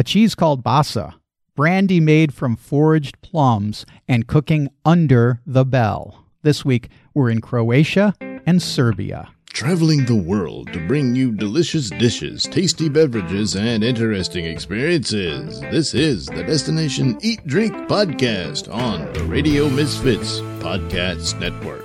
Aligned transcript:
a 0.00 0.02
cheese 0.02 0.34
called 0.34 0.64
Basa, 0.64 1.12
brandy 1.54 2.00
made 2.00 2.32
from 2.32 2.56
foraged 2.56 3.20
plums, 3.20 3.84
and 4.08 4.26
cooking 4.26 4.70
under 4.82 5.42
the 5.44 5.62
bell. 5.62 6.24
This 6.40 6.64
week, 6.64 6.88
we're 7.12 7.28
in 7.28 7.42
Croatia 7.42 8.14
and 8.46 8.62
Serbia. 8.62 9.28
Traveling 9.52 10.06
the 10.06 10.16
world 10.16 10.72
to 10.72 10.88
bring 10.88 11.14
you 11.14 11.32
delicious 11.32 11.90
dishes, 11.90 12.44
tasty 12.44 12.88
beverages, 12.88 13.54
and 13.54 13.84
interesting 13.84 14.46
experiences. 14.46 15.60
This 15.60 15.92
is 15.92 16.24
the 16.28 16.44
Destination 16.44 17.18
Eat 17.20 17.46
Drink 17.46 17.74
Podcast 17.86 18.74
on 18.74 19.12
the 19.12 19.24
Radio 19.24 19.68
Misfits 19.68 20.40
Podcast 20.60 21.38
Network. 21.38 21.84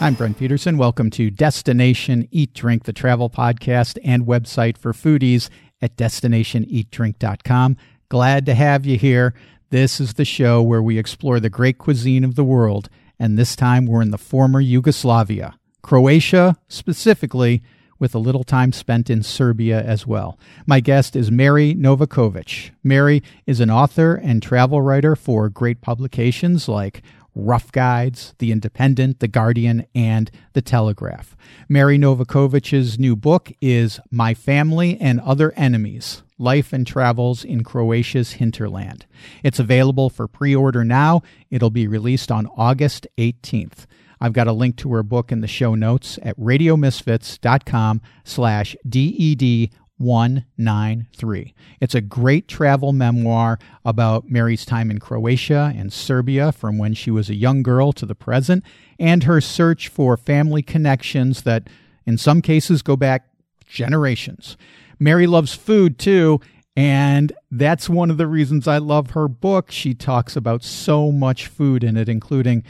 I'm 0.00 0.14
Brent 0.14 0.38
Peterson. 0.38 0.76
Welcome 0.78 1.10
to 1.10 1.30
Destination 1.30 2.28
Eat 2.30 2.52
Drink, 2.52 2.84
the 2.84 2.92
travel 2.92 3.30
podcast 3.30 3.98
and 4.04 4.26
website 4.26 4.76
for 4.76 4.92
foodies 4.92 5.48
at 5.84 5.96
destinationeatdrink.com. 5.96 7.76
Glad 8.08 8.46
to 8.46 8.54
have 8.54 8.86
you 8.86 8.96
here. 8.96 9.34
This 9.68 10.00
is 10.00 10.14
the 10.14 10.24
show 10.24 10.62
where 10.62 10.82
we 10.82 10.98
explore 10.98 11.38
the 11.38 11.50
great 11.50 11.76
cuisine 11.76 12.24
of 12.24 12.36
the 12.36 12.44
world, 12.44 12.88
and 13.18 13.36
this 13.36 13.54
time 13.54 13.84
we're 13.84 14.00
in 14.00 14.10
the 14.10 14.18
former 14.18 14.60
Yugoslavia, 14.60 15.58
Croatia 15.82 16.56
specifically, 16.68 17.62
with 17.98 18.14
a 18.14 18.18
little 18.18 18.44
time 18.44 18.72
spent 18.72 19.10
in 19.10 19.22
Serbia 19.22 19.82
as 19.82 20.06
well. 20.06 20.38
My 20.66 20.80
guest 20.80 21.14
is 21.14 21.30
Mary 21.30 21.74
Novakovich. 21.74 22.70
Mary 22.82 23.22
is 23.46 23.60
an 23.60 23.70
author 23.70 24.14
and 24.14 24.42
travel 24.42 24.80
writer 24.80 25.14
for 25.14 25.50
great 25.50 25.82
publications 25.82 26.66
like 26.66 27.02
Rough 27.34 27.72
Guides, 27.72 28.34
The 28.38 28.52
Independent, 28.52 29.20
The 29.20 29.28
Guardian, 29.28 29.86
and 29.94 30.30
The 30.52 30.62
Telegraph. 30.62 31.36
Mary 31.68 31.98
Novakovich's 31.98 32.98
new 32.98 33.16
book 33.16 33.52
is 33.60 34.00
My 34.10 34.34
Family 34.34 34.98
and 35.00 35.20
Other 35.20 35.52
Enemies 35.56 36.22
Life 36.38 36.72
and 36.72 36.86
Travels 36.86 37.44
in 37.44 37.62
Croatia's 37.62 38.32
Hinterland. 38.32 39.06
It's 39.42 39.58
available 39.58 40.10
for 40.10 40.26
pre 40.26 40.54
order 40.54 40.84
now. 40.84 41.22
It'll 41.50 41.70
be 41.70 41.86
released 41.86 42.30
on 42.30 42.48
August 42.56 43.06
18th. 43.18 43.86
I've 44.20 44.32
got 44.32 44.46
a 44.46 44.52
link 44.52 44.76
to 44.78 44.92
her 44.92 45.02
book 45.02 45.30
in 45.30 45.40
the 45.40 45.46
show 45.46 45.74
notes 45.74 46.18
at 46.22 46.38
radiomisfits.com 46.38 48.00
slash 48.24 48.76
DED 48.88 49.70
193. 50.04 51.54
It's 51.80 51.94
a 51.94 52.00
great 52.00 52.46
travel 52.46 52.92
memoir 52.92 53.58
about 53.84 54.30
Mary's 54.30 54.64
time 54.64 54.90
in 54.90 55.00
Croatia 55.00 55.72
and 55.76 55.92
Serbia 55.92 56.52
from 56.52 56.78
when 56.78 56.94
she 56.94 57.10
was 57.10 57.30
a 57.30 57.34
young 57.34 57.62
girl 57.62 57.92
to 57.92 58.06
the 58.06 58.14
present 58.14 58.62
and 58.98 59.24
her 59.24 59.40
search 59.40 59.88
for 59.88 60.16
family 60.16 60.62
connections 60.62 61.42
that 61.42 61.68
in 62.06 62.18
some 62.18 62.42
cases 62.42 62.82
go 62.82 62.96
back 62.96 63.28
generations. 63.66 64.56
Mary 64.98 65.26
loves 65.26 65.54
food 65.54 65.98
too, 65.98 66.40
and 66.76 67.32
that's 67.50 67.88
one 67.88 68.10
of 68.10 68.16
the 68.16 68.26
reasons 68.26 68.68
I 68.68 68.78
love 68.78 69.10
her 69.10 69.28
book. 69.28 69.70
She 69.70 69.94
talks 69.94 70.36
about 70.36 70.62
so 70.62 71.10
much 71.10 71.46
food 71.46 71.82
in 71.82 71.96
it, 71.96 72.08
including 72.08 72.64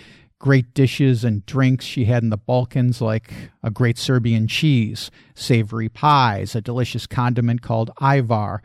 great 0.44 0.74
dishes 0.74 1.24
and 1.24 1.46
drinks 1.46 1.86
she 1.86 2.04
had 2.04 2.22
in 2.22 2.28
the 2.28 2.36
Balkans, 2.36 3.00
like 3.00 3.32
a 3.62 3.70
great 3.70 3.96
Serbian 3.96 4.46
cheese, 4.46 5.10
savory 5.34 5.88
pies, 5.88 6.54
a 6.54 6.60
delicious 6.60 7.06
condiment 7.06 7.62
called 7.62 7.90
ajvar. 7.98 8.58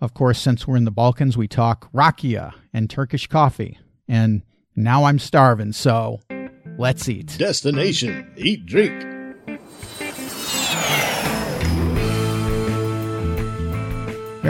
Of 0.00 0.14
course, 0.14 0.38
since 0.38 0.66
we're 0.66 0.78
in 0.78 0.86
the 0.86 0.90
Balkans, 0.90 1.36
we 1.36 1.46
talk 1.46 1.92
rakia 1.92 2.54
and 2.72 2.88
Turkish 2.88 3.26
coffee. 3.26 3.78
And 4.08 4.40
now 4.74 5.04
I'm 5.04 5.18
starving, 5.18 5.72
so 5.72 6.20
let's 6.78 7.06
eat. 7.06 7.36
Destination 7.36 8.32
Eat 8.38 8.64
Drink. 8.64 9.09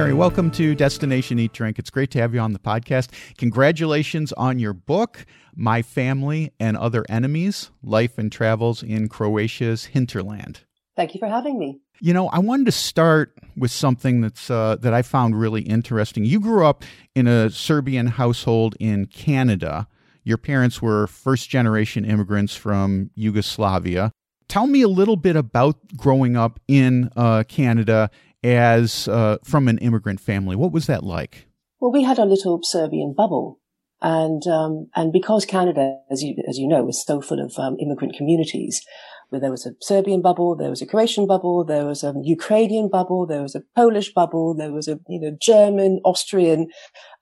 Mary, 0.01 0.15
welcome 0.15 0.51
to 0.53 0.75
Destination 0.75 1.39
Eat 1.39 1.53
Drink. 1.53 1.79
It's 1.79 1.91
great 1.91 2.11
to 2.13 2.19
have 2.21 2.33
you 2.33 2.41
on 2.41 2.55
the 2.55 2.59
podcast. 2.59 3.11
Congratulations 3.37 4.33
on 4.33 4.59
your 4.59 4.73
book, 4.73 5.27
My 5.55 5.83
Family 5.83 6.53
and 6.59 6.79
Other 6.79 7.05
Enemies 7.11 7.71
Life 7.83 8.17
and 8.17 8.33
Travels 8.33 8.83
in 8.83 9.11
Croatia's 9.11 9.85
Hinterland. 9.85 10.61
Thank 10.97 11.13
you 11.13 11.19
for 11.19 11.29
having 11.29 11.59
me. 11.59 11.81
You 12.01 12.15
know, 12.15 12.29
I 12.29 12.39
wanted 12.39 12.65
to 12.65 12.73
start 12.73 13.35
with 13.59 13.71
something 13.71 14.23
that's 14.23 14.51
uh, 14.51 14.77
that 14.77 14.95
I 14.95 15.03
found 15.03 15.39
really 15.39 15.61
interesting. 15.61 16.25
You 16.25 16.41
grew 16.41 16.65
up 16.65 16.83
in 17.15 17.27
a 17.27 17.51
Serbian 17.51 18.07
household 18.07 18.77
in 18.81 19.05
Canada. 19.05 19.87
Your 20.25 20.39
parents 20.39 20.81
were 20.81 21.09
first 21.09 21.51
generation 21.51 22.07
immigrants 22.07 22.57
from 22.57 23.11
Yugoslavia. 23.17 24.13
Tell 24.49 24.67
me 24.67 24.81
a 24.81 24.89
little 24.89 25.17
bit 25.17 25.37
about 25.37 25.77
growing 25.95 26.37
up 26.37 26.59
in 26.67 27.11
uh, 27.17 27.45
Canada 27.47 28.11
as 28.43 29.09
uh, 29.09 29.39
from 29.45 29.69
an 29.69 29.79
immigrant 29.79 30.21
family. 30.21 30.57
What 30.57 30.73
was 30.73 30.87
that 30.87 31.03
like? 31.03 31.47
Well, 31.81 31.93
we 31.93 32.03
had 32.03 32.19
a 32.19 32.25
little 32.25 32.61
Serbian 32.63 33.15
bubble, 33.17 33.59
and 34.03 34.47
um, 34.47 34.89
and 34.95 35.13
because 35.13 35.45
Canada, 35.45 35.99
as 36.11 36.23
you 36.23 36.37
as 36.49 36.59
you 36.59 36.69
know, 36.69 36.89
is 36.89 37.05
so 37.05 37.21
full 37.21 37.41
of 37.41 37.55
um, 37.59 37.77
immigrant 37.81 38.15
communities, 38.15 38.83
where 39.31 39.41
there 39.41 39.51
was 39.51 39.65
a 39.65 39.73
Serbian 39.81 40.21
bubble, 40.21 40.57
there 40.57 40.71
was 40.71 40.83
a 40.83 40.87
Croatian 40.87 41.27
bubble, 41.27 41.65
there 41.65 41.87
was 41.87 42.03
a 42.03 42.15
Ukrainian 42.23 42.89
bubble, 42.89 43.27
there 43.27 43.43
was 43.43 43.55
a 43.55 43.63
Polish 43.75 44.13
bubble, 44.13 44.55
there 44.55 44.73
was 44.73 44.89
a 44.89 44.99
you 45.09 45.21
know 45.21 45.37
German, 45.41 46.01
Austrian, 46.05 46.69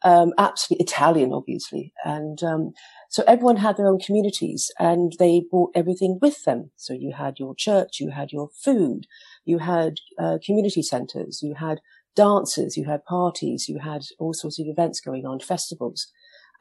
um, 0.03 0.33
absolutely 0.39 0.85
Italian, 0.85 1.33
obviously, 1.33 1.93
and 2.05 2.43
um, 2.43 2.73
so 3.11 3.25
everyone 3.27 3.57
had 3.57 3.77
their 3.77 3.87
own 3.87 3.99
communities, 3.99 4.71
and 4.79 5.13
they 5.19 5.43
brought 5.51 5.71
everything 5.75 6.19
with 6.21 6.45
them. 6.45 6.71
So 6.77 6.93
you 6.93 7.13
had 7.17 7.39
your 7.39 7.55
church, 7.55 8.01
you 8.01 8.11
had 8.11 8.33
your 8.33 8.49
food, 8.65 9.07
you 9.49 9.59
had 9.59 9.95
uh, 10.19 10.37
community 10.45 10.83
centres, 10.83 11.41
you 11.43 11.55
had 11.55 11.81
dances, 12.15 12.77
you 12.77 12.85
had 12.85 13.05
parties, 13.07 13.67
you 13.67 13.79
had 13.79 14.03
all 14.19 14.35
sorts 14.35 14.59
of 14.61 14.67
events 14.67 15.01
going 15.01 15.25
on, 15.25 15.41
festivals. 15.41 16.09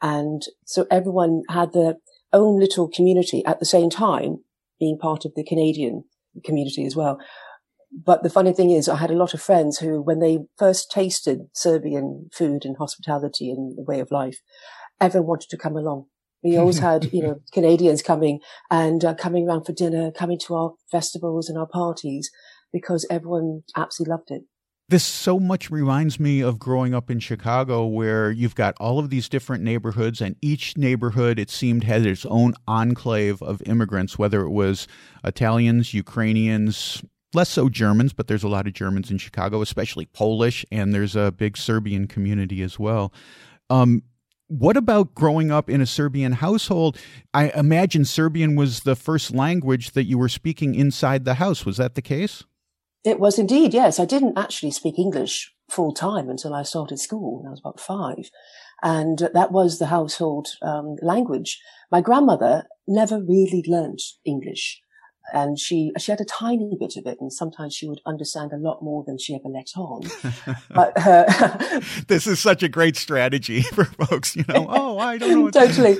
And 0.00 0.42
so 0.64 0.86
everyone 0.90 1.42
had 1.50 1.74
their 1.74 1.96
own 2.32 2.58
little 2.58 2.88
community 2.88 3.44
at 3.44 3.58
the 3.58 3.66
same 3.66 3.90
time 3.90 4.38
being 4.80 4.96
part 4.96 5.26
of 5.26 5.32
the 5.36 5.44
Canadian 5.44 6.04
community 6.44 6.86
as 6.86 6.96
well. 6.96 7.18
But 7.92 8.22
the 8.22 8.30
funny 8.30 8.52
thing 8.52 8.70
is, 8.70 8.88
I 8.88 8.96
had 8.96 9.10
a 9.10 9.16
lot 9.16 9.34
of 9.34 9.42
friends 9.42 9.78
who, 9.78 10.00
when 10.00 10.20
they 10.20 10.38
first 10.56 10.90
tasted 10.90 11.48
Serbian 11.52 12.30
food 12.32 12.64
and 12.64 12.76
hospitality 12.78 13.50
and 13.50 13.76
the 13.76 13.82
way 13.82 14.00
of 14.00 14.10
life, 14.10 14.38
everyone 15.00 15.28
wanted 15.28 15.50
to 15.50 15.58
come 15.58 15.76
along. 15.76 16.06
We 16.42 16.56
always 16.56 16.78
had, 16.90 17.12
you 17.12 17.22
know, 17.22 17.40
Canadians 17.52 18.00
coming 18.00 18.40
and 18.70 19.04
uh, 19.04 19.14
coming 19.14 19.46
around 19.46 19.64
for 19.64 19.72
dinner, 19.72 20.10
coming 20.10 20.38
to 20.46 20.54
our 20.54 20.72
festivals 20.90 21.48
and 21.50 21.58
our 21.58 21.66
parties 21.66 22.30
because 22.72 23.06
everyone 23.10 23.62
absolutely 23.76 24.12
loved 24.12 24.30
it. 24.30 24.42
This 24.90 25.04
so 25.04 25.38
much 25.38 25.70
reminds 25.70 26.18
me 26.18 26.40
of 26.40 26.58
growing 26.58 26.94
up 26.94 27.10
in 27.10 27.20
Chicago, 27.20 27.84
where 27.84 28.30
you've 28.30 28.54
got 28.54 28.74
all 28.80 28.98
of 28.98 29.10
these 29.10 29.28
different 29.28 29.62
neighborhoods, 29.62 30.22
and 30.22 30.34
each 30.40 30.78
neighborhood, 30.78 31.38
it 31.38 31.50
seemed, 31.50 31.84
had 31.84 32.06
its 32.06 32.24
own 32.24 32.54
enclave 32.66 33.42
of 33.42 33.60
immigrants, 33.66 34.18
whether 34.18 34.40
it 34.40 34.50
was 34.50 34.88
Italians, 35.24 35.92
Ukrainians, 35.92 37.02
less 37.34 37.50
so 37.50 37.68
Germans, 37.68 38.14
but 38.14 38.28
there's 38.28 38.42
a 38.42 38.48
lot 38.48 38.66
of 38.66 38.72
Germans 38.72 39.10
in 39.10 39.18
Chicago, 39.18 39.60
especially 39.60 40.06
Polish, 40.06 40.64
and 40.72 40.94
there's 40.94 41.14
a 41.14 41.32
big 41.32 41.58
Serbian 41.58 42.06
community 42.06 42.62
as 42.62 42.78
well. 42.78 43.12
Um, 43.68 44.02
what 44.46 44.78
about 44.78 45.14
growing 45.14 45.50
up 45.50 45.68
in 45.68 45.82
a 45.82 45.86
Serbian 45.86 46.32
household? 46.32 46.98
I 47.34 47.50
imagine 47.50 48.06
Serbian 48.06 48.56
was 48.56 48.80
the 48.80 48.96
first 48.96 49.34
language 49.34 49.90
that 49.90 50.04
you 50.04 50.16
were 50.16 50.30
speaking 50.30 50.74
inside 50.74 51.26
the 51.26 51.34
house. 51.34 51.66
Was 51.66 51.76
that 51.76 51.94
the 51.94 52.00
case? 52.00 52.44
It 53.04 53.20
was 53.20 53.38
indeed, 53.38 53.74
yes. 53.74 53.98
I 53.98 54.04
didn't 54.04 54.38
actually 54.38 54.72
speak 54.72 54.98
English 54.98 55.52
full 55.70 55.92
time 55.92 56.28
until 56.28 56.54
I 56.54 56.62
started 56.62 56.98
school. 56.98 57.44
I 57.46 57.50
was 57.50 57.60
about 57.60 57.80
five. 57.80 58.30
And 58.82 59.28
that 59.34 59.50
was 59.52 59.78
the 59.78 59.86
household 59.86 60.48
um, 60.62 60.96
language. 61.02 61.60
My 61.90 62.00
grandmother 62.00 62.64
never 62.86 63.20
really 63.20 63.64
learned 63.66 64.00
English. 64.24 64.80
And 65.32 65.58
she, 65.58 65.92
she 65.98 66.10
had 66.10 66.22
a 66.22 66.24
tiny 66.24 66.74
bit 66.80 66.96
of 66.96 67.04
it, 67.04 67.18
and 67.20 67.30
sometimes 67.30 67.74
she 67.74 67.86
would 67.86 68.00
understand 68.06 68.52
a 68.52 68.56
lot 68.56 68.82
more 68.82 69.04
than 69.06 69.18
she 69.18 69.34
ever 69.34 69.48
let 69.48 69.68
on. 69.76 70.00
but 70.70 70.92
uh, 70.96 71.80
this 72.06 72.26
is 72.26 72.40
such 72.40 72.62
a 72.62 72.68
great 72.68 72.96
strategy 72.96 73.60
for 73.74 73.84
folks, 73.84 74.36
you 74.36 74.44
know. 74.48 74.66
Oh, 74.78 74.98
I 74.98 75.18
don't 75.18 75.44
know. 75.44 75.50
totally. 75.50 75.98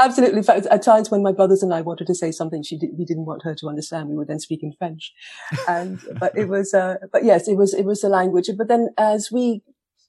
Absolutely. 0.00 0.38
In 0.38 0.44
fact, 0.44 0.66
at 0.70 0.82
times 0.82 1.10
when 1.10 1.22
my 1.22 1.32
brothers 1.32 1.62
and 1.62 1.74
I 1.74 1.82
wanted 1.82 2.06
to 2.06 2.14
say 2.14 2.32
something 2.32 2.62
she 2.62 2.78
did, 2.78 2.90
we 2.96 3.04
didn't 3.04 3.26
want 3.26 3.44
her 3.44 3.54
to 3.56 3.68
understand, 3.68 4.08
we 4.08 4.16
would 4.16 4.28
then 4.28 4.40
speak 4.40 4.62
in 4.62 4.72
French. 4.72 5.12
And, 5.68 6.00
but 6.18 6.36
it 6.36 6.48
was, 6.48 6.72
uh, 6.72 6.94
but 7.12 7.22
yes, 7.22 7.48
it 7.48 7.56
was, 7.56 7.74
it 7.74 7.84
was 7.84 8.00
the 8.00 8.08
language. 8.08 8.48
But 8.56 8.68
then 8.68 8.88
as 8.96 9.28
we, 9.30 9.62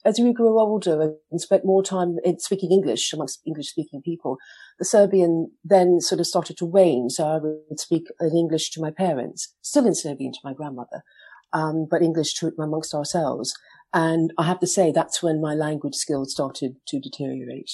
as 0.05 0.17
we 0.17 0.31
grew 0.31 0.59
older 0.59 1.15
and 1.29 1.41
spent 1.41 1.65
more 1.65 1.83
time 1.83 2.15
in 2.23 2.39
speaking 2.39 2.71
English 2.71 3.11
amongst 3.11 3.41
English 3.45 3.67
speaking 3.67 4.01
people, 4.01 4.37
the 4.79 4.85
Serbian 4.85 5.51
then 5.63 5.99
sort 5.99 6.21
of 6.21 6.27
started 6.27 6.57
to 6.57 6.65
wane. 6.65 7.09
So 7.09 7.27
I 7.27 7.37
would 7.39 7.79
speak 7.79 8.07
in 8.21 8.35
English 8.35 8.71
to 8.71 8.81
my 8.81 8.91
parents, 8.91 9.53
still 9.61 9.85
in 9.85 9.93
Serbian 9.93 10.31
to 10.31 10.39
my 10.43 10.53
grandmother, 10.53 11.03
um, 11.51 11.85
but 11.91 12.01
English 12.01 12.33
to 12.35 12.53
amongst 12.57 12.93
ourselves. 12.93 13.53
And 13.93 14.31
I 14.37 14.45
have 14.45 14.61
to 14.61 14.67
say 14.67 14.91
that's 14.91 15.21
when 15.21 15.41
my 15.41 15.53
language 15.53 15.95
skills 15.95 16.31
started 16.31 16.77
to 16.87 16.99
deteriorate 16.99 17.71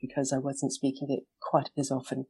because 0.00 0.32
I 0.32 0.38
wasn't 0.38 0.72
speaking 0.72 1.08
it 1.10 1.24
quite 1.40 1.70
as 1.76 1.90
often. 1.90 2.26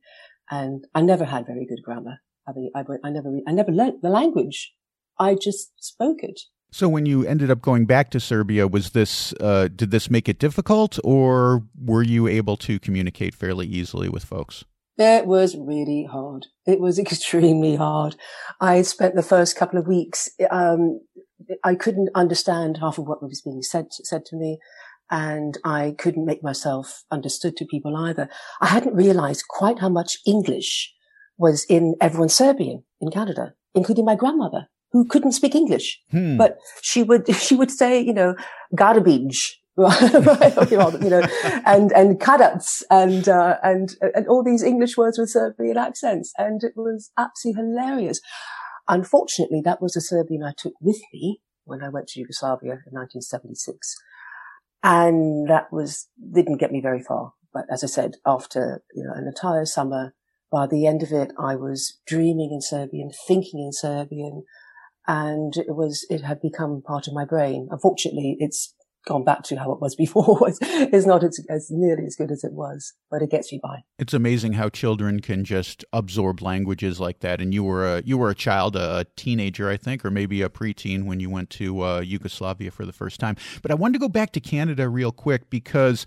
And 0.51 0.87
I 0.95 1.01
never 1.03 1.25
had 1.25 1.47
very 1.47 1.67
good 1.67 1.83
grammar. 1.85 2.19
I 2.49 2.53
mean, 2.53 2.71
I, 2.75 2.85
I 3.05 3.11
never, 3.11 3.31
I 3.47 3.53
never 3.53 3.71
learnt 3.71 4.03
the 4.03 4.11
language. 4.11 4.75
I 5.19 5.35
just 5.35 5.73
spoke 5.83 6.23
it. 6.23 6.41
So 6.73 6.89
when 6.89 7.05
you 7.05 7.27
ended 7.27 7.51
up 7.51 7.61
going 7.61 7.85
back 7.85 8.11
to 8.11 8.21
Serbia, 8.21 8.67
was 8.69 8.91
this 8.91 9.35
uh, 9.41 9.69
did 9.75 9.91
this 9.91 10.09
make 10.09 10.29
it 10.29 10.39
difficult, 10.39 10.99
or 11.03 11.65
were 11.77 12.03
you 12.03 12.29
able 12.29 12.57
to 12.59 12.79
communicate 12.79 13.35
fairly 13.35 13.67
easily 13.67 14.09
with 14.09 14.25
folks? 14.25 14.65
It 14.97 15.27
was 15.27 15.57
really 15.57 16.07
hard. 16.11 16.47
It 16.67 16.79
was 16.79 16.99
extremely 17.05 17.75
hard. 17.75 18.17
I 18.61 18.83
spent 18.83 19.17
the 19.17 19.23
first 19.23 19.57
couple 19.57 19.79
of 19.79 19.89
weeks. 19.89 20.31
Um, 20.51 21.01
I 21.65 21.75
couldn't 21.75 22.11
understand 22.15 22.79
half 22.79 22.99
of 22.99 23.07
what 23.07 23.23
was 23.23 23.43
being 23.43 23.63
said 23.63 23.87
said 23.91 24.25
to 24.27 24.37
me, 24.37 24.59
and 25.11 25.59
I 25.65 25.95
couldn't 25.99 26.25
make 26.25 26.43
myself 26.43 27.05
understood 27.11 27.57
to 27.57 27.65
people 27.65 27.97
either. 27.97 28.29
I 28.61 28.67
hadn't 28.67 28.95
realized 28.95 29.45
quite 29.49 29.81
how 29.81 29.89
much 29.89 30.19
English 30.27 30.93
was 31.37 31.65
in 31.69 31.97
everyone's 32.01 32.35
Serbian 32.35 32.85
in 33.01 33.11
Canada, 33.11 33.55
including 33.75 34.05
my 34.05 34.15
grandmother 34.15 34.69
who 34.93 35.05
couldn't 35.05 35.33
speak 35.33 35.55
English, 35.55 36.01
hmm. 36.11 36.37
but 36.37 36.59
she 36.83 37.03
would, 37.03 37.35
she 37.35 37.55
would 37.57 37.71
say, 37.71 38.01
you 38.01 38.15
know, 38.15 38.35
garbage. 38.75 39.57
you 39.81 40.77
know, 40.77 41.27
and 41.65 41.91
and 41.93 42.21
kadats 42.21 42.83
and 42.91 43.29
uh, 43.31 43.57
and 43.63 43.95
and 44.03 44.27
all 44.29 44.45
these 44.45 44.63
English 44.63 44.99
words 44.99 45.17
with 45.17 45.31
Serbian 45.31 45.79
accents, 45.79 46.35
and 46.37 46.63
it 46.63 46.73
was 46.77 47.11
absolutely 47.17 47.63
hilarious. 47.63 48.21
Unfortunately, 48.89 49.63
that 49.65 49.81
was 49.81 49.93
the 49.93 50.03
Serbian 50.03 50.43
I 50.43 50.53
took 50.55 50.75
with 50.83 51.01
me 51.15 51.41
when 51.65 51.83
I 51.83 51.89
went 51.89 52.09
to 52.09 52.21
Yugoslavia 52.21 52.73
in 52.73 52.93
1976, 52.93 53.97
and 54.83 55.49
that 55.49 55.73
was 55.73 56.09
didn't 56.33 56.59
get 56.59 56.73
me 56.73 56.81
very 56.81 57.03
far. 57.03 57.35
But 57.53 57.65
as 57.71 57.83
I 57.83 57.89
said, 57.89 58.17
after 58.25 58.83
you 58.95 59.05
know 59.05 59.13
an 59.15 59.27
entire 59.27 59.67
summer, 59.67 60.15
by 60.51 60.67
the 60.67 60.87
end 60.87 61.03
of 61.03 61.13
it, 61.13 61.33
I 61.39 61.57
was 61.57 61.99
dreaming 62.07 62.51
in 62.53 62.61
Serbian, 62.61 63.11
thinking 63.27 63.61
in 63.61 63.73
Serbian, 63.73 64.45
and 65.07 65.57
it 65.57 65.75
was 65.75 66.07
it 66.11 66.23
had 66.23 66.41
become 66.41 66.83
part 66.83 67.07
of 67.07 67.15
my 67.15 67.25
brain. 67.25 67.69
Unfortunately, 67.71 68.37
it's 68.39 68.75
gone 69.07 69.25
back 69.25 69.43
to 69.45 69.57
how 69.57 69.73
it 69.73 69.81
was 69.81 69.95
before. 69.97 70.39
it's 70.49 71.07
not 71.07 71.25
as, 71.25 71.41
as, 71.49 71.69
nearly 71.71 72.05
as 72.05 72.17
good 72.17 72.31
as 72.31 72.45
it 72.45 72.53
was, 72.53 72.93
but 73.11 73.23
it 73.23 73.31
gets 73.31 73.53
me 73.53 73.61
by. 73.63 73.83
It's 73.99 74.15
amazing 74.15 74.55
how 74.55 74.69
children 74.69 75.21
can 75.21 75.45
just 75.45 75.85
absorb 75.93 76.43
languages 76.43 77.01
like 77.01 77.21
that. 77.21 77.41
And 77.41 77.55
you 77.55 77.65
were 77.65 77.97
a 77.97 78.03
you 78.03 78.19
were 78.19 78.31
a 78.31 78.35
child, 78.35 78.77
a 78.77 79.07
teenager, 79.17 79.69
I 79.69 79.77
think, 79.77 80.05
or 80.05 80.11
maybe 80.11 80.43
a 80.43 80.49
preteen 80.49 81.05
when 81.05 81.21
you 81.21 81.31
went 81.31 81.51
to 81.51 81.85
uh, 81.85 82.01
Yugoslavia 82.01 82.71
for 82.71 82.85
the 82.85 82.93
first 82.93 83.21
time. 83.21 83.37
But 83.63 83.71
I 83.71 83.75
wanted 83.75 83.95
to 83.95 83.99
go 84.01 84.09
back 84.09 84.33
to 84.33 84.41
Canada 84.41 84.89
real 84.89 85.13
quick 85.13 85.51
because 85.51 86.07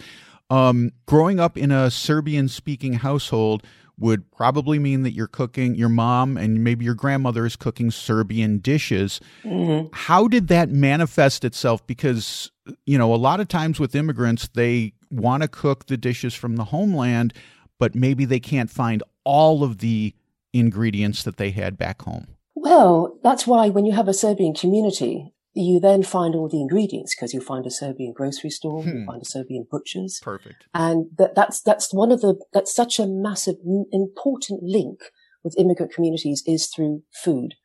um, 0.50 0.92
growing 1.06 1.40
up 1.40 1.58
in 1.58 1.72
a 1.72 1.90
Serbian 1.90 2.48
speaking 2.48 2.94
household 2.94 3.64
would 3.98 4.30
probably 4.32 4.80
mean 4.80 5.04
that 5.04 5.14
you're 5.14 5.28
cooking 5.28 5.76
your 5.76 5.90
mom 5.90 6.36
and 6.38 6.64
maybe 6.64 6.84
your 6.84 6.96
grandmother 6.96 7.46
is 7.46 7.56
cooking 7.56 7.92
Serbian 7.92 8.58
dishes. 8.58 9.20
Mm-hmm. 9.44 9.90
How 9.94 10.28
did 10.28 10.48
that 10.48 10.70
manifest 10.70 11.46
itself? 11.46 11.86
Because, 11.86 12.52
you 12.86 12.98
know, 12.98 13.14
a 13.14 13.18
lot 13.18 13.40
of 13.40 13.48
times 13.48 13.80
with 13.80 13.96
immigrants, 13.96 14.48
they 14.48 14.94
want 15.10 15.44
to 15.44 15.48
cook 15.48 15.88
the 15.88 15.98
dishes 15.98 16.34
from 16.34 16.56
the 16.56 16.66
homeland, 16.66 17.34
but 17.80 17.96
maybe 17.96 18.26
they 18.26 18.40
can't 18.40 18.70
find 18.70 19.04
all 19.24 19.64
of 19.64 19.80
the 19.80 20.14
ingredients 20.54 21.24
that 21.24 21.38
they 21.38 21.52
had 21.52 21.78
back 21.78 22.02
home. 22.04 22.28
Well, 22.56 23.20
that's 23.24 23.46
why 23.46 23.70
when 23.70 23.86
you 23.86 23.92
have 23.94 24.08
a 24.08 24.14
Serbian 24.14 24.54
community, 24.54 25.34
you 25.54 25.80
then 25.80 26.04
find 26.04 26.36
all 26.36 26.50
the 26.50 26.62
ingredients 26.62 27.16
because 27.16 27.34
you 27.34 27.42
find 27.42 27.66
a 27.66 27.72
Serbian 27.72 28.14
grocery 28.14 28.50
store, 28.50 28.82
hmm. 28.84 28.90
you 28.90 29.06
find 29.06 29.22
a 29.22 29.26
Serbian 29.26 29.68
butcher's. 29.70 30.20
Perfect. 30.22 30.66
And 30.74 31.08
that, 31.18 31.36
that's, 31.36 31.62
that's 31.62 31.94
one 31.94 32.12
of 32.12 32.22
the, 32.22 32.40
that's 32.54 32.74
such 32.74 33.00
a 33.00 33.08
massive, 33.08 33.56
important 33.92 34.64
link 34.64 35.00
with 35.44 35.58
immigrant 35.58 35.94
communities 35.94 36.44
is 36.48 36.68
through 36.68 37.04
food. 37.14 37.56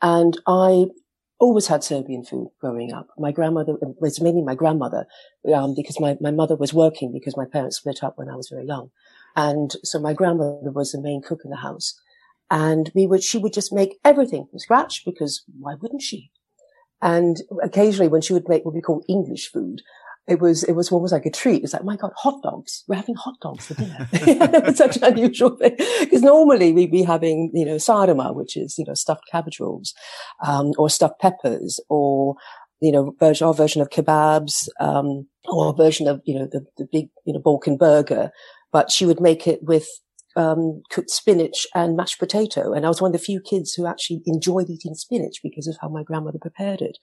And 0.00 0.38
I 0.46 0.86
always 1.42 1.66
had 1.66 1.82
Serbian 1.82 2.24
food 2.24 2.50
growing 2.60 2.92
up. 2.92 3.08
My 3.18 3.32
grandmother, 3.32 3.74
it 3.82 3.96
was 4.00 4.20
mainly 4.20 4.42
my 4.42 4.54
grandmother, 4.54 5.06
um, 5.52 5.74
because 5.74 5.98
my, 5.98 6.16
my 6.20 6.30
mother 6.30 6.54
was 6.54 6.72
working 6.72 7.12
because 7.12 7.36
my 7.36 7.44
parents 7.44 7.78
split 7.78 8.04
up 8.04 8.16
when 8.16 8.28
I 8.30 8.36
was 8.36 8.48
very 8.48 8.64
young. 8.64 8.90
And 9.34 9.74
so 9.82 9.98
my 9.98 10.12
grandmother 10.12 10.70
was 10.70 10.92
the 10.92 11.00
main 11.00 11.20
cook 11.20 11.40
in 11.44 11.50
the 11.50 11.56
house. 11.56 12.00
And 12.48 12.92
we 12.94 13.08
would, 13.08 13.24
she 13.24 13.38
would 13.38 13.52
just 13.52 13.72
make 13.72 13.98
everything 14.04 14.46
from 14.48 14.60
scratch 14.60 15.04
because 15.04 15.42
why 15.58 15.74
wouldn't 15.74 16.02
she? 16.02 16.30
And 17.00 17.38
occasionally 17.60 18.08
when 18.08 18.20
she 18.20 18.34
would 18.34 18.48
make 18.48 18.64
what 18.64 18.74
we 18.74 18.80
call 18.80 19.04
English 19.08 19.50
food, 19.50 19.82
it 20.28 20.40
was, 20.40 20.62
it 20.64 20.72
was 20.72 20.90
almost 20.92 21.12
like 21.12 21.26
a 21.26 21.30
treat. 21.30 21.64
It's 21.64 21.72
like, 21.72 21.84
my 21.84 21.96
God, 21.96 22.12
hot 22.16 22.42
dogs. 22.42 22.84
We're 22.86 22.96
having 22.96 23.16
hot 23.16 23.34
dogs 23.40 23.66
for 23.66 23.74
dinner. 23.74 24.08
it's 24.12 24.78
such 24.78 24.96
an 24.96 25.04
unusual 25.04 25.56
thing. 25.56 25.74
Because 26.00 26.22
normally 26.22 26.72
we'd 26.72 26.92
be 26.92 27.02
having, 27.02 27.50
you 27.52 27.64
know, 27.64 27.78
sarma, 27.78 28.32
which 28.32 28.56
is, 28.56 28.78
you 28.78 28.84
know, 28.86 28.94
stuffed 28.94 29.24
cabbage 29.30 29.58
rolls, 29.58 29.94
um, 30.46 30.72
or 30.78 30.88
stuffed 30.88 31.20
peppers 31.20 31.80
or, 31.88 32.36
you 32.80 32.92
know, 32.92 33.14
version, 33.18 33.46
our 33.46 33.54
version 33.54 33.82
of 33.82 33.90
kebabs, 33.90 34.68
um, 34.80 35.26
or 35.46 35.70
a 35.70 35.72
version 35.72 36.06
of, 36.06 36.20
you 36.24 36.38
know, 36.38 36.46
the, 36.50 36.64
the 36.78 36.86
big, 36.90 37.08
you 37.24 37.32
know, 37.32 37.40
Balkan 37.40 37.76
burger. 37.76 38.30
But 38.72 38.90
she 38.90 39.06
would 39.06 39.20
make 39.20 39.46
it 39.46 39.62
with 39.62 39.88
um, 40.36 40.82
cooked 40.90 41.10
spinach 41.10 41.66
and 41.74 41.96
mashed 41.96 42.18
potato. 42.18 42.72
And 42.72 42.84
I 42.84 42.88
was 42.88 43.00
one 43.00 43.10
of 43.10 43.12
the 43.12 43.24
few 43.24 43.40
kids 43.40 43.74
who 43.74 43.86
actually 43.86 44.22
enjoyed 44.26 44.70
eating 44.70 44.94
spinach 44.94 45.36
because 45.42 45.66
of 45.66 45.76
how 45.80 45.88
my 45.88 46.02
grandmother 46.02 46.38
prepared 46.40 46.80
it. 46.80 46.98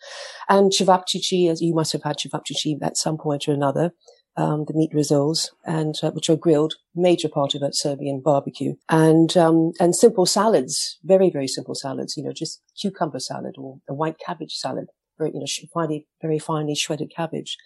And 0.48 0.72
cevapcici, 0.72 1.50
as 1.50 1.62
you 1.62 1.74
must 1.74 1.94
have 1.94 2.04
had 2.04 2.18
cevapcici 2.18 2.78
at 2.82 2.98
some 2.98 3.18
point 3.18 3.48
or 3.48 3.54
another. 3.54 3.92
Um, 4.38 4.64
the 4.68 4.74
meat 4.74 4.94
rissoles 4.94 5.50
and 5.66 5.96
uh, 6.02 6.12
which 6.12 6.30
are 6.30 6.38
grilled, 6.38 6.76
major 6.96 7.28
part 7.28 7.56
of 7.56 7.62
a 7.62 7.74
Serbian 7.74 8.22
barbecue, 8.24 8.76
and 8.88 9.36
um, 9.36 9.74
and 9.82 9.94
simple 9.94 10.26
salads, 10.26 10.98
very 11.04 11.30
very 11.30 11.48
simple 11.48 11.76
salads. 11.76 12.16
You 12.16 12.24
know, 12.24 12.32
just 12.32 12.62
cucumber 12.80 13.20
salad 13.20 13.56
or 13.58 13.80
a 13.90 13.94
white 13.94 14.18
cabbage 14.18 14.54
salad, 14.54 14.86
very 15.18 15.32
you 15.34 15.42
know 15.42 15.46
finely 15.74 16.08
very 16.22 16.40
finely 16.40 16.76
shredded 16.76 17.12
cabbage, 17.14 17.58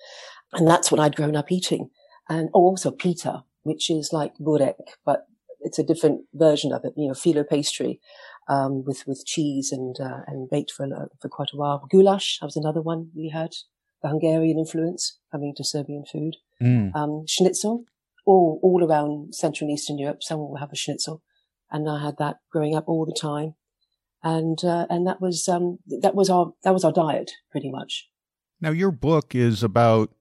and 0.53 0.67
that's 0.67 0.89
what 0.89 0.99
I'd 0.99 1.15
grown 1.15 1.35
up 1.35 1.51
eating. 1.51 1.91
And 2.27 2.49
oh, 2.55 2.61
also 2.61 2.89
pita, 2.89 3.43
which 3.63 3.91
is 3.91 4.09
like 4.11 4.33
burek, 4.39 4.77
but 5.05 5.27
it's 5.63 5.79
a 5.79 5.83
different 5.83 6.21
version 6.33 6.71
of 6.71 6.83
it, 6.85 6.93
you 6.95 7.07
know, 7.07 7.13
filo 7.13 7.43
pastry, 7.43 7.99
um, 8.47 8.83
with, 8.85 9.03
with 9.07 9.25
cheese 9.25 9.71
and, 9.71 9.99
uh, 9.99 10.21
and 10.27 10.49
baked 10.49 10.71
for, 10.71 10.85
uh, 10.85 11.05
for 11.21 11.29
quite 11.29 11.49
a 11.53 11.57
while. 11.57 11.87
Goulash, 11.89 12.39
that 12.39 12.45
was 12.45 12.57
another 12.57 12.81
one 12.81 13.09
we 13.15 13.29
had, 13.29 13.51
the 14.01 14.09
Hungarian 14.09 14.59
influence 14.59 15.19
coming 15.31 15.53
to 15.55 15.63
Serbian 15.63 16.03
food. 16.05 16.35
Mm. 16.61 16.95
Um, 16.95 17.23
schnitzel, 17.27 17.85
all, 18.25 18.59
all 18.61 18.83
around 18.83 19.33
Central 19.33 19.67
and 19.67 19.77
Eastern 19.77 19.97
Europe, 19.97 20.21
someone 20.21 20.49
will 20.49 20.57
have 20.57 20.71
a 20.71 20.75
schnitzel. 20.75 21.21
And 21.71 21.89
I 21.89 22.03
had 22.03 22.17
that 22.19 22.37
growing 22.51 22.75
up 22.75 22.87
all 22.87 23.05
the 23.05 23.17
time. 23.19 23.55
And, 24.23 24.63
uh, 24.63 24.85
and 24.89 25.05
that 25.07 25.19
was, 25.19 25.47
um, 25.49 25.79
that 26.01 26.15
was 26.15 26.29
our, 26.29 26.53
that 26.63 26.73
was 26.73 26.85
our 26.85 26.93
diet 26.93 27.31
pretty 27.51 27.71
much. 27.71 28.07
Now, 28.61 28.69
your 28.69 28.91
book 28.91 29.35
is 29.35 29.63
about 29.63 30.11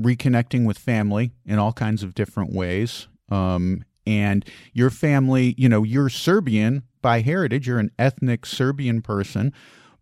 reconnecting 0.00 0.66
with 0.66 0.78
family 0.78 1.32
in 1.46 1.58
all 1.58 1.72
kinds 1.72 2.02
of 2.02 2.14
different 2.14 2.52
ways. 2.52 3.06
Um, 3.28 3.84
and 4.06 4.44
your 4.72 4.90
family, 4.90 5.54
you 5.58 5.68
know, 5.68 5.82
you're 5.82 6.08
Serbian 6.08 6.82
by 7.00 7.20
heritage, 7.20 7.66
you're 7.66 7.78
an 7.78 7.90
ethnic 7.98 8.46
Serbian 8.46 9.02
person, 9.02 9.52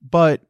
but 0.03 0.43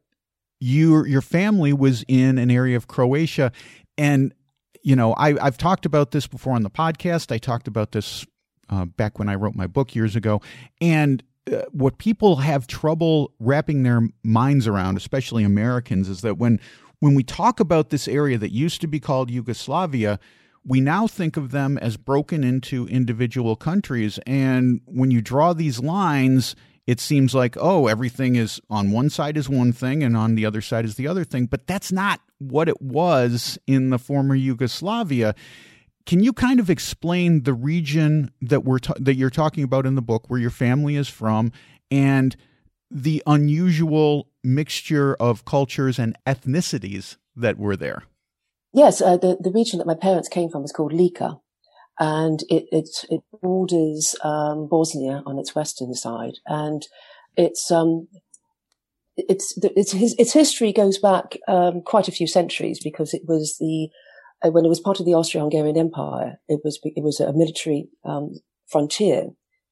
your 0.59 1.07
your 1.07 1.23
family 1.23 1.73
was 1.73 2.05
in 2.07 2.37
an 2.39 2.51
area 2.51 2.77
of 2.77 2.87
Croatia 2.87 3.51
and 3.97 4.35
you 4.83 4.97
know, 4.97 5.13
I, 5.15 5.37
I've 5.45 5.59
talked 5.59 5.87
about 5.87 6.11
this 6.11 6.27
before 6.27 6.55
on 6.55 6.63
the 6.63 6.71
podcast. 6.71 7.33
I 7.33 7.39
talked 7.39 7.69
about 7.69 7.93
this 7.93 8.27
uh, 8.69 8.85
back 8.87 9.19
when 9.19 9.29
I 9.29 9.35
wrote 9.35 9.55
my 9.55 9.67
book 9.67 9.95
years 9.95 10.17
ago. 10.17 10.41
And 10.81 11.23
uh, 11.53 11.63
what 11.73 11.99
people 11.99 12.37
have 12.37 12.67
trouble 12.67 13.33
wrapping 13.39 13.83
their 13.83 14.09
minds 14.23 14.67
around, 14.67 14.97
especially 14.97 15.45
Americans, 15.45 16.09
is 16.09 16.21
that 16.23 16.39
when 16.39 16.61
when 17.01 17.15
we 17.15 17.23
talk 17.23 17.61
about 17.61 17.89
this 17.89 18.07
area 18.07 18.37
that 18.37 18.53
used 18.53 18.83
to 18.83 18.87
be 18.87 19.01
called 19.01 19.31
Yugoslavia, 19.31 20.21
we 20.65 20.81
now 20.81 21.07
think 21.07 21.37
of 21.37 21.51
them 21.51 21.79
as 21.79 21.97
broken 21.97 22.45
into 22.45 22.87
individual 22.89 23.57
countries. 23.57 24.19
And 24.27 24.81
when 24.85 25.11
you 25.11 25.21
draw 25.21 25.53
these 25.53 25.81
lines, 25.81 26.55
it 26.87 27.01
seems 27.01 27.35
like, 27.35 27.57
oh, 27.59 27.87
everything 27.87 28.37
is 28.37 28.61
on 28.69 28.91
one 28.91 29.11
side 29.11 29.37
is 29.37 29.49
one 29.49 29.73
thing 29.73 30.03
and 30.03 30.17
on 30.17 30.35
the 30.35 30.45
other 30.45 30.61
side 30.61 30.85
is 30.85 30.97
the 30.97 31.07
other 31.07 31.25
thing. 31.25 31.47
But 31.47 31.67
that's 31.67 31.93
not 31.93 32.21
what 32.39 32.69
it 32.69 32.81
was 32.83 33.59
in 33.67 33.91
the 33.91 33.99
former 33.99 34.35
Yugoslavia. 34.35 35.35
Can 36.07 36.21
you 36.21 36.33
kind 36.33 36.59
of 36.59 36.69
explain 36.69 37.45
the 37.45 37.55
region 37.55 38.31
that 38.41 38.65
we're 38.65 38.79
ta- 38.79 38.95
that 38.99 39.15
you're 39.15 39.31
talking 39.31 39.63
about 39.65 39.87
in 39.87 39.95
the 39.95 40.03
book, 40.03 40.29
where 40.29 40.41
your 40.41 40.51
family 40.51 40.97
is 40.97 41.09
from, 41.09 41.53
and 41.91 42.37
the 42.91 43.23
unusual 43.27 44.29
mixture 44.43 45.15
of 45.21 45.45
cultures 45.45 45.99
and 45.99 46.17
ethnicities 46.27 47.17
that 47.37 47.59
were 47.59 47.77
there? 47.77 48.03
Yes, 48.73 49.01
uh, 49.01 49.17
the, 49.17 49.37
the 49.41 49.51
region 49.51 49.79
that 49.79 49.87
my 49.87 49.95
parents 49.95 50.29
came 50.29 50.49
from 50.49 50.65
is 50.65 50.73
called 50.73 50.93
Lika, 50.93 51.39
and 51.99 52.43
it, 52.49 52.67
it, 52.71 52.89
it 53.09 53.21
borders 53.43 54.15
um, 54.23 54.69
Bosnia 54.69 55.23
on 55.27 55.39
its 55.39 55.55
western 55.55 55.93
side, 55.95 56.35
and 56.47 56.87
it's 57.37 57.71
um, 57.71 58.07
it's 59.17 59.59
it's 59.63 59.95
its 59.95 60.33
history 60.33 60.73
goes 60.73 60.99
back 60.99 61.37
um, 61.49 61.83
quite 61.83 62.09
a 62.09 62.13
few 62.13 62.27
centuries 62.27 62.81
because 62.83 63.13
it 63.13 63.23
was 63.27 63.57
the 63.59 63.89
uh, 64.43 64.51
when 64.51 64.65
it 64.65 64.69
was 64.69 64.81
part 64.81 65.01
of 65.01 65.07
the 65.07 65.15
Austro-Hungarian 65.15 65.77
Empire, 65.77 66.41
it 66.49 66.61
was 66.65 66.79
it 66.85 67.03
was 67.03 67.21
a 67.21 67.33
military 67.33 67.89
um, 68.05 68.35
frontier 68.69 69.31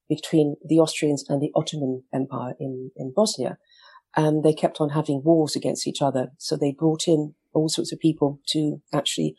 between 0.09 0.57
the 0.67 0.79
Austrians 0.79 1.25
and 1.29 1.41
the 1.41 1.53
Ottoman 1.55 2.03
Empire 2.13 2.55
in 2.59 2.91
in 2.97 3.13
Bosnia, 3.15 3.59
and 4.17 4.43
they 4.43 4.53
kept 4.53 4.81
on 4.81 4.91
having 4.91 5.23
wars 5.25 5.55
against 5.55 5.87
each 5.87 6.03
other. 6.03 6.33
So 6.39 6.57
they 6.57 6.73
brought 6.73 7.07
in 7.07 7.35
all 7.59 7.69
sorts 7.69 7.93
of 7.93 7.99
people 7.99 8.41
to 8.49 8.81
actually 8.93 9.35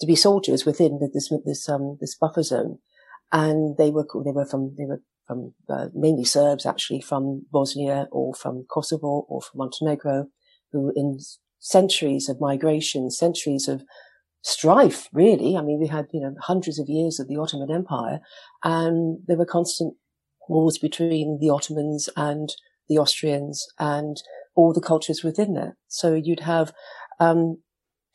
to 0.00 0.06
be 0.06 0.16
soldiers 0.16 0.64
within 0.64 0.98
this 1.14 1.32
this 1.44 1.68
um 1.68 1.96
this 2.00 2.16
buffer 2.16 2.42
zone, 2.42 2.78
and 3.32 3.76
they 3.78 3.90
were 3.90 4.06
they 4.24 4.32
were 4.32 4.46
from 4.46 4.74
they 4.76 4.84
were 4.84 5.02
from 5.26 5.54
uh, 5.68 5.86
mainly 5.94 6.24
Serbs 6.24 6.66
actually 6.66 7.00
from 7.00 7.46
Bosnia 7.52 8.08
or 8.10 8.34
from 8.34 8.66
Kosovo 8.68 9.26
or 9.28 9.40
from 9.40 9.58
Montenegro, 9.58 10.26
who 10.72 10.92
in 10.96 11.18
centuries 11.60 12.28
of 12.28 12.40
migration, 12.40 13.10
centuries 13.10 13.68
of 13.68 13.84
strife, 14.42 15.08
really. 15.12 15.56
I 15.56 15.62
mean, 15.62 15.78
we 15.78 15.86
had, 15.86 16.06
you 16.12 16.20
know, 16.20 16.34
hundreds 16.40 16.78
of 16.78 16.88
years 16.88 17.20
of 17.20 17.28
the 17.28 17.36
Ottoman 17.36 17.70
Empire 17.70 18.20
and 18.64 19.18
there 19.26 19.36
were 19.36 19.46
constant 19.46 19.94
wars 20.48 20.78
between 20.78 21.38
the 21.40 21.50
Ottomans 21.50 22.08
and 22.16 22.48
the 22.88 22.98
Austrians 22.98 23.66
and 23.78 24.16
all 24.56 24.72
the 24.72 24.80
cultures 24.80 25.22
within 25.22 25.54
there. 25.54 25.76
So 25.86 26.14
you'd 26.14 26.40
have, 26.40 26.72
um, 27.20 27.58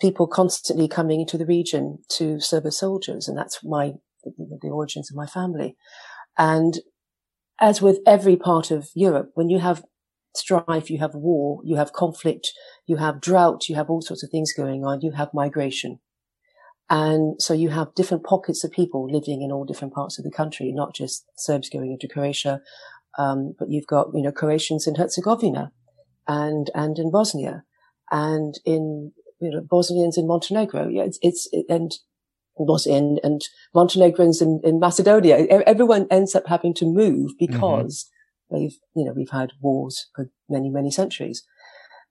people 0.02 0.28
constantly 0.28 0.88
coming 0.88 1.22
into 1.22 1.38
the 1.38 1.46
region 1.46 2.00
to 2.10 2.40
serve 2.40 2.66
as 2.66 2.78
soldiers. 2.78 3.28
And 3.28 3.38
that's 3.38 3.64
my, 3.64 3.94
the 4.26 4.70
origins 4.70 5.10
of 5.10 5.16
my 5.16 5.28
family. 5.28 5.78
And 6.38 6.80
as 7.62 7.82
with 7.82 8.00
every 8.06 8.36
part 8.36 8.72
of 8.72 8.90
Europe, 8.94 9.32
when 9.36 9.50
you 9.50 9.60
have 9.60 9.84
strife, 10.36 10.90
you 10.90 11.00
have 11.00 11.16
war, 11.16 11.62
you 11.64 11.78
have 11.78 11.94
conflict, 11.94 12.52
you 12.86 12.98
have 12.98 13.22
drought, 13.22 13.70
you 13.70 13.76
have 13.76 13.90
all 13.90 14.02
sorts 14.02 14.24
of 14.24 14.30
things 14.30 14.52
going 14.52 14.84
on, 14.84 15.00
you 15.02 15.12
have 15.12 15.30
migration. 15.34 16.00
And 16.90 17.42
so 17.42 17.54
you 17.54 17.70
have 17.70 17.96
different 17.96 18.26
pockets 18.26 18.64
of 18.64 18.72
people 18.72 19.10
living 19.10 19.42
in 19.42 19.52
all 19.52 19.66
different 19.66 19.94
parts 19.94 20.20
of 20.20 20.26
the 20.26 20.32
country, 20.32 20.72
not 20.74 20.94
just 20.94 21.26
Serbs 21.38 21.70
going 21.70 21.92
into 21.92 22.14
Croatia, 22.14 22.62
um, 23.18 23.56
but 23.58 23.70
you've 23.70 23.88
got, 23.88 24.08
you 24.14 24.22
know, 24.22 24.32
Croatians 24.32 24.86
in 24.86 24.96
Herzegovina 24.96 25.72
and, 26.28 26.70
and 26.76 27.00
in 27.00 27.12
Bosnia 27.12 27.64
and 28.12 28.56
in, 28.66 29.12
you 29.42 29.52
know, 29.52 29.62
Bosnians 29.62 30.18
in 30.18 30.28
Montenegro. 30.28 30.88
Yeah, 30.90 31.04
it's, 31.04 31.20
it's, 31.22 31.50
it, 31.52 31.66
and 31.70 31.92
Bosnian 32.58 33.18
and 33.24 33.42
Montenegrins 33.74 34.42
in, 34.42 34.62
in 34.64 34.80
Macedonia. 34.80 35.38
Everyone 35.66 36.08
ends 36.10 36.36
up 36.36 36.48
having 36.48 36.74
to 36.76 36.86
move 36.86 37.32
mm-hmm. 37.32 37.46
because 37.46 38.10
mm-hmm. 38.52 38.56
they've, 38.56 38.78
you 38.96 39.06
know, 39.06 39.14
we've 39.14 39.32
had 39.32 39.52
wars 39.62 40.08
for 40.16 40.30
many, 40.50 40.70
many 40.70 40.92
centuries. 40.92 41.44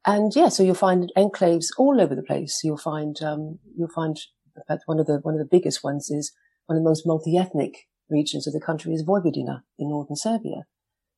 And 0.07 0.37
yeah, 0.37 0.49
so 0.51 0.63
you'll 0.63 0.75
find 0.75 1.11
enclaves 1.17 1.67
all 1.79 1.99
over 2.01 2.15
the 2.15 2.23
place. 2.23 2.61
You'll 2.63 2.77
find, 2.77 3.17
um, 3.23 3.59
you'll 3.75 3.89
find 3.89 4.19
in 4.57 4.63
fact, 4.69 4.85
one 4.87 5.01
of 5.01 5.07
the 5.07 5.19
one 5.23 5.35
of 5.35 5.41
the 5.41 5.49
biggest 5.51 5.83
ones 5.83 6.11
is 6.11 6.33
one 6.67 6.77
of 6.77 6.83
the 6.83 6.89
most 6.89 7.07
multi-ethnic 7.07 7.89
regions 8.09 8.47
of 8.47 8.53
the 8.53 8.61
country 8.61 8.93
is 8.93 9.05
Vojvodina 9.05 9.63
in 9.79 9.89
northern 9.89 10.17
Serbia, 10.17 10.67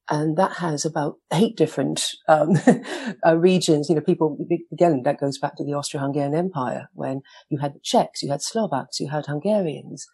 and 0.09 0.37
that 0.37 0.53
has 0.53 0.85
about 0.85 1.17
eight 1.33 1.57
different 1.57 2.13
um, 2.29 2.53
uh, 3.27 3.37
regions. 3.37 3.89
You 3.89 3.97
know, 3.97 4.01
people 4.01 4.39
again 4.73 5.03
that 5.05 5.21
goes 5.21 5.39
back 5.39 5.57
to 5.57 5.65
the 5.65 5.75
Austro-Hungarian 5.75 6.35
Empire 6.35 6.89
when 6.95 7.23
you 7.49 7.59
had 7.59 7.83
Czechs, 7.83 8.23
you 8.23 8.31
had 8.31 8.43
Slovaks, 8.43 9.01
you 9.01 9.09
had 9.09 9.27
Hungarians, 9.27 10.07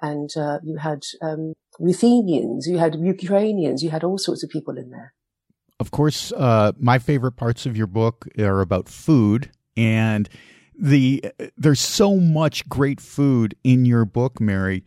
and 0.00 0.30
uh, 0.36 0.58
you 0.62 0.76
had 0.76 1.00
um, 1.22 1.52
Ruthenians, 1.78 2.66
you 2.66 2.78
had 2.78 2.96
Ukrainians, 2.96 3.82
you 3.82 3.90
had 3.90 4.04
all 4.04 4.18
sorts 4.18 4.42
of 4.42 4.50
people 4.50 4.78
in 4.78 4.90
there. 4.90 5.12
Of 5.80 5.90
course, 5.90 6.32
uh, 6.32 6.72
my 6.78 6.98
favorite 6.98 7.32
parts 7.36 7.66
of 7.66 7.76
your 7.76 7.86
book 7.88 8.28
are 8.38 8.60
about 8.60 8.88
food 8.88 9.50
and 9.76 10.28
the 10.76 11.24
there's 11.56 11.80
so 11.80 12.16
much 12.16 12.68
great 12.68 13.00
food 13.00 13.54
in 13.62 13.84
your 13.84 14.04
book, 14.04 14.40
Mary. 14.40 14.84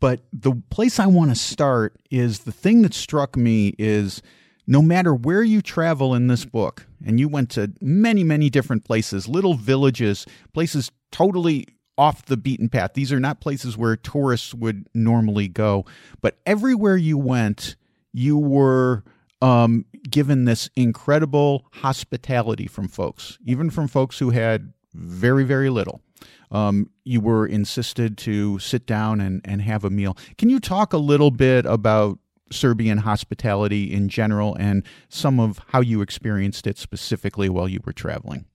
But 0.00 0.20
the 0.32 0.52
place 0.70 0.98
I 0.98 1.06
want 1.06 1.30
to 1.30 1.36
start 1.36 1.96
is 2.10 2.40
the 2.40 2.52
thing 2.52 2.82
that 2.82 2.94
struck 2.94 3.36
me 3.36 3.74
is 3.78 4.22
no 4.66 4.82
matter 4.82 5.14
where 5.14 5.42
you 5.42 5.62
travel 5.62 6.14
in 6.14 6.26
this 6.26 6.44
book, 6.44 6.86
and 7.04 7.18
you 7.18 7.28
went 7.28 7.50
to 7.50 7.72
many, 7.80 8.22
many 8.22 8.50
different 8.50 8.84
places, 8.84 9.26
little 9.26 9.54
villages, 9.54 10.26
places 10.52 10.92
totally 11.10 11.66
off 11.96 12.26
the 12.26 12.36
beaten 12.36 12.68
path. 12.68 12.92
These 12.94 13.12
are 13.12 13.18
not 13.18 13.40
places 13.40 13.76
where 13.76 13.96
tourists 13.96 14.54
would 14.54 14.86
normally 14.94 15.48
go, 15.48 15.84
but 16.20 16.38
everywhere 16.46 16.96
you 16.96 17.18
went, 17.18 17.76
you 18.12 18.36
were 18.38 19.04
um, 19.40 19.84
given 20.08 20.44
this 20.44 20.68
incredible 20.76 21.66
hospitality 21.72 22.66
from 22.66 22.88
folks, 22.88 23.38
even 23.44 23.70
from 23.70 23.88
folks 23.88 24.18
who 24.18 24.30
had 24.30 24.72
very, 24.94 25.44
very 25.44 25.70
little. 25.70 26.02
Um, 26.50 26.90
you 27.04 27.20
were 27.20 27.46
insisted 27.46 28.16
to 28.18 28.58
sit 28.58 28.86
down 28.86 29.20
and, 29.20 29.40
and 29.44 29.62
have 29.62 29.84
a 29.84 29.90
meal. 29.90 30.16
Can 30.36 30.50
you 30.50 30.60
talk 30.60 30.92
a 30.92 30.98
little 30.98 31.30
bit 31.30 31.66
about 31.66 32.18
Serbian 32.50 32.98
hospitality 32.98 33.92
in 33.92 34.08
general 34.08 34.54
and 34.54 34.82
some 35.08 35.38
of 35.38 35.60
how 35.68 35.80
you 35.80 36.00
experienced 36.00 36.66
it 36.66 36.78
specifically 36.78 37.48
while 37.48 37.68
you 37.68 37.80
were 37.84 37.92
traveling? 37.92 38.46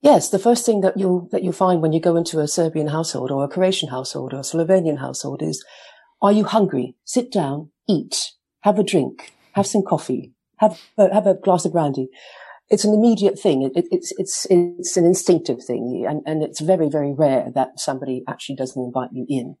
Yes, 0.00 0.30
the 0.30 0.38
first 0.38 0.66
thing 0.66 0.80
that 0.80 0.98
you 0.98 1.28
that 1.30 1.44
you 1.44 1.52
find 1.52 1.80
when 1.80 1.92
you 1.92 2.00
go 2.00 2.16
into 2.16 2.40
a 2.40 2.48
Serbian 2.48 2.88
household 2.88 3.30
or 3.30 3.44
a 3.44 3.48
Croatian 3.48 3.90
household 3.90 4.32
or 4.34 4.38
a 4.38 4.42
Slovenian 4.42 4.98
household 4.98 5.42
is, 5.42 5.64
are 6.20 6.32
you 6.32 6.44
hungry? 6.44 6.96
Sit 7.04 7.30
down, 7.30 7.70
eat, 7.88 8.32
have 8.62 8.80
a 8.80 8.82
drink, 8.82 9.32
have 9.52 9.66
some 9.66 9.82
coffee, 9.82 10.32
have 10.56 10.80
have 10.96 11.26
a 11.26 11.34
glass 11.34 11.64
of 11.64 11.72
brandy 11.72 12.08
it's 12.72 12.84
an 12.84 12.94
immediate 12.94 13.38
thing. 13.38 13.62
It, 13.62 13.72
it, 13.76 13.84
it's 13.90 14.12
it's 14.16 14.46
it's 14.48 14.96
an 14.96 15.04
instinctive 15.04 15.62
thing, 15.62 16.06
and 16.08 16.22
and 16.26 16.42
it's 16.42 16.60
very 16.60 16.88
very 16.88 17.12
rare 17.12 17.52
that 17.54 17.78
somebody 17.78 18.24
actually 18.26 18.56
doesn't 18.56 18.82
invite 18.82 19.10
you 19.12 19.26
in. 19.28 19.56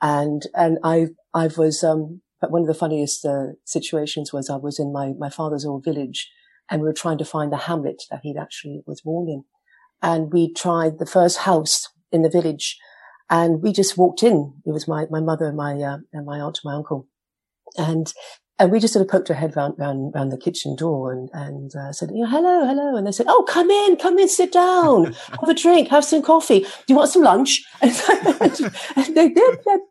And 0.00 0.42
and 0.54 0.78
I 0.82 1.08
I 1.34 1.48
was 1.56 1.84
um. 1.84 2.22
But 2.38 2.50
one 2.50 2.60
of 2.60 2.68
the 2.68 2.74
funniest 2.74 3.24
uh, 3.24 3.52
situations 3.64 4.30
was 4.30 4.50
I 4.50 4.56
was 4.56 4.78
in 4.78 4.92
my 4.92 5.12
my 5.18 5.30
father's 5.30 5.64
old 5.64 5.84
village, 5.84 6.30
and 6.70 6.82
we 6.82 6.88
were 6.88 6.94
trying 6.94 7.18
to 7.18 7.24
find 7.24 7.50
the 7.50 7.56
hamlet 7.56 8.02
that 8.10 8.20
he'd 8.22 8.36
actually 8.38 8.82
was 8.86 9.00
born 9.00 9.28
in, 9.28 9.44
and 10.02 10.32
we 10.32 10.52
tried 10.52 10.98
the 10.98 11.06
first 11.06 11.38
house 11.38 11.88
in 12.12 12.22
the 12.22 12.30
village, 12.30 12.78
and 13.30 13.62
we 13.62 13.72
just 13.72 13.96
walked 13.96 14.22
in. 14.22 14.54
It 14.66 14.72
was 14.72 14.86
my 14.88 15.06
my 15.10 15.20
mother, 15.20 15.52
my 15.52 15.74
uh, 15.80 15.98
and 16.12 16.26
my 16.26 16.40
aunt, 16.40 16.60
my 16.62 16.74
uncle, 16.74 17.08
and 17.78 18.12
and 18.58 18.72
we 18.72 18.80
just 18.80 18.94
sort 18.94 19.04
of 19.04 19.10
poked 19.10 19.28
our 19.28 19.36
head 19.36 19.54
round, 19.54 19.74
round, 19.76 20.14
round 20.14 20.32
the 20.32 20.38
kitchen 20.38 20.74
door 20.76 21.12
and, 21.12 21.28
and 21.34 21.74
uh, 21.76 21.92
said, 21.92 22.10
you 22.10 22.22
know, 22.22 22.30
hello, 22.30 22.66
hello. 22.66 22.96
And 22.96 23.06
they 23.06 23.12
said, 23.12 23.26
oh, 23.28 23.44
come 23.46 23.68
in, 23.70 23.96
come 23.96 24.18
in, 24.18 24.28
sit 24.28 24.50
down, 24.50 25.12
have 25.40 25.48
a 25.48 25.54
drink, 25.54 25.88
have 25.88 26.04
some 26.04 26.22
coffee. 26.22 26.60
Do 26.60 26.68
you 26.88 26.96
want 26.96 27.10
some 27.10 27.22
lunch? 27.22 27.62
And, 27.82 29.14
they, 29.14 29.28
they, 29.28 29.40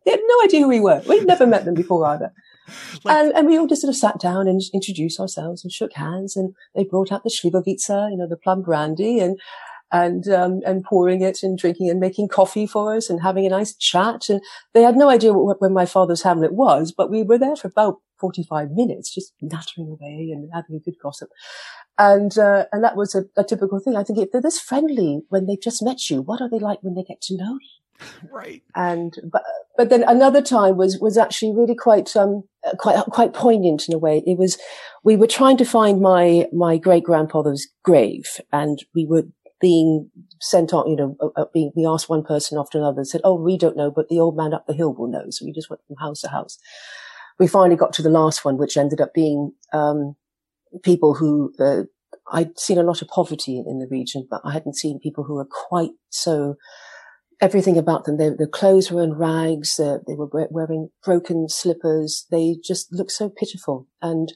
they, 0.05 0.11
had 0.11 0.19
no 0.23 0.43
idea 0.43 0.61
who 0.61 0.67
we 0.67 0.79
were. 0.79 1.01
We'd 1.07 1.27
never 1.27 1.45
met 1.45 1.65
them 1.65 1.75
before 1.75 2.05
either. 2.05 2.31
Like, 3.03 3.17
and, 3.17 3.33
and 3.35 3.47
we 3.47 3.57
all 3.57 3.67
just 3.67 3.81
sort 3.81 3.89
of 3.89 3.95
sat 3.95 4.19
down 4.19 4.47
and 4.47 4.61
introduced 4.73 5.19
ourselves 5.19 5.63
and 5.63 5.71
shook 5.71 5.93
hands. 5.93 6.35
And 6.35 6.53
they 6.75 6.83
brought 6.83 7.11
out 7.11 7.23
the 7.23 7.29
Slivovica, 7.29 8.09
you 8.09 8.17
know, 8.17 8.27
the 8.27 8.37
plum 8.37 8.63
brandy 8.63 9.19
and, 9.19 9.39
and 9.91 10.27
um, 10.27 10.61
and 10.65 10.83
pouring 10.83 11.21
it 11.21 11.43
and 11.43 11.57
drinking 11.57 11.89
and 11.89 11.99
making 11.99 12.27
coffee 12.27 12.65
for 12.65 12.95
us 12.95 13.09
and 13.09 13.21
having 13.21 13.45
a 13.45 13.49
nice 13.49 13.75
chat. 13.75 14.29
And 14.29 14.41
they 14.73 14.81
had 14.81 14.95
no 14.95 15.09
idea 15.09 15.33
what, 15.33 15.61
when 15.61 15.73
my 15.73 15.85
father's 15.85 16.23
Hamlet 16.23 16.53
was, 16.53 16.91
but 16.91 17.11
we 17.11 17.23
were 17.23 17.37
there 17.37 17.55
for 17.55 17.67
about 17.67 17.99
45 18.19 18.71
minutes, 18.71 19.13
just 19.13 19.33
nattering 19.41 19.87
away 19.87 20.31
and 20.31 20.49
having 20.53 20.75
a 20.75 20.79
good 20.79 20.95
gossip. 21.01 21.29
And, 21.97 22.37
uh, 22.37 22.65
and 22.71 22.83
that 22.83 22.95
was 22.95 23.15
a, 23.15 23.23
a, 23.37 23.43
typical 23.43 23.79
thing. 23.79 23.95
I 23.95 24.03
think 24.03 24.19
if 24.19 24.31
they're 24.31 24.41
this 24.41 24.59
friendly 24.59 25.21
when 25.29 25.45
they've 25.45 25.61
just 25.61 25.83
met 25.83 26.09
you, 26.09 26.21
what 26.21 26.41
are 26.41 26.49
they 26.49 26.59
like 26.59 26.79
when 26.81 26.95
they 26.95 27.03
get 27.03 27.21
to 27.23 27.37
know 27.37 27.53
you? 27.53 28.07
Right. 28.29 28.61
And, 28.75 29.17
but, 29.31 29.43
but 29.77 29.89
then 29.89 30.03
another 30.03 30.41
time 30.41 30.75
was, 30.75 30.99
was 30.99 31.17
actually 31.17 31.53
really 31.53 31.75
quite, 31.75 32.13
um, 32.17 32.43
quite, 32.77 32.97
quite 33.05 33.33
poignant 33.33 33.87
in 33.87 33.95
a 33.95 33.97
way. 33.97 34.21
It 34.27 34.37
was, 34.37 34.57
we 35.03 35.15
were 35.15 35.27
trying 35.27 35.55
to 35.57 35.65
find 35.65 36.01
my, 36.01 36.47
my 36.51 36.77
great 36.77 37.05
grandfather's 37.05 37.67
grave 37.83 38.41
and 38.51 38.83
we 38.93 39.05
were 39.05 39.23
being 39.61 40.09
sent 40.41 40.73
on, 40.73 40.89
you 40.89 40.97
know, 40.97 41.15
uh, 41.21 41.41
uh, 41.41 41.45
being, 41.53 41.71
we 41.75 41.85
asked 41.85 42.09
one 42.09 42.23
person 42.23 42.57
after 42.57 42.77
another 42.77 42.99
and 42.99 43.07
said, 43.07 43.21
Oh, 43.23 43.35
we 43.35 43.57
don't 43.57 43.77
know, 43.77 43.89
but 43.89 44.09
the 44.09 44.19
old 44.19 44.35
man 44.35 44.53
up 44.53 44.67
the 44.67 44.73
hill 44.73 44.93
will 44.93 45.07
know. 45.07 45.25
So 45.29 45.45
we 45.45 45.53
just 45.53 45.69
went 45.69 45.81
from 45.87 45.95
house 45.97 46.21
to 46.21 46.27
house 46.27 46.57
we 47.39 47.47
finally 47.47 47.75
got 47.75 47.93
to 47.93 48.01
the 48.01 48.09
last 48.09 48.45
one, 48.45 48.57
which 48.57 48.77
ended 48.77 49.01
up 49.01 49.13
being 49.13 49.51
um, 49.73 50.15
people 50.83 51.15
who 51.15 51.53
uh, 51.59 51.83
I'd 52.31 52.57
seen 52.57 52.77
a 52.77 52.83
lot 52.83 53.01
of 53.01 53.07
poverty 53.07 53.57
in 53.57 53.79
the 53.79 53.87
region, 53.89 54.27
but 54.29 54.41
I 54.43 54.53
hadn't 54.53 54.77
seen 54.77 54.99
people 54.99 55.23
who 55.23 55.35
were 55.35 55.47
quite 55.49 55.91
so. 56.09 56.55
Everything 57.41 57.77
about 57.77 58.05
them, 58.05 58.17
their, 58.17 58.35
their 58.35 58.47
clothes 58.47 58.91
were 58.91 59.03
in 59.03 59.13
rags. 59.13 59.77
Uh, 59.77 59.97
they 60.07 60.13
were 60.13 60.29
wearing 60.49 60.89
broken 61.03 61.49
slippers. 61.49 62.25
They 62.31 62.55
just 62.63 62.93
looked 62.93 63.11
so 63.11 63.29
pitiful, 63.29 63.87
and 64.01 64.31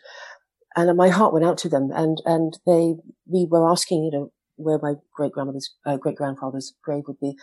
and 0.76 0.96
my 0.98 1.10
heart 1.10 1.34
went 1.34 1.46
out 1.46 1.58
to 1.60 1.70
them. 1.70 1.92
And 1.94 2.22
and 2.26 2.60
they 2.66 2.96
we 3.26 3.48
were 3.50 3.70
asking, 3.72 4.04
you 4.04 4.12
know, 4.12 4.32
where 4.58 4.80
my 4.82 4.96
great 5.16 5.32
grandmother's 5.32 5.74
uh, 5.86 5.96
great 5.96 6.18
grandfather's 6.18 6.74
grave 6.84 7.04
would 7.08 7.20
be, 7.22 7.36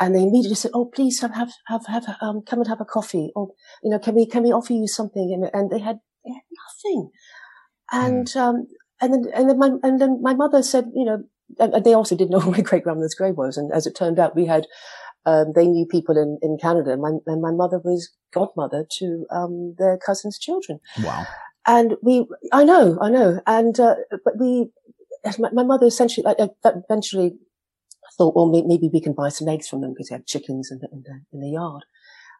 and 0.00 0.14
they 0.14 0.22
immediately 0.22 0.56
said, 0.56 0.70
"Oh, 0.74 0.86
please 0.86 1.20
have 1.20 1.34
have 1.34 1.52
have, 1.66 1.86
have 1.86 2.16
um, 2.22 2.42
come 2.42 2.60
and 2.60 2.68
have 2.68 2.80
a 2.80 2.86
coffee, 2.86 3.30
or 3.36 3.50
you 3.82 3.90
know, 3.90 3.98
can 3.98 4.14
we 4.14 4.26
can 4.26 4.42
we 4.42 4.50
offer 4.50 4.72
you 4.72 4.88
something?" 4.88 5.32
And, 5.32 5.50
and 5.54 5.70
they 5.70 5.78
had 5.78 6.00
they 6.24 6.32
had 6.32 6.42
nothing, 6.64 7.10
and 7.92 8.26
mm. 8.26 8.40
um, 8.40 8.66
and 9.00 9.12
then 9.12 9.32
and 9.34 9.50
then 9.50 9.58
my 9.58 9.70
and 9.82 10.00
then 10.00 10.20
my 10.22 10.34
mother 10.34 10.62
said, 10.62 10.86
you 10.94 11.04
know, 11.04 11.22
and 11.58 11.84
they 11.84 11.94
also 11.94 12.16
didn't 12.16 12.30
know 12.30 12.38
where 12.44 12.56
my 12.56 12.60
great 12.62 12.82
grandmother's 12.82 13.14
grave 13.14 13.36
was, 13.36 13.58
and 13.58 13.70
as 13.72 13.86
it 13.86 13.94
turned 13.94 14.18
out, 14.18 14.34
we 14.34 14.46
had 14.46 14.66
um, 15.26 15.52
they 15.54 15.66
knew 15.66 15.86
people 15.86 16.16
in 16.16 16.38
in 16.40 16.56
Canada, 16.60 16.92
and 16.92 17.02
my, 17.02 17.12
and 17.26 17.42
my 17.42 17.52
mother 17.52 17.78
was 17.84 18.10
godmother 18.32 18.86
to 18.98 19.26
um, 19.30 19.74
their 19.78 19.98
cousin's 19.98 20.38
children. 20.38 20.80
Wow. 21.02 21.26
And 21.66 21.96
we, 22.02 22.26
I 22.52 22.64
know, 22.64 22.98
I 23.02 23.10
know, 23.10 23.40
and 23.46 23.78
uh, 23.78 23.96
but 24.24 24.38
we 24.38 24.70
my, 25.38 25.50
my 25.52 25.62
mother 25.62 25.86
essentially, 25.86 26.24
like, 26.24 26.38
eventually 26.64 27.34
thought, 28.16 28.34
well, 28.34 28.46
maybe 28.46 28.90
we 28.92 29.00
can 29.00 29.12
buy 29.12 29.28
some 29.28 29.48
eggs 29.48 29.68
from 29.68 29.80
them 29.80 29.92
because 29.92 30.08
they 30.08 30.14
had 30.14 30.26
chickens 30.26 30.70
in 30.70 30.78
the, 30.78 30.88
in 30.92 31.02
the, 31.02 31.20
in 31.32 31.40
the 31.40 31.50
yard. 31.50 31.84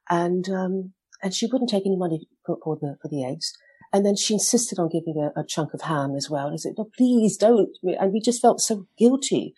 And, 0.08 0.48
um, 0.48 0.92
and 1.22 1.34
she 1.34 1.46
wouldn't 1.46 1.70
take 1.70 1.86
any 1.86 1.96
money 1.96 2.28
for, 2.44 2.58
for 2.62 2.76
the, 2.76 2.96
for 3.00 3.08
the 3.08 3.24
eggs. 3.24 3.52
And 3.92 4.06
then 4.06 4.16
she 4.16 4.34
insisted 4.34 4.78
on 4.78 4.88
giving 4.88 5.16
a, 5.16 5.40
a, 5.40 5.44
chunk 5.44 5.74
of 5.74 5.82
ham 5.82 6.14
as 6.14 6.30
well. 6.30 6.46
And 6.46 6.54
I 6.54 6.56
said, 6.56 6.74
no, 6.78 6.88
please 6.96 7.36
don't. 7.36 7.76
And 7.82 8.12
we 8.12 8.20
just 8.20 8.40
felt 8.40 8.60
so 8.60 8.86
guilty. 8.96 9.54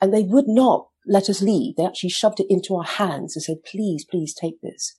And 0.00 0.12
they 0.12 0.22
would 0.22 0.46
not 0.46 0.88
let 1.06 1.28
us 1.28 1.42
leave. 1.42 1.76
They 1.76 1.84
actually 1.84 2.10
shoved 2.10 2.40
it 2.40 2.46
into 2.48 2.76
our 2.76 2.84
hands 2.84 3.34
and 3.34 3.42
said, 3.42 3.64
please, 3.64 4.04
please 4.04 4.34
take 4.34 4.60
this. 4.60 4.96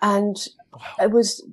And 0.00 0.36
wow. 0.72 0.80
it 1.02 1.10
was, 1.10 1.44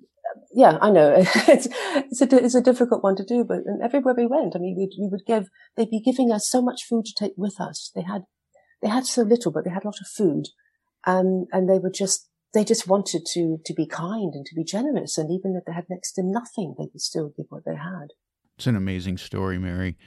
yeah, 0.53 0.77
I 0.81 0.89
know 0.89 1.13
it's, 1.17 1.67
it's 1.73 2.21
a, 2.21 2.43
it's 2.43 2.55
a 2.55 2.61
difficult 2.61 3.03
one 3.03 3.15
to 3.15 3.25
do, 3.25 3.43
but 3.43 3.59
and 3.65 3.81
everywhere 3.81 4.15
we 4.17 4.25
went, 4.25 4.55
I 4.55 4.59
mean, 4.59 4.75
we 4.77 4.89
we 4.99 5.09
would 5.09 5.25
give, 5.25 5.49
they'd 5.75 5.89
be 5.89 6.01
giving 6.01 6.31
us 6.31 6.49
so 6.49 6.61
much 6.61 6.85
food 6.87 7.05
to 7.05 7.13
take 7.17 7.33
with 7.37 7.59
us. 7.59 7.91
They 7.95 8.03
had, 8.03 8.23
they 8.81 8.89
had 8.89 9.05
so 9.05 9.23
little, 9.23 9.51
but 9.51 9.63
they 9.63 9.71
had 9.71 9.83
a 9.83 9.87
lot 9.87 10.01
of 10.01 10.07
food. 10.07 10.47
And, 11.05 11.47
and 11.51 11.69
they 11.69 11.79
were 11.79 11.91
just, 11.91 12.29
they 12.53 12.63
just 12.63 12.87
wanted 12.87 13.25
to, 13.33 13.57
to 13.65 13.73
be 13.73 13.87
kind 13.87 14.33
and 14.33 14.45
to 14.45 14.55
be 14.55 14.63
generous. 14.63 15.17
And 15.17 15.31
even 15.31 15.55
if 15.55 15.65
they 15.65 15.73
had 15.73 15.85
next 15.89 16.13
to 16.13 16.23
nothing, 16.23 16.75
they 16.77 16.87
could 16.87 17.01
still 17.01 17.31
give 17.35 17.45
what 17.49 17.63
they 17.65 17.75
had. 17.75 18.07
It's 18.57 18.67
an 18.67 18.75
amazing 18.75 19.17
story, 19.17 19.57
Mary. 19.57 19.97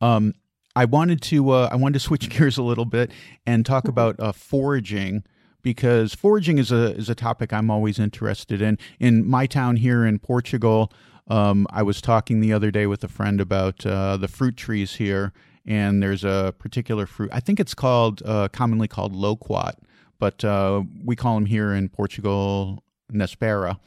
Um, 0.00 0.34
I 0.74 0.86
wanted 0.86 1.20
to 1.22 1.50
uh, 1.50 1.68
I 1.70 1.76
wanted 1.76 1.94
to 1.94 2.00
switch 2.00 2.28
gears 2.36 2.58
a 2.58 2.62
little 2.62 2.84
bit 2.84 3.10
and 3.46 3.64
talk 3.64 3.84
mm-hmm. 3.84 3.90
about 3.90 4.20
uh, 4.20 4.32
foraging 4.32 5.24
because 5.62 6.14
foraging 6.14 6.58
is 6.58 6.70
a 6.70 6.94
is 6.96 7.08
a 7.08 7.14
topic 7.14 7.52
I'm 7.52 7.70
always 7.70 7.98
interested 7.98 8.60
in. 8.60 8.78
In 9.00 9.28
my 9.28 9.46
town 9.46 9.76
here 9.76 10.04
in 10.04 10.18
Portugal, 10.18 10.92
um, 11.28 11.66
I 11.70 11.82
was 11.82 12.00
talking 12.00 12.40
the 12.40 12.52
other 12.52 12.70
day 12.70 12.86
with 12.86 13.02
a 13.04 13.08
friend 13.08 13.40
about 13.40 13.86
uh, 13.86 14.16
the 14.16 14.28
fruit 14.28 14.56
trees 14.56 14.96
here, 14.96 15.32
and 15.64 16.02
there's 16.02 16.24
a 16.24 16.54
particular 16.58 17.06
fruit. 17.06 17.30
I 17.32 17.40
think 17.40 17.60
it's 17.60 17.74
called 17.74 18.22
uh, 18.24 18.48
commonly 18.48 18.88
called 18.88 19.14
loquat, 19.14 19.78
but 20.18 20.44
uh, 20.44 20.82
we 21.04 21.16
call 21.16 21.36
them 21.36 21.46
here 21.46 21.72
in 21.72 21.88
Portugal 21.88 22.82
nespera. 23.12 23.78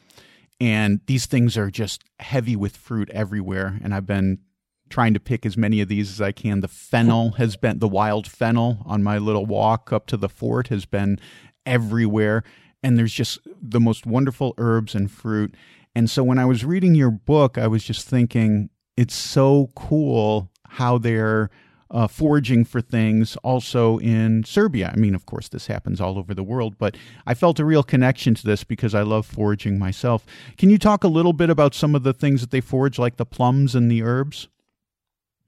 And 0.59 1.01
these 1.05 1.25
things 1.25 1.57
are 1.57 1.69
just 1.69 2.03
heavy 2.19 2.55
with 2.55 2.77
fruit 2.77 3.09
everywhere. 3.09 3.77
And 3.83 3.93
I've 3.93 4.05
been 4.05 4.39
trying 4.89 5.13
to 5.13 5.19
pick 5.19 5.45
as 5.45 5.57
many 5.57 5.81
of 5.81 5.87
these 5.87 6.11
as 6.11 6.21
I 6.21 6.31
can. 6.31 6.61
The 6.61 6.67
fennel 6.67 7.31
has 7.31 7.57
been 7.57 7.79
the 7.79 7.87
wild 7.87 8.27
fennel 8.27 8.77
on 8.85 9.03
my 9.03 9.17
little 9.17 9.45
walk 9.45 9.91
up 9.91 10.05
to 10.07 10.17
the 10.17 10.29
fort 10.29 10.67
has 10.67 10.85
been 10.85 11.19
everywhere. 11.65 12.43
And 12.83 12.97
there's 12.97 13.13
just 13.13 13.39
the 13.61 13.79
most 13.79 14.05
wonderful 14.05 14.53
herbs 14.57 14.95
and 14.95 15.09
fruit. 15.09 15.55
And 15.95 16.09
so 16.09 16.23
when 16.23 16.37
I 16.37 16.45
was 16.45 16.65
reading 16.65 16.93
your 16.93 17.11
book, 17.11 17.57
I 17.57 17.67
was 17.67 17.83
just 17.83 18.07
thinking, 18.07 18.69
it's 18.97 19.15
so 19.15 19.71
cool 19.75 20.51
how 20.67 20.97
they're 20.97 21.49
uh, 21.91 22.07
foraging 22.07 22.65
for 22.65 22.81
things 22.81 23.35
also 23.37 23.97
in 23.99 24.43
Serbia. 24.43 24.91
I 24.93 24.99
mean, 24.99 25.15
of 25.15 25.25
course, 25.25 25.49
this 25.49 25.67
happens 25.67 26.01
all 26.01 26.17
over 26.17 26.33
the 26.33 26.43
world, 26.43 26.77
but 26.77 26.97
I 27.25 27.33
felt 27.33 27.59
a 27.59 27.65
real 27.65 27.83
connection 27.83 28.35
to 28.35 28.45
this 28.45 28.63
because 28.63 28.93
I 28.93 29.03
love 29.03 29.25
foraging 29.25 29.79
myself. 29.79 30.25
Can 30.57 30.69
you 30.69 30.77
talk 30.77 31.03
a 31.03 31.07
little 31.07 31.33
bit 31.33 31.49
about 31.49 31.73
some 31.73 31.95
of 31.95 32.03
the 32.03 32.13
things 32.13 32.41
that 32.41 32.51
they 32.51 32.61
forage, 32.61 32.99
like 32.99 33.17
the 33.17 33.25
plums 33.25 33.75
and 33.75 33.89
the 33.89 34.03
herbs? 34.03 34.47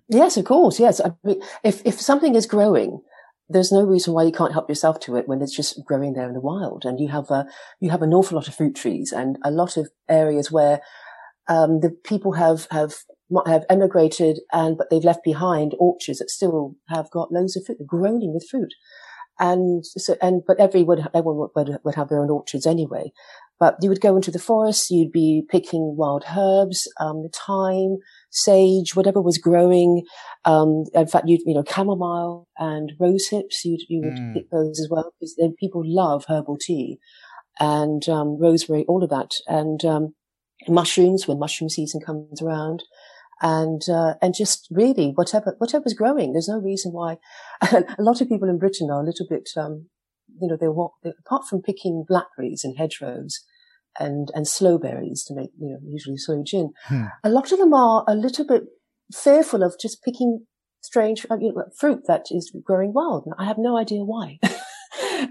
Yes, 0.10 0.38
of 0.38 0.46
course. 0.46 0.80
Yes. 0.80 1.02
I 1.02 1.12
mean, 1.24 1.42
if, 1.64 1.82
if 1.86 2.00
something 2.00 2.36
is 2.36 2.46
growing, 2.46 3.02
there's 3.50 3.72
no 3.72 3.84
reason 3.84 4.14
why 4.14 4.24
you 4.24 4.32
can't 4.32 4.54
help 4.54 4.70
yourself 4.70 5.00
to 5.02 5.16
it 5.16 5.28
when 5.28 5.42
it's 5.42 5.56
just 5.56 5.84
growing 5.86 6.14
there 6.14 6.28
in 6.28 6.34
the 6.34 6.42
wild. 6.42 6.84
And 6.86 7.00
you 7.00 7.08
have 7.10 7.30
a, 7.32 7.46
you 7.80 7.90
have 7.90 8.02
an 8.02 8.14
awful 8.14 8.36
lot 8.36 8.48
of 8.48 8.56
fruit 8.56 8.76
trees 8.76 9.12
and 9.12 9.38
a 9.44 9.52
lot 9.52 9.78
of 9.78 9.90
areas 10.10 10.52
where, 10.52 10.82
um, 11.48 11.80
the 11.80 11.92
people 12.04 12.34
have, 12.34 12.68
have, 12.72 12.96
have 13.46 13.66
emigrated 13.70 14.40
and, 14.52 14.78
but 14.78 14.90
they've 14.90 15.04
left 15.04 15.24
behind 15.24 15.76
orchards 15.80 16.20
that 16.20 16.30
still 16.30 16.76
have 16.90 17.10
got 17.12 17.32
loads 17.32 17.56
of 17.56 17.66
fruit, 17.66 17.78
groaning 17.88 18.34
with 18.34 18.48
fruit. 18.50 18.74
And 19.40 19.86
so, 19.86 20.16
and, 20.22 20.42
but 20.46 20.60
every 20.60 20.84
would, 20.84 21.08
everyone 21.14 21.50
would, 21.56 21.80
would 21.84 21.96
have 21.96 22.10
their 22.10 22.20
own 22.20 22.30
orchards 22.30 22.66
anyway. 22.66 23.12
But 23.60 23.78
you 23.82 23.90
would 23.90 24.02
go 24.02 24.16
into 24.16 24.30
the 24.30 24.40
forest, 24.40 24.92
you'd 24.92 25.12
be 25.12 25.44
picking 25.50 25.96
wild 25.98 26.24
herbs, 26.38 26.88
um, 27.00 27.24
thyme, 27.34 27.98
sage, 28.30 28.96
whatever 28.96 29.20
was 29.20 29.40
growing. 29.40 30.04
Um, 30.46 30.84
in 30.94 31.08
fact, 31.08 31.28
you 31.28 31.40
you 31.46 31.56
know, 31.56 31.64
chamomile 31.68 32.48
and 32.58 32.94
rose 33.00 33.28
hips, 33.30 33.66
you 33.66 33.78
you 33.90 34.02
would 34.02 34.18
mm. 34.18 34.34
pick 34.34 34.50
those 34.52 34.80
as 34.80 34.88
well 34.92 35.12
because 35.20 35.40
people 35.60 35.82
love 35.84 36.26
herbal 36.28 36.58
tea 36.60 37.00
and 37.60 38.08
um, 38.10 38.38
rosemary, 38.40 38.86
all 38.88 39.04
of 39.04 39.10
that, 39.10 39.32
and 39.48 39.84
um, 39.86 40.14
mushrooms 40.68 41.28
when 41.28 41.40
mushroom 41.40 41.70
season 41.70 42.02
comes 42.02 42.42
around. 42.42 42.84
And 43.40 43.84
uh, 43.88 44.16
and 44.20 44.34
just 44.34 44.68
really 44.72 45.12
whatever 45.14 45.56
whatever's 45.60 45.94
growing, 45.94 46.34
there's 46.34 46.48
no 46.48 46.58
reason 46.58 46.92
why. 46.92 47.18
a 47.62 47.84
lot 48.00 48.20
of 48.20 48.28
people 48.28 48.50
in 48.50 48.58
Britain 48.58 48.90
are 48.92 49.02
a 49.02 49.06
little 49.06 49.28
bit 49.30 49.50
um, 49.56 49.90
you 50.40 50.48
know, 50.48 50.58
they 50.60 50.68
walk, 50.68 50.94
they, 51.04 51.12
apart 51.26 51.46
from 51.48 51.62
picking 51.62 52.06
blackberries 52.08 52.64
and 52.64 52.78
hedgerows 52.78 53.44
and, 54.00 54.30
and 54.34 54.48
sloe 54.48 54.78
berries 54.78 55.24
to 55.26 55.36
make, 55.36 55.50
you 55.60 55.70
know, 55.70 55.80
usually 55.84 56.18
sloe 56.18 56.44
gin, 56.46 56.72
hmm. 56.86 57.06
a 57.24 57.30
lot 57.30 57.52
of 57.52 57.60
them 57.60 57.74
are 57.74 58.04
a 58.08 58.16
little 58.16 58.46
bit 58.46 58.64
fearful 59.14 59.64
of 59.64 59.76
just 59.80 60.04
picking 60.04 60.46
strange 60.82 61.26
uh, 61.30 61.38
you 61.40 61.54
know, 61.54 61.64
fruit 61.78 62.04
that 62.08 62.26
is 62.32 62.56
growing 62.64 62.94
wild. 62.94 63.24
And 63.26 63.36
I 63.38 63.46
have 63.46 63.58
no 63.58 63.78
idea 63.78 64.04
why. 64.04 64.40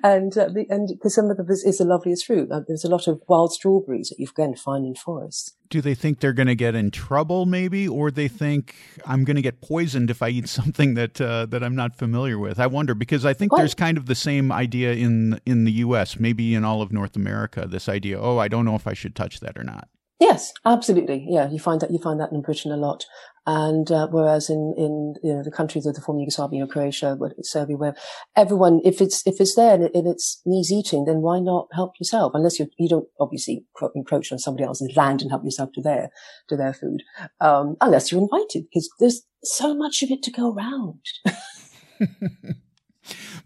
and 0.03 0.37
uh, 0.37 0.49
and 0.68 0.88
because 0.88 1.14
some 1.14 1.31
of 1.31 1.37
them 1.37 1.46
is, 1.51 1.79
the 1.79 1.85
loveliest 1.85 2.27
fruit. 2.27 2.51
Uh, 2.51 2.61
there's 2.66 2.85
a 2.85 2.88
lot 2.88 3.07
of 3.07 3.20
wild 3.29 3.53
strawberries 3.53 4.09
that 4.09 4.18
you 4.18 4.29
can 4.29 4.55
find 4.55 4.87
in 4.87 4.94
forests. 4.94 5.55
Do 5.68 5.81
they 5.81 5.94
think 5.94 6.20
they're 6.20 6.33
going 6.33 6.46
to 6.46 6.55
get 6.55 6.75
in 6.75 6.90
trouble, 6.90 7.44
maybe, 7.44 7.88
or 7.88 8.11
they 8.11 8.29
think 8.29 8.77
I'm 9.05 9.25
going 9.25 9.37
to 9.37 9.42
get 9.42 9.61
poisoned 9.61 10.11
if 10.11 10.22
I 10.22 10.29
eat 10.29 10.49
something 10.61 10.94
that 10.94 11.20
uh, 11.20 11.46
that 11.46 11.62
I'm 11.62 11.75
not 11.75 11.96
familiar 11.96 12.38
with? 12.38 12.59
I 12.59 12.66
wonder 12.66 12.94
because 12.94 13.25
I 13.25 13.33
think 13.33 13.53
there's 13.57 13.75
kind 13.75 13.99
of 13.99 14.07
the 14.07 14.14
same 14.14 14.53
idea 14.53 14.92
in 14.92 15.40
in 15.46 15.64
the 15.64 15.72
U.S., 15.72 16.18
maybe 16.18 16.55
in 16.55 16.64
all 16.64 16.83
of 16.83 16.92
North 16.92 17.16
America. 17.16 17.66
This 17.68 17.88
idea, 17.88 18.20
oh, 18.20 18.38
I 18.38 18.49
don't 18.49 18.64
know 18.64 18.75
if 18.75 18.87
I 18.87 18.94
should 18.94 19.14
touch 19.14 19.40
that 19.40 19.57
or 19.57 19.64
not. 19.64 19.88
Yes, 20.18 20.55
absolutely. 20.64 21.27
Yeah, 21.29 21.51
you 21.51 21.59
find 21.59 21.81
that 21.83 21.90
you 21.90 21.99
find 21.99 22.18
that 22.20 22.33
in 22.33 22.40
Britain 22.40 22.72
a 22.72 22.77
lot, 22.77 23.05
and 23.46 23.90
uh, 23.92 24.09
whereas 24.11 24.50
in 24.50 24.74
in 24.76 25.14
you 25.22 25.32
know, 25.32 25.42
the 25.42 25.50
countries 25.50 25.87
of 25.87 25.94
the 25.94 26.00
former 26.00 26.20
Yugoslavia, 26.20 26.66
Croatia, 26.66 27.16
Serbia, 27.42 27.76
where 27.76 27.94
everyone, 28.35 28.80
if 28.85 29.00
it's 29.00 29.26
if 29.26 29.40
it's 29.40 29.54
there 29.54 29.74
and, 29.74 29.90
it's 29.94 30.42
needs 30.44 30.72
eating, 30.72 31.04
then 31.04 31.22
why 31.22 31.38
not 31.38 31.68
help 31.72 31.92
yourself? 32.00 32.32
Unless 32.35 32.59
you 32.59 32.68
you 32.78 32.88
don't 32.88 33.09
obviously 33.20 33.64
encroach 33.94 34.32
on 34.32 34.38
somebody 34.38 34.64
else's 34.64 34.96
land 34.96 35.22
and 35.22 35.30
help 35.30 35.44
yourself 35.44 35.70
to 35.74 35.82
their 35.82 36.11
to 36.48 36.56
their 36.56 36.74
food, 36.74 37.02
um, 37.40 37.76
unless 37.80 38.11
you're 38.11 38.20
invited, 38.20 38.64
because 38.64 38.90
there's 38.98 39.22
so 39.44 39.74
much 39.74 40.02
of 40.02 40.11
it 40.11 40.22
to 40.24 40.30
go 40.30 40.52
around. 40.52 41.00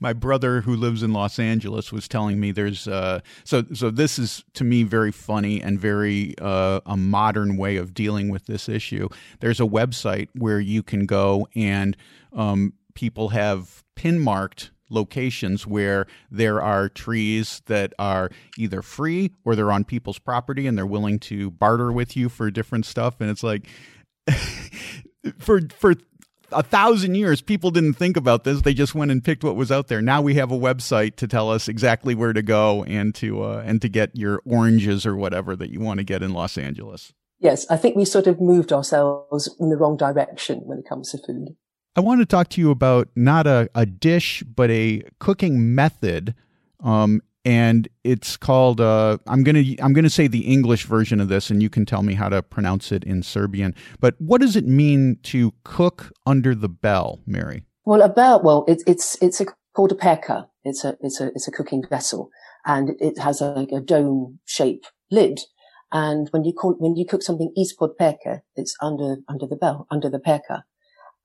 my 0.01 0.13
brother 0.15 0.63
who 0.63 0.75
lives 0.75 1.03
in 1.03 1.13
Los 1.13 1.39
Angeles 1.39 1.93
was 1.93 2.09
telling 2.09 2.41
me 2.41 2.51
there's 2.51 2.89
uh, 2.89 3.21
so 3.45 3.65
so 3.75 3.91
this 3.91 4.19
is 4.19 4.45
to 4.55 4.65
me 4.65 4.83
very 4.83 5.13
funny 5.13 5.63
and 5.63 5.79
very 5.79 6.35
uh, 6.41 6.81
a 6.87 6.97
modern 6.97 7.57
way 7.57 7.77
of 7.77 7.95
dealing 7.95 8.31
with 8.31 8.47
this 8.47 8.69
issue. 8.69 9.09
There's 9.41 9.61
a 9.61 9.65
website 9.65 10.29
where 10.35 10.59
you 10.59 10.83
can 10.83 11.07
go 11.07 11.47
and 11.55 11.97
um, 12.33 12.73
people 12.95 13.29
have 13.29 13.85
pin 13.95 14.19
marked 14.19 14.71
locations 14.89 15.67
where 15.67 16.07
there 16.31 16.61
are 16.61 16.89
trees 16.89 17.63
that 17.67 17.93
are 17.99 18.31
either 18.59 18.83
free 18.83 19.31
or 19.45 19.55
they're 19.55 19.71
on 19.71 19.85
people's 19.85 20.19
property 20.19 20.67
and 20.67 20.77
they're 20.77 20.87
willing 20.87 21.19
to 21.19 21.51
barter 21.53 21.93
with 21.93 22.17
you 22.17 22.29
for 22.29 22.51
different 22.51 22.85
stuff 22.85 23.21
and 23.21 23.31
it's 23.31 23.45
like 23.45 23.69
for 25.39 25.61
for 25.77 25.95
a 26.53 26.63
thousand 26.63 27.15
years, 27.15 27.41
people 27.41 27.71
didn't 27.71 27.95
think 27.95 28.17
about 28.17 28.45
this. 28.45 28.63
They 28.63 28.75
just 28.75 28.95
went 28.95 29.11
and 29.11 29.23
picked 29.23 29.45
what 29.45 29.57
was 29.57 29.71
out 29.71 29.89
there. 29.89 30.03
Now 30.03 30.23
we 30.23 30.35
have 30.35 30.51
a 30.51 30.59
website 30.59 31.17
to 31.17 31.27
tell 31.27 31.51
us 31.51 31.69
exactly 31.69 32.15
where 32.15 32.33
to 32.33 32.43
go 32.43 32.85
and 32.85 33.15
to 33.17 33.43
uh, 33.43 33.63
and 33.65 33.81
to 33.83 33.89
get 33.89 34.17
your 34.17 34.43
oranges 34.45 35.07
or 35.07 35.17
whatever 35.17 35.57
that 35.57 35.71
you 35.71 35.81
want 35.81 35.99
to 35.99 36.05
get 36.05 36.23
in 36.23 36.33
Los 36.33 36.59
Angeles. 36.59 37.13
Yes, 37.39 37.67
I 37.71 37.77
think 37.77 37.97
we 37.97 38.05
sort 38.05 38.27
of 38.27 38.41
moved 38.41 38.73
ourselves 38.73 39.55
in 39.59 39.71
the 39.71 39.77
wrong 39.77 39.97
direction 39.97 40.61
when 40.67 40.79
it 40.79 40.89
comes 40.89 41.11
to 41.13 41.19
food. 41.19 41.57
I 41.97 42.01
want 42.01 42.21
to 42.21 42.27
talk 42.27 42.49
to 42.51 42.61
you 42.61 42.71
about 42.71 43.09
not 43.17 43.47
a, 43.47 43.69
a 43.75 43.87
dish, 43.87 44.43
but 44.43 44.71
a 44.71 45.03
cooking 45.19 45.75
method 45.75 46.35
um, 46.83 47.23
and 47.45 47.89
it's 48.05 48.37
called 48.37 48.81
uh, 48.81 49.19
I'm 49.27 49.43
gonna 49.43 49.65
I'm 49.81 49.93
gonna 49.93 50.11
say 50.11 50.27
the 50.27 50.41
English 50.41 50.85
version 50.85 51.21
of 51.21 51.29
this, 51.29 51.51
and 51.51 51.63
you 51.63 51.71
can 51.71 51.87
tell 51.87 52.03
me 52.03 52.15
how 52.15 52.29
to 52.29 52.43
pronounce 52.43 52.93
it 52.93 53.05
in 53.05 53.23
Serbian. 53.23 53.75
But 54.01 54.15
what 54.19 54.41
does 54.41 54.57
it 54.57 54.67
mean 54.67 55.19
to 55.25 55.55
cook 55.65 56.13
under 56.27 56.55
the 56.55 56.69
bell, 56.69 57.21
Mary? 57.27 57.65
Well, 57.85 58.03
a 58.03 58.09
bell. 58.09 58.43
Well, 58.43 58.65
it, 58.69 58.83
it's 58.87 59.17
it's 59.23 59.41
a, 59.41 59.47
called 59.75 59.93
a 59.93 59.97
peka. 59.97 60.49
It's 60.65 60.85
a 60.85 60.97
it's 61.01 61.21
a 61.21 61.29
it's 61.29 61.49
a 61.49 61.53
cooking 61.53 61.83
vessel, 61.89 62.31
and 62.67 62.91
it 63.01 63.19
has 63.19 63.41
a, 63.41 63.67
a 63.73 63.81
dome 63.81 64.41
shape 64.45 64.85
lid. 65.11 65.41
And 65.93 66.29
when 66.31 66.45
you 66.45 66.53
call 66.53 66.77
when 66.79 66.97
you 66.97 67.07
cook 67.07 67.23
something 67.23 67.53
ispod 67.59 67.97
peka, 68.01 68.41
it's 68.55 68.77
under 68.81 69.17
under 69.29 69.47
the 69.47 69.57
bell 69.57 69.87
under 69.91 70.11
the 70.11 70.21
peka 70.21 70.63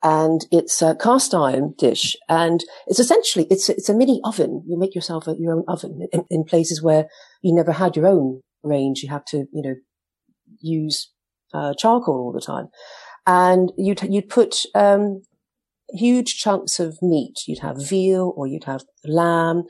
and 0.08 0.46
it's 0.52 0.82
a 0.82 0.96
cast 0.96 1.34
iron 1.34 1.74
dish 1.78 2.16
and 2.30 2.64
it's 2.88 3.00
essentially 3.00 3.48
it's 3.50 3.70
it's 3.70 3.90
a 3.90 3.94
mini 3.94 4.22
oven 4.24 4.64
you 4.68 4.78
make 4.78 4.94
yourself 4.94 5.28
a, 5.28 5.36
your 5.40 5.54
own 5.54 5.64
oven 5.68 6.08
in, 6.12 6.24
in, 6.30 6.44
places 6.44 6.82
where 6.82 7.08
you 7.42 7.54
never 7.56 7.72
had 7.72 7.96
your 7.96 8.06
own 8.06 8.42
range 8.62 9.02
you 9.02 9.10
have 9.10 9.26
to 9.26 9.46
you 9.52 9.62
know 9.62 9.76
use 10.60 11.12
uh, 11.54 11.74
charcoal 11.78 12.20
all 12.20 12.32
the 12.32 12.42
time 12.42 12.68
and 13.26 13.72
you'd 13.78 14.02
you'd 14.04 14.30
put 14.30 14.66
um, 14.76 15.22
huge 15.90 16.38
chunks 16.38 16.80
of 16.80 16.98
meat. 17.02 17.42
You'd 17.48 17.60
have 17.60 17.78
veal, 17.78 18.34
or 18.36 18.48
you'd 18.48 18.66
have 18.66 18.84
lamb. 19.04 19.64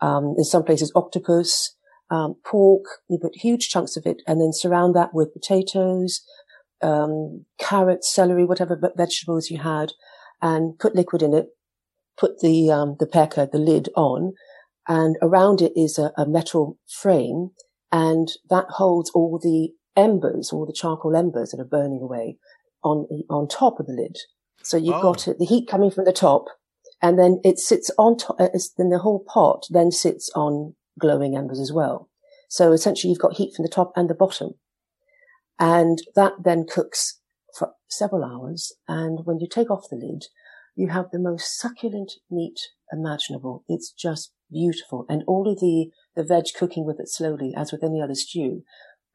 Um, 0.00 0.34
in 0.36 0.42
some 0.42 0.64
places, 0.64 0.90
octopus, 0.96 1.76
um, 2.10 2.34
pork. 2.44 2.84
You 3.08 3.18
put 3.20 3.36
huge 3.36 3.68
chunks 3.68 3.96
of 3.96 4.04
it, 4.06 4.22
and 4.26 4.40
then 4.40 4.52
surround 4.52 4.94
that 4.96 5.10
with 5.12 5.32
potatoes, 5.32 6.22
um, 6.82 7.44
carrots, 7.58 8.12
celery, 8.12 8.44
whatever 8.44 8.78
vegetables 8.96 9.50
you 9.50 9.58
had, 9.58 9.92
and 10.40 10.78
put 10.78 10.94
liquid 10.94 11.22
in 11.22 11.34
it. 11.34 11.48
Put 12.18 12.40
the 12.40 12.70
um, 12.70 12.96
the 12.98 13.06
peka, 13.06 13.50
the 13.50 13.58
lid 13.58 13.88
on, 13.96 14.34
and 14.86 15.16
around 15.22 15.62
it 15.62 15.72
is 15.74 15.98
a, 15.98 16.12
a 16.16 16.26
metal 16.26 16.78
frame, 16.86 17.50
and 17.90 18.28
that 18.50 18.66
holds 18.68 19.10
all 19.14 19.38
the 19.42 19.70
embers, 19.96 20.52
all 20.52 20.66
the 20.66 20.72
charcoal 20.72 21.16
embers 21.16 21.50
that 21.50 21.60
are 21.60 21.64
burning 21.64 22.00
away 22.02 22.36
on 22.84 23.06
on 23.30 23.48
top 23.48 23.80
of 23.80 23.86
the 23.86 23.92
lid. 23.92 24.18
So 24.62 24.76
you've 24.76 24.96
oh. 24.96 25.02
got 25.02 25.26
the 25.38 25.46
heat 25.46 25.68
coming 25.68 25.90
from 25.90 26.04
the 26.04 26.12
top, 26.12 26.44
and 27.00 27.18
then 27.18 27.40
it 27.44 27.58
sits 27.58 27.90
on 27.98 28.16
top. 28.18 28.36
Uh, 28.38 28.48
then 28.76 28.90
the 28.90 28.98
whole 28.98 29.24
pot 29.26 29.66
then 29.70 29.90
sits 29.90 30.30
on 30.34 30.74
glowing 30.98 31.36
embers 31.36 31.60
as 31.60 31.72
well. 31.72 32.08
So 32.48 32.72
essentially, 32.72 33.10
you've 33.10 33.20
got 33.20 33.36
heat 33.36 33.54
from 33.56 33.62
the 33.62 33.70
top 33.70 33.92
and 33.96 34.10
the 34.10 34.14
bottom, 34.14 34.52
and 35.62 36.02
that 36.16 36.32
then 36.42 36.66
cooks 36.68 37.20
for 37.56 37.74
several 37.88 38.24
hours. 38.24 38.72
And 38.88 39.20
when 39.22 39.38
you 39.38 39.46
take 39.48 39.70
off 39.70 39.86
the 39.88 39.96
lid, 39.96 40.24
you 40.74 40.88
have 40.88 41.06
the 41.12 41.20
most 41.20 41.56
succulent 41.56 42.14
meat 42.28 42.58
imaginable. 42.92 43.62
It's 43.68 43.92
just 43.92 44.32
beautiful, 44.50 45.06
and 45.08 45.22
all 45.28 45.48
of 45.48 45.60
the 45.60 45.90
the 46.16 46.24
veg 46.24 46.46
cooking 46.58 46.84
with 46.84 46.98
it 46.98 47.08
slowly, 47.08 47.54
as 47.56 47.70
with 47.70 47.84
any 47.84 48.02
other 48.02 48.16
stew, 48.16 48.64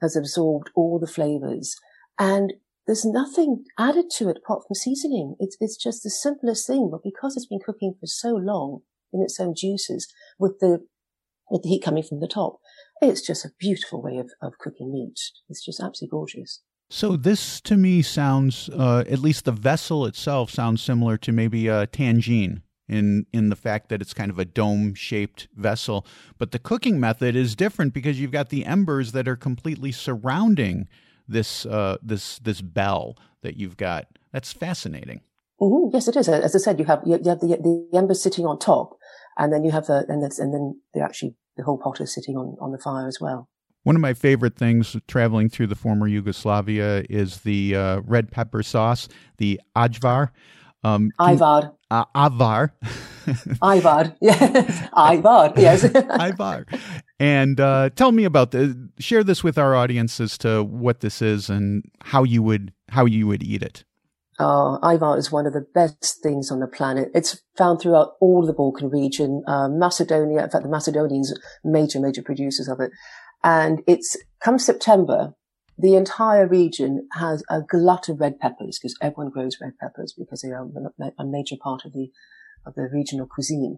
has 0.01 0.15
absorbed 0.15 0.69
all 0.73 0.99
the 0.99 1.11
flavors. 1.11 1.75
And 2.17 2.53
there's 2.85 3.05
nothing 3.05 3.65
added 3.77 4.05
to 4.11 4.29
it 4.29 4.37
apart 4.37 4.63
from 4.65 4.75
seasoning. 4.75 5.35
It's, 5.39 5.57
it's 5.59 5.77
just 5.77 6.01
the 6.01 6.09
simplest 6.09 6.65
thing, 6.65 6.89
but 6.89 7.03
because 7.03 7.35
it's 7.35 7.45
been 7.45 7.59
cooking 7.63 7.93
for 7.99 8.07
so 8.07 8.29
long 8.29 8.79
in 9.11 9.21
its 9.21 9.39
own 9.39 9.53
juices 9.55 10.07
with 10.39 10.59
the, 10.59 10.87
with 11.51 11.63
the 11.63 11.69
heat 11.69 11.83
coming 11.83 12.03
from 12.03 12.21
the 12.21 12.27
top, 12.27 12.59
it's 13.01 13.25
just 13.25 13.45
a 13.45 13.49
beautiful 13.59 14.01
way 14.01 14.17
of, 14.17 14.31
of 14.41 14.57
cooking 14.59 14.91
meat. 14.91 15.19
It's 15.49 15.63
just 15.63 15.79
absolutely 15.79 16.11
gorgeous. 16.11 16.61
So 16.89 17.17
this 17.17 17.59
to 17.61 17.75
me 17.75 18.01
sounds, 18.01 18.69
uh, 18.69 19.03
at 19.09 19.19
least 19.19 19.45
the 19.45 19.51
vessel 19.51 20.05
itself 20.05 20.49
sounds 20.49 20.81
similar 20.81 21.17
to 21.17 21.31
maybe 21.31 21.67
a 21.67 21.85
tangine 21.87 22.61
in 22.87 23.25
in 23.33 23.49
the 23.49 23.55
fact 23.55 23.89
that 23.89 24.01
it's 24.01 24.13
kind 24.13 24.31
of 24.31 24.39
a 24.39 24.45
dome 24.45 24.93
shaped 24.93 25.47
vessel, 25.55 26.05
but 26.37 26.51
the 26.51 26.59
cooking 26.59 26.99
method 26.99 27.35
is 27.35 27.55
different 27.55 27.93
because 27.93 28.19
you've 28.19 28.31
got 28.31 28.49
the 28.49 28.65
embers 28.65 29.11
that 29.11 29.27
are 29.27 29.35
completely 29.35 29.91
surrounding 29.91 30.87
this 31.27 31.65
uh, 31.65 31.97
this 32.01 32.39
this 32.39 32.61
bell 32.61 33.17
that 33.41 33.57
you've 33.57 33.77
got. 33.77 34.07
That's 34.31 34.53
fascinating. 34.53 35.21
Mm-hmm. 35.59 35.93
Yes, 35.93 36.07
it 36.07 36.15
is. 36.15 36.29
As 36.29 36.55
I 36.55 36.59
said, 36.59 36.79
you 36.79 36.85
have 36.85 37.01
you 37.05 37.13
have 37.13 37.41
the, 37.41 37.57
the 37.91 37.97
embers 37.97 38.21
sitting 38.21 38.45
on 38.45 38.59
top, 38.59 38.97
and 39.37 39.51
then 39.51 39.63
you 39.63 39.71
have 39.71 39.87
the 39.87 40.05
and, 40.07 40.23
and 40.23 40.53
then 40.53 40.81
they 40.93 41.01
actually 41.01 41.35
the 41.57 41.63
whole 41.63 41.77
pot 41.77 41.99
is 42.01 42.13
sitting 42.13 42.37
on 42.37 42.55
on 42.61 42.71
the 42.71 42.77
fire 42.77 43.07
as 43.07 43.19
well. 43.19 43.49
One 43.83 43.95
of 43.95 44.01
my 44.01 44.13
favorite 44.13 44.57
things 44.57 44.97
traveling 45.07 45.49
through 45.49 45.67
the 45.67 45.75
former 45.75 46.07
Yugoslavia 46.07 47.05
is 47.09 47.41
the 47.41 47.75
uh, 47.75 48.01
red 48.01 48.31
pepper 48.31 48.61
sauce, 48.61 49.07
the 49.37 49.61
ajvar. 49.75 50.31
Um, 50.83 51.11
Ivar. 51.19 51.73
Uh, 51.89 52.05
Avar. 52.13 52.73
Ivar. 53.63 54.15
Yes. 54.21 54.89
Ivar. 54.95 55.53
Yes. 55.57 55.83
Ivar. 56.19 56.65
And 57.19 57.59
uh, 57.59 57.89
tell 57.95 58.11
me 58.11 58.23
about 58.25 58.51
the. 58.51 58.89
Share 58.99 59.23
this 59.23 59.43
with 59.43 59.57
our 59.57 59.75
audience 59.75 60.19
as 60.19 60.37
to 60.39 60.63
what 60.63 61.01
this 61.01 61.21
is 61.21 61.49
and 61.49 61.83
how 62.01 62.23
you 62.23 62.41
would 62.43 62.73
how 62.89 63.05
you 63.05 63.27
would 63.27 63.43
eat 63.43 63.63
it. 63.63 63.83
Uh, 64.39 64.77
ajvar 64.79 65.17
is 65.17 65.31
one 65.31 65.47
of 65.47 65.53
the 65.53 65.65
best 65.73 66.21
things 66.21 66.51
on 66.51 66.59
the 66.59 66.67
planet. 66.67 67.09
It's 67.15 67.41
found 67.57 67.81
throughout 67.81 68.13
all 68.21 68.45
the 68.45 68.53
Balkan 68.53 68.89
region, 68.89 69.43
uh, 69.47 69.67
Macedonia. 69.67 70.43
In 70.43 70.49
fact, 70.49 70.63
the 70.63 70.69
Macedonians 70.69 71.33
major 71.63 71.99
major 71.99 72.21
producers 72.21 72.67
of 72.67 72.79
it. 72.79 72.91
And 73.43 73.81
it's 73.87 74.15
come 74.39 74.59
September 74.59 75.33
the 75.77 75.95
entire 75.95 76.47
region 76.47 77.07
has 77.13 77.43
a 77.49 77.61
glut 77.61 78.09
of 78.09 78.19
red 78.19 78.39
peppers 78.39 78.79
because 78.79 78.97
everyone 79.01 79.29
grows 79.29 79.57
red 79.61 79.73
peppers 79.79 80.13
because 80.17 80.41
they 80.41 80.49
are 80.49 80.67
a 81.19 81.25
major 81.25 81.55
part 81.61 81.85
of 81.85 81.93
the 81.93 82.09
of 82.65 82.73
the 82.75 82.89
regional 82.91 83.27
cuisine. 83.27 83.77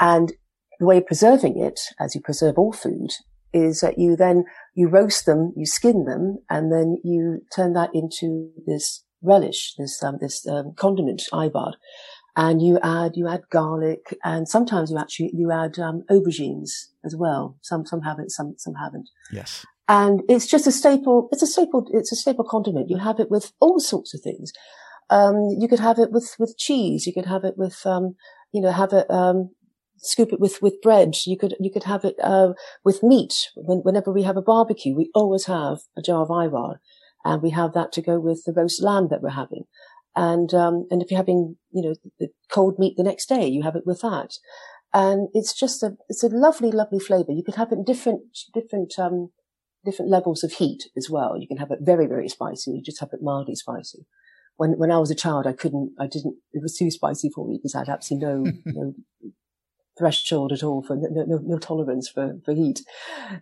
And 0.00 0.32
the 0.80 0.86
way 0.86 0.98
of 0.98 1.06
preserving 1.06 1.58
it, 1.58 1.80
as 2.00 2.14
you 2.14 2.20
preserve 2.20 2.58
all 2.58 2.72
food, 2.72 3.10
is 3.52 3.80
that 3.80 3.98
you 3.98 4.16
then 4.16 4.44
you 4.74 4.88
roast 4.88 5.26
them, 5.26 5.52
you 5.56 5.64
skin 5.64 6.04
them, 6.04 6.38
and 6.50 6.72
then 6.72 6.98
you 7.04 7.42
turn 7.54 7.72
that 7.74 7.90
into 7.94 8.50
this 8.66 9.04
relish, 9.22 9.74
this 9.78 10.02
um, 10.02 10.18
this 10.20 10.46
um, 10.46 10.74
condiment, 10.76 11.22
ajvar, 11.32 11.72
and 12.36 12.62
you 12.62 12.78
add 12.82 13.12
you 13.14 13.28
add 13.28 13.42
garlic, 13.50 14.16
and 14.24 14.48
sometimes 14.48 14.90
you 14.90 14.98
actually 14.98 15.30
you 15.34 15.50
add 15.50 15.78
um, 15.78 16.02
aubergines 16.10 16.70
as 17.04 17.16
well. 17.16 17.56
Some 17.62 17.86
some 17.86 18.02
have 18.02 18.18
it, 18.18 18.30
some 18.30 18.54
some 18.58 18.74
haven't. 18.74 19.08
Yes. 19.32 19.64
And 19.88 20.20
it's 20.28 20.46
just 20.46 20.66
a 20.66 20.70
staple, 20.70 21.30
it's 21.32 21.42
a 21.42 21.46
staple, 21.46 21.86
it's 21.92 22.12
a 22.12 22.16
staple 22.16 22.44
condiment. 22.44 22.90
You 22.90 22.98
have 22.98 23.18
it 23.18 23.30
with 23.30 23.52
all 23.58 23.80
sorts 23.80 24.12
of 24.12 24.20
things. 24.20 24.52
Um, 25.08 25.48
you 25.58 25.66
could 25.66 25.80
have 25.80 25.98
it 25.98 26.12
with, 26.12 26.36
with 26.38 26.58
cheese. 26.58 27.06
You 27.06 27.14
could 27.14 27.24
have 27.24 27.42
it 27.42 27.54
with, 27.56 27.86
um, 27.86 28.14
you 28.52 28.60
know, 28.60 28.70
have 28.70 28.92
it, 28.92 29.10
um, 29.10 29.48
scoop 29.96 30.30
it 30.30 30.40
with, 30.40 30.60
with 30.60 30.82
bread. 30.82 31.14
You 31.24 31.38
could, 31.38 31.56
you 31.58 31.70
could 31.70 31.84
have 31.84 32.04
it, 32.04 32.16
uh, 32.22 32.52
with 32.84 33.02
meat. 33.02 33.32
When, 33.56 33.78
whenever 33.78 34.12
we 34.12 34.24
have 34.24 34.36
a 34.36 34.42
barbecue, 34.42 34.94
we 34.94 35.10
always 35.14 35.46
have 35.46 35.78
a 35.96 36.02
jar 36.02 36.20
of 36.20 36.28
ajvar 36.28 36.76
and 37.24 37.42
we 37.42 37.50
have 37.50 37.72
that 37.74 37.92
to 37.92 38.02
go 38.02 38.18
with 38.18 38.44
the 38.44 38.52
roast 38.52 38.82
lamb 38.82 39.08
that 39.08 39.22
we're 39.22 39.30
having. 39.30 39.64
And, 40.16 40.52
um, 40.54 40.86
and 40.90 41.02
if 41.02 41.10
you're 41.10 41.18
having, 41.18 41.56
you 41.70 41.82
know, 41.82 41.94
the 42.18 42.28
cold 42.50 42.78
meat 42.78 42.96
the 42.96 43.02
next 43.02 43.28
day, 43.28 43.46
you 43.46 43.62
have 43.62 43.76
it 43.76 43.86
with 43.86 44.00
that. 44.00 44.32
And 44.92 45.28
it's 45.32 45.52
just 45.52 45.82
a, 45.82 45.96
it's 46.08 46.24
a 46.24 46.28
lovely, 46.28 46.72
lovely 46.72 46.98
flavor. 46.98 47.32
You 47.32 47.44
could 47.44 47.56
have 47.56 47.70
it 47.72 47.76
in 47.76 47.84
different, 47.84 48.22
different, 48.54 48.98
um, 48.98 49.30
different 49.84 50.10
levels 50.10 50.42
of 50.42 50.52
heat 50.52 50.84
as 50.96 51.08
well. 51.10 51.36
You 51.38 51.46
can 51.46 51.58
have 51.58 51.70
it 51.70 51.80
very, 51.82 52.06
very 52.06 52.28
spicy. 52.28 52.72
You 52.72 52.82
just 52.82 53.00
have 53.00 53.10
it 53.12 53.22
mildly 53.22 53.54
spicy. 53.54 54.06
When, 54.56 54.72
when 54.72 54.90
I 54.90 54.98
was 54.98 55.10
a 55.10 55.14
child, 55.14 55.46
I 55.46 55.52
couldn't, 55.52 55.92
I 56.00 56.06
didn't, 56.06 56.36
it 56.52 56.62
was 56.62 56.76
too 56.76 56.90
spicy 56.90 57.30
for 57.32 57.46
me 57.46 57.58
because 57.58 57.74
I 57.74 57.80
had 57.80 57.88
absolutely 57.88 58.26
no, 58.26 58.52
no 58.66 58.94
threshold 59.98 60.52
at 60.52 60.62
all 60.62 60.82
for 60.82 60.96
no, 60.96 61.24
no, 61.24 61.38
no, 61.38 61.58
tolerance 61.58 62.08
for, 62.08 62.38
for 62.44 62.54
heat. 62.54 62.82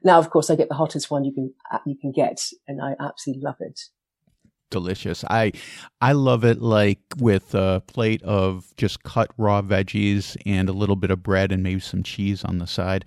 Now, 0.03 0.19
of 0.19 0.31
course, 0.31 0.51
I 0.51 0.57
get 0.57 0.69
the 0.69 0.75
hottest 0.75 1.11
one 1.11 1.25
you 1.25 1.33
can, 1.33 1.55
uh, 1.71 1.79
you 1.87 1.97
can 1.97 2.13
get 2.13 2.41
and 2.67 2.81
I 2.81 2.97
absolutely 2.99 3.43
love 3.43 3.57
it 3.61 3.81
delicious. 4.71 5.25
I 5.31 5.53
I 6.01 6.13
love 6.13 6.45
it 6.45 6.61
like 6.61 7.01
with 7.19 7.55
a 7.55 7.83
plate 7.87 8.23
of 8.23 8.73
just 8.77 9.03
cut 9.03 9.31
raw 9.37 9.63
veggies 9.63 10.37
and 10.45 10.69
a 10.69 10.73
little 10.73 10.97
bit 10.97 11.11
of 11.11 11.23
bread 11.23 11.53
and 11.53 11.63
maybe 11.63 11.81
some 11.81 12.03
cheese 12.03 12.45
on 12.45 12.59
the 12.59 12.67
side. 12.67 13.05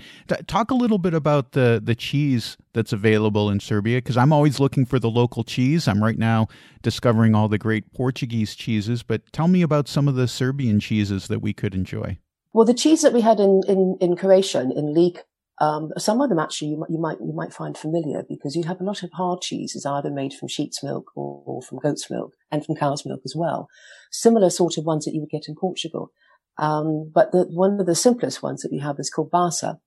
Talk 0.47 0.71
a 0.71 0.75
little 0.75 0.97
bit 0.97 1.13
about 1.13 1.51
the 1.51 1.81
the 1.83 1.95
cheese 1.95 2.57
that's 2.73 2.93
available 2.93 3.49
in 3.49 3.59
Serbia 3.59 3.97
because 3.97 4.17
I'm 4.17 4.33
always 4.33 4.59
looking 4.59 4.85
for 4.85 4.99
the 4.99 5.09
local 5.09 5.43
cheese. 5.43 5.87
I'm 5.87 6.03
right 6.03 6.17
now 6.17 6.47
discovering 6.81 7.35
all 7.35 7.47
the 7.47 7.57
great 7.57 7.93
Portuguese 7.93 8.55
cheeses, 8.55 9.03
but 9.03 9.21
tell 9.33 9.47
me 9.47 9.61
about 9.61 9.87
some 9.87 10.07
of 10.07 10.15
the 10.15 10.27
Serbian 10.27 10.79
cheeses 10.79 11.27
that 11.27 11.41
we 11.41 11.53
could 11.53 11.75
enjoy. 11.75 12.17
Well, 12.53 12.65
the 12.65 12.73
cheese 12.73 13.01
that 13.01 13.13
we 13.13 13.21
had 13.21 13.39
in 13.39 13.61
in, 13.67 13.97
in 14.01 14.15
Croatia 14.15 14.61
in 14.61 14.93
Lika, 14.93 15.21
um, 15.61 15.91
some 15.97 16.21
of 16.21 16.29
them 16.29 16.39
actually 16.39 16.69
you, 16.69 16.85
you, 16.89 16.99
might 16.99 17.19
you 17.19 17.33
might 17.33 17.53
find 17.53 17.77
familiar 17.77 18.23
because 18.27 18.55
you 18.55 18.63
have 18.63 18.79
a 18.79 18.83
lot 18.83 19.03
of 19.03 19.11
hard 19.13 19.41
cheeses 19.41 19.85
either 19.85 20.09
made 20.09 20.33
from 20.33 20.47
sheep's 20.47 20.81
milk 20.81 21.11
or, 21.15 21.43
or, 21.45 21.61
from 21.61 21.79
goat's 21.79 22.09
milk 22.09 22.33
and 22.51 22.65
from 22.65 22.75
cow's 22.75 23.05
milk 23.05 23.21
as 23.25 23.35
well. 23.35 23.67
Similar 24.11 24.49
sort 24.49 24.77
of 24.77 24.85
ones 24.85 25.05
that 25.05 25.13
you 25.13 25.19
would 25.19 25.29
get 25.29 25.47
in 25.47 25.55
Portugal. 25.55 26.11
Um, 26.57 27.11
but 27.13 27.31
the, 27.31 27.43
one 27.43 27.79
of 27.79 27.85
the 27.85 27.95
simplest 27.95 28.41
ones 28.41 28.61
that 28.61 28.71
we 28.71 28.79
have 28.79 28.97
is 28.99 29.09
called 29.09 29.31
basa, 29.31 29.79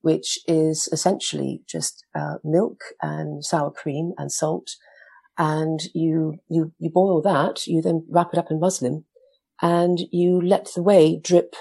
which 0.00 0.38
is 0.46 0.88
essentially 0.92 1.62
just 1.68 2.04
uh, 2.14 2.34
milk 2.44 2.80
and 3.00 3.44
sour 3.44 3.70
cream 3.70 4.12
and 4.18 4.30
salt. 4.30 4.72
And 5.38 5.80
you, 5.94 6.36
you, 6.48 6.72
you 6.78 6.90
boil 6.90 7.22
that, 7.22 7.66
you 7.66 7.80
then 7.80 8.06
wrap 8.10 8.30
it 8.32 8.38
up 8.38 8.50
in 8.50 8.60
muslin 8.60 9.04
and 9.62 10.00
you 10.10 10.40
let 10.40 10.68
the 10.74 10.82
whey 10.82 11.18
drip 11.18 11.54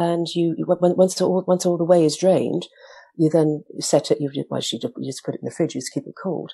and 0.00 0.26
you, 0.34 0.56
once 0.66 1.20
all, 1.20 1.44
once 1.46 1.66
all 1.66 1.76
the 1.76 1.84
whey 1.84 2.06
is 2.06 2.16
drained, 2.16 2.66
you 3.16 3.28
then 3.28 3.64
set 3.80 4.10
it, 4.10 4.18
you 4.18 4.30
just, 4.32 4.72
you 4.72 4.78
just 5.04 5.24
put 5.24 5.34
it 5.34 5.42
in 5.42 5.44
the 5.44 5.50
fridge, 5.50 5.74
you 5.74 5.80
just 5.82 5.92
keep 5.92 6.06
it 6.06 6.14
cold. 6.20 6.52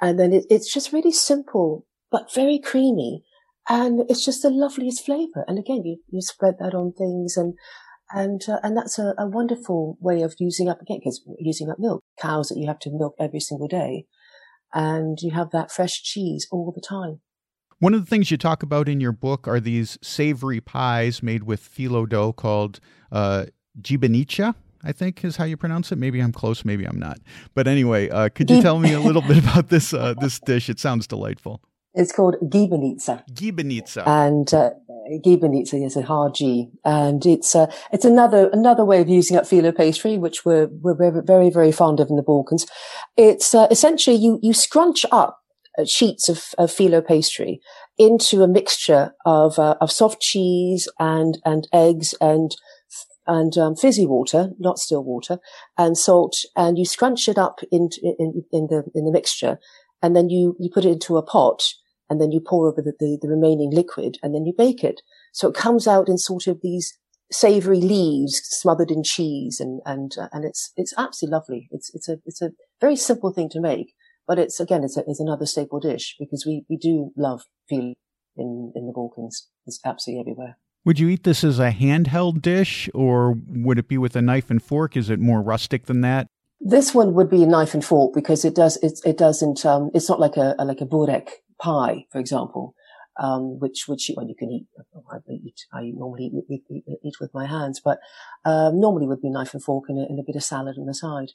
And 0.00 0.18
then 0.18 0.32
it, 0.32 0.46
it's 0.48 0.72
just 0.72 0.94
really 0.94 1.12
simple, 1.12 1.84
but 2.10 2.32
very 2.32 2.58
creamy. 2.58 3.22
And 3.68 4.08
it's 4.08 4.24
just 4.24 4.40
the 4.40 4.48
loveliest 4.48 5.04
flavor. 5.04 5.44
And 5.46 5.58
again, 5.58 5.82
you, 5.84 5.98
you 6.08 6.22
spread 6.22 6.54
that 6.58 6.74
on 6.74 6.92
things 6.92 7.36
and, 7.36 7.52
and, 8.12 8.40
uh, 8.48 8.60
and 8.62 8.74
that's 8.74 8.98
a, 8.98 9.12
a, 9.18 9.28
wonderful 9.28 9.98
way 10.00 10.22
of 10.22 10.34
using 10.38 10.70
up, 10.70 10.80
again, 10.80 11.00
because 11.00 11.22
using 11.38 11.68
up 11.68 11.78
milk, 11.78 12.02
cows 12.18 12.48
that 12.48 12.58
you 12.58 12.66
have 12.66 12.78
to 12.78 12.90
milk 12.90 13.14
every 13.20 13.40
single 13.40 13.68
day. 13.68 14.06
And 14.72 15.18
you 15.20 15.32
have 15.32 15.50
that 15.50 15.70
fresh 15.70 16.02
cheese 16.02 16.46
all 16.50 16.72
the 16.74 16.80
time. 16.80 17.20
One 17.78 17.92
of 17.92 18.00
the 18.00 18.06
things 18.06 18.30
you 18.30 18.38
talk 18.38 18.62
about 18.62 18.88
in 18.88 19.00
your 19.00 19.12
book 19.12 19.46
are 19.46 19.60
these 19.60 19.98
savory 20.00 20.62
pies 20.62 21.22
made 21.22 21.42
with 21.42 21.60
phyllo 21.60 22.08
dough 22.08 22.32
called 22.32 22.80
uh, 23.12 23.46
gibanica. 23.80 24.54
I 24.82 24.92
think 24.92 25.24
is 25.24 25.36
how 25.36 25.44
you 25.44 25.56
pronounce 25.56 25.92
it. 25.92 25.96
Maybe 25.96 26.20
I'm 26.20 26.32
close, 26.32 26.64
maybe 26.64 26.84
I'm 26.84 26.98
not. 26.98 27.18
But 27.54 27.66
anyway, 27.66 28.08
uh, 28.08 28.28
could 28.30 28.50
you 28.50 28.62
tell 28.62 28.78
me 28.78 28.92
a 28.92 29.00
little 29.00 29.20
bit 29.20 29.36
about 29.44 29.68
this 29.68 29.92
uh, 29.92 30.14
this 30.20 30.38
dish? 30.40 30.70
It 30.70 30.78
sounds 30.78 31.06
delightful. 31.06 31.60
It's 31.92 32.12
called 32.12 32.36
gibanica. 32.42 33.24
Gibanitsa. 33.30 34.06
And 34.06 34.52
uh, 34.54 34.70
Gibanitsa 35.24 35.84
is 35.84 35.96
a 35.96 36.02
hard 36.02 36.34
G, 36.34 36.70
and 36.84 37.24
it's 37.26 37.54
uh, 37.54 37.70
it's 37.92 38.04
another 38.04 38.48
another 38.50 38.84
way 38.84 39.00
of 39.00 39.08
using 39.08 39.36
up 39.36 39.44
phyllo 39.44 39.76
pastry, 39.76 40.16
which 40.16 40.44
we're 40.44 40.68
we're 40.68 41.22
very 41.22 41.50
very 41.50 41.72
fond 41.72 42.00
of 42.00 42.08
in 42.08 42.16
the 42.16 42.22
Balkans. 42.22 42.66
It's 43.16 43.54
uh, 43.54 43.66
essentially 43.70 44.16
you 44.16 44.38
you 44.42 44.52
scrunch 44.52 45.04
up 45.10 45.40
sheets 45.84 46.28
of, 46.28 46.44
of 46.58 46.70
phyllo 46.70 47.06
pastry 47.06 47.60
into 47.98 48.42
a 48.42 48.48
mixture 48.48 49.12
of 49.24 49.58
uh, 49.58 49.76
of 49.80 49.90
soft 49.90 50.20
cheese 50.20 50.88
and 50.98 51.38
and 51.44 51.68
eggs 51.72 52.14
and 52.20 52.56
and 53.26 53.58
um, 53.58 53.74
fizzy 53.74 54.06
water, 54.06 54.50
not 54.58 54.78
still 54.78 55.02
water, 55.02 55.38
and 55.76 55.98
salt, 55.98 56.36
and 56.54 56.78
you 56.78 56.84
scrunch 56.84 57.28
it 57.28 57.38
up 57.38 57.58
in, 57.72 57.88
in, 58.02 58.44
in 58.52 58.68
the 58.68 58.84
in 58.94 59.04
the 59.04 59.12
mixture, 59.12 59.58
and 60.02 60.14
then 60.14 60.28
you 60.30 60.56
you 60.58 60.70
put 60.72 60.84
it 60.84 60.92
into 60.92 61.16
a 61.16 61.22
pot, 61.22 61.62
and 62.08 62.20
then 62.20 62.30
you 62.30 62.40
pour 62.40 62.68
over 62.68 62.80
the, 62.80 62.92
the, 62.98 63.18
the 63.20 63.28
remaining 63.28 63.70
liquid, 63.70 64.18
and 64.22 64.34
then 64.34 64.46
you 64.46 64.52
bake 64.56 64.84
it. 64.84 65.02
So 65.32 65.48
it 65.48 65.54
comes 65.54 65.86
out 65.86 66.08
in 66.08 66.18
sort 66.18 66.46
of 66.46 66.60
these 66.62 66.96
savory 67.32 67.80
leaves 67.80 68.40
smothered 68.44 68.90
in 68.90 69.02
cheese, 69.02 69.58
and 69.60 69.80
and 69.84 70.12
uh, 70.20 70.28
and 70.32 70.44
it's 70.44 70.72
it's 70.76 70.94
absolutely 70.96 71.34
lovely. 71.34 71.68
It's 71.72 71.90
it's 71.94 72.08
a 72.08 72.18
it's 72.24 72.42
a 72.42 72.52
very 72.80 72.96
simple 72.96 73.32
thing 73.32 73.48
to 73.50 73.60
make, 73.60 73.92
but 74.26 74.38
it's 74.38 74.60
again 74.60 74.84
it's 74.84 74.96
a, 74.96 75.04
it's 75.06 75.20
another 75.20 75.46
staple 75.46 75.80
dish 75.80 76.16
because 76.18 76.44
we 76.46 76.64
we 76.68 76.76
do 76.76 77.12
love 77.16 77.42
feel 77.68 77.94
in 78.36 78.72
in 78.74 78.86
the 78.86 78.92
Balkans. 78.92 79.48
It's 79.66 79.80
absolutely 79.84 80.20
everywhere. 80.20 80.58
Would 80.84 81.00
you 81.00 81.08
eat 81.08 81.24
this 81.24 81.42
as 81.42 81.58
a 81.58 81.72
handheld 81.72 82.40
dish 82.42 82.88
or 82.94 83.34
would 83.48 83.78
it 83.78 83.88
be 83.88 83.98
with 83.98 84.14
a 84.14 84.22
knife 84.22 84.50
and 84.50 84.62
fork? 84.62 84.96
Is 84.96 85.10
it 85.10 85.18
more 85.18 85.42
rustic 85.42 85.86
than 85.86 86.00
that? 86.02 86.28
This 86.60 86.94
one 86.94 87.14
would 87.14 87.28
be 87.28 87.42
a 87.42 87.46
knife 87.46 87.74
and 87.74 87.84
fork 87.84 88.14
because 88.14 88.44
it 88.44 88.54
does 88.54 88.76
it, 88.78 89.00
it 89.04 89.18
doesn't 89.18 89.66
um, 89.66 89.90
it's 89.94 90.08
not 90.08 90.20
like 90.20 90.36
a, 90.36 90.54
a 90.58 90.64
like 90.64 90.80
a 90.80 90.86
burek 90.86 91.42
pie, 91.60 92.06
for 92.12 92.18
example, 92.18 92.74
um, 93.18 93.58
which 93.58 93.84
which 93.88 94.08
you, 94.08 94.14
well, 94.16 94.28
you 94.28 94.36
can 94.38 94.50
eat. 94.50 94.66
I 95.10 95.18
eat 95.28 95.60
I 95.72 95.92
normally 95.94 96.30
eat, 96.48 96.62
eat, 96.70 96.84
eat 97.04 97.14
with 97.20 97.34
my 97.34 97.46
hands, 97.46 97.80
but 97.84 97.98
um, 98.44 98.80
normally 98.80 99.06
would 99.06 99.20
be 99.20 99.30
knife 99.30 99.54
and 99.54 99.62
fork 99.62 99.86
and 99.88 99.98
a, 99.98 100.02
and 100.02 100.18
a 100.18 100.22
bit 100.24 100.36
of 100.36 100.44
salad 100.44 100.76
on 100.78 100.86
the 100.86 100.94
side. 100.94 101.32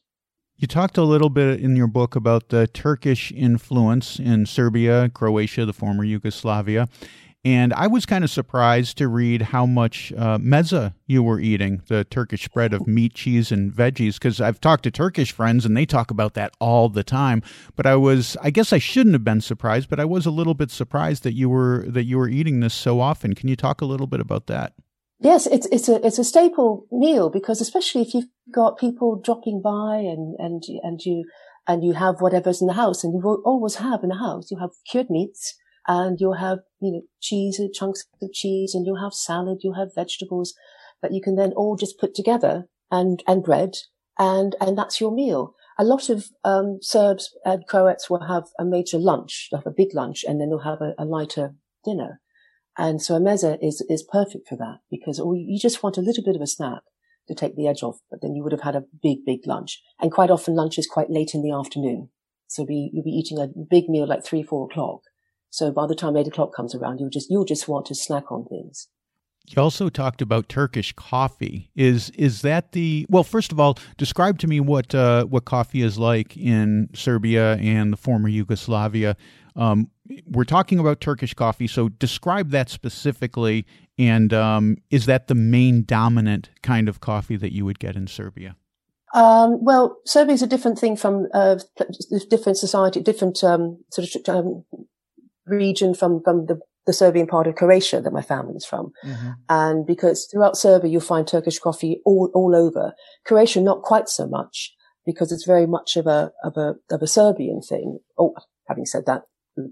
You 0.62 0.68
talked 0.68 0.96
a 1.00 1.04
little 1.04 1.32
bit 1.32 1.60
in 1.60 1.76
your 1.76 1.88
book 1.88 2.16
about 2.16 2.50
the 2.50 2.68
Turkish 2.68 3.32
influence 3.32 4.20
in 4.20 4.46
Serbia, 4.46 5.10
Croatia, 5.10 5.66
the 5.66 5.74
former 5.74 6.04
Yugoslavia, 6.04 6.88
and 7.44 7.74
I 7.74 7.88
was 7.88 8.06
kind 8.06 8.24
of 8.24 8.30
surprised 8.30 9.00
to 9.00 9.08
read 9.08 9.42
how 9.42 9.66
much 9.66 10.14
uh, 10.16 10.38
you 11.08 11.24
were 11.24 11.40
eating, 11.40 11.82
the 11.88 12.04
Turkish 12.04 12.46
spread 12.46 12.74
of 12.74 12.86
meat, 12.86 13.16
cheese, 13.16 13.52
and 13.52 13.74
veggies. 13.74 14.20
Because 14.20 14.40
I've 14.40 14.62
talked 14.62 14.84
to 14.84 14.92
Turkish 14.92 15.32
friends 15.32 15.66
and 15.66 15.76
they 15.76 15.88
talk 15.88 16.12
about 16.12 16.36
that 16.36 16.54
all 16.60 16.90
the 16.90 17.04
time. 17.04 17.42
But 17.76 17.88
I 17.88 17.96
was, 17.96 18.38
I 18.44 18.52
guess 18.52 18.72
I 18.72 18.78
shouldn't 18.78 19.16
have 19.16 19.24
been 19.24 19.42
surprised, 19.42 19.90
but 19.90 20.00
I 20.00 20.06
was 20.06 20.28
a 20.28 20.32
little 20.32 20.54
bit 20.54 20.70
surprised 20.70 21.24
that 21.24 21.34
you 21.34 21.50
were 21.50 21.86
that 21.88 22.04
you 22.04 22.20
were 22.20 22.30
eating 22.30 22.60
this 22.60 22.76
so 22.76 23.00
often. 23.00 23.34
Can 23.34 23.50
you 23.50 23.56
talk 23.56 23.82
a 23.82 23.86
little 23.86 24.06
bit 24.06 24.20
about 24.20 24.46
that? 24.46 24.74
Yes, 25.22 25.46
it's 25.48 25.68
it's 25.68 25.88
a 25.88 26.06
it's 26.06 26.20
a 26.20 26.24
staple 26.24 26.88
meal 26.92 27.30
because 27.30 27.62
especially 27.62 28.02
if 28.02 28.14
you've 28.14 28.30
got 28.52 28.80
people 28.80 29.22
dropping 29.24 29.62
by 29.62 29.98
and 29.98 30.36
and 30.40 30.64
and 30.82 31.00
you 31.06 31.26
and 31.68 31.84
you 31.84 31.94
have 31.94 32.22
whatever's 32.22 32.60
in 32.60 32.68
the 32.68 32.74
house 32.74 33.04
and 33.04 33.14
you 33.14 33.22
will 33.24 33.42
always 33.46 33.76
have 33.76 34.02
in 34.04 34.10
the 34.10 34.16
house 34.16 34.50
you 34.50 34.58
have 34.58 34.72
cured 34.90 35.12
meats 35.12 35.56
and 35.88 36.20
you'll 36.20 36.36
have, 36.36 36.60
you 36.80 36.92
know, 36.92 37.02
cheese, 37.20 37.60
chunks 37.74 38.06
of 38.22 38.32
cheese, 38.34 38.74
and 38.76 38.86
you'll 38.86 39.02
have 39.02 39.14
salad, 39.14 39.60
you'll 39.62 39.76
have 39.76 39.96
vegetables 39.96 40.54
that 41.02 41.14
you 41.14 41.22
can 41.22 41.36
then 41.36 41.54
all 41.54 41.76
just 41.76 42.00
put 42.00 42.14
together 42.14 42.66
and, 42.92 43.24
and 43.28 43.44
bread, 43.44 43.72
and, 44.20 44.56
and 44.62 44.78
that's 44.78 45.02
your 45.02 45.12
meal. 45.12 45.56
A 45.80 45.84
lot 45.84 46.10
of, 46.10 46.30
um, 46.44 46.80
Serbs 46.82 47.36
and 47.44 47.66
Croats 47.68 48.10
will 48.10 48.28
have 48.28 48.44
a 48.60 48.66
major 48.66 49.00
lunch, 49.00 49.48
they'll 49.50 49.62
have 49.62 49.68
a 49.68 49.76
big 49.76 49.94
lunch, 49.94 50.24
and 50.28 50.40
then 50.40 50.50
they'll 50.50 50.60
have 50.60 50.82
a, 50.82 50.94
a 50.98 51.06
lighter 51.06 51.56
dinner. 51.84 52.22
And 52.82 53.00
so 53.00 53.14
a 53.14 53.20
meze 53.20 53.60
is, 53.62 53.86
is 53.90 54.02
perfect 54.02 54.48
for 54.48 54.56
that 54.56 54.80
because 54.90 55.20
you 55.20 55.60
just 55.62 55.84
want 55.84 56.00
a 56.00 56.02
little 56.02 56.24
bit 56.24 56.36
of 56.36 56.42
a 56.42 56.48
snack 56.48 56.82
to 57.28 57.36
take 57.36 57.56
the 57.56 57.68
edge 57.68 57.84
off, 57.84 58.00
but 58.10 58.24
then 58.24 58.34
you 58.34 58.42
would 58.42 58.54
have 58.54 58.62
had 58.62 58.76
a 58.76 58.86
big, 59.04 59.20
big 59.24 59.46
lunch. 59.46 59.84
And 60.00 60.12
quite 60.12 60.32
often 60.32 60.56
lunch 60.56 60.80
is 60.80 60.88
quite 60.88 61.12
late 61.12 61.36
in 61.36 61.44
the 61.44 61.52
afternoon. 61.52 62.10
So 62.48 62.66
be, 62.66 62.90
you'll 62.92 63.04
be 63.04 63.12
eating 63.12 63.38
a 63.38 63.46
big 63.48 63.88
meal 63.88 64.08
like 64.08 64.26
three, 64.26 64.42
four 64.42 64.66
o'clock. 64.66 65.02
So 65.52 65.72
by 65.72 65.86
the 65.86 65.94
time 65.94 66.18
eight 66.18 66.26
o'clock 66.26 66.56
comes 66.56 66.74
around, 66.74 66.98
you'll 66.98 67.12
just 67.12 67.30
you'll 67.30 67.46
just 67.46 67.68
want 67.68 67.86
to 67.86 67.94
snack 67.94 68.32
on 68.32 68.46
things. 68.46 68.88
You 69.48 69.62
also 69.62 69.90
talked 69.90 70.22
about 70.22 70.50
Turkish 70.50 70.94
coffee. 70.94 71.70
Is 71.76 72.10
is 72.12 72.42
that 72.42 72.72
the 72.72 73.06
well? 73.10 73.24
First 73.24 73.52
of 73.52 73.60
all, 73.60 73.78
describe 73.98 74.40
to 74.40 74.48
me 74.48 74.60
what 74.60 74.96
uh, 74.96 75.26
what 75.26 75.46
coffee 75.46 75.82
is 75.82 75.98
like 75.98 76.38
in 76.38 76.90
Serbia 76.94 77.58
and 77.58 77.94
the 77.94 77.98
former 77.98 78.30
Yugoslavia. 78.30 79.18
Um, 79.56 79.90
we're 80.26 80.44
talking 80.44 80.80
about 80.80 81.02
Turkish 81.02 81.34
coffee, 81.34 81.68
so 81.68 81.90
describe 81.90 82.52
that 82.52 82.70
specifically. 82.70 83.66
And 83.98 84.34
um, 84.34 84.78
is 84.90 85.06
that 85.06 85.28
the 85.28 85.36
main 85.36 85.84
dominant 85.84 86.50
kind 86.64 86.90
of 86.90 87.00
coffee 87.00 87.36
that 87.38 87.54
you 87.54 87.66
would 87.66 87.80
get 87.80 87.96
in 87.96 88.08
Serbia? 88.08 88.56
Um, 89.14 89.64
well, 89.64 89.98
Serbia 90.06 90.34
is 90.34 90.42
a 90.42 90.48
different 90.48 90.80
thing 90.80 90.96
from 90.96 91.28
uh, 91.34 91.60
different 92.30 92.58
society, 92.58 93.02
different 93.02 93.44
um, 93.44 93.84
sort 93.92 94.08
of 94.16 94.36
um, 94.36 94.66
region 95.46 95.94
from, 95.94 96.22
from 96.24 96.46
the, 96.46 96.60
the 96.88 96.94
Serbian 96.94 97.28
part 97.28 97.48
of 97.48 97.56
Croatia 97.56 98.02
that 98.02 98.14
my 98.14 98.22
family 98.22 98.56
is 98.56 98.66
from. 98.66 98.94
Mm-hmm. 99.06 99.30
And 99.50 99.86
because 99.86 100.28
throughout 100.32 100.58
Serbia, 100.58 100.90
you'll 100.90 101.02
find 101.02 101.28
Turkish 101.28 101.60
coffee 101.60 102.00
all, 102.06 102.32
all 102.34 102.56
over. 102.56 102.94
Croatia, 103.26 103.60
not 103.60 103.82
quite 103.82 104.08
so 104.08 104.28
much 104.28 104.74
because 105.06 105.32
it's 105.32 105.46
very 105.46 105.68
much 105.68 105.98
of 105.98 106.08
a, 106.08 106.32
of 106.44 106.56
a, 106.56 106.76
of 106.90 107.02
a 107.02 107.08
Serbian 107.08 107.62
thing. 107.62 108.00
Oh, 108.18 108.34
having 108.68 108.86
said 108.86 109.06
that, 109.08 109.24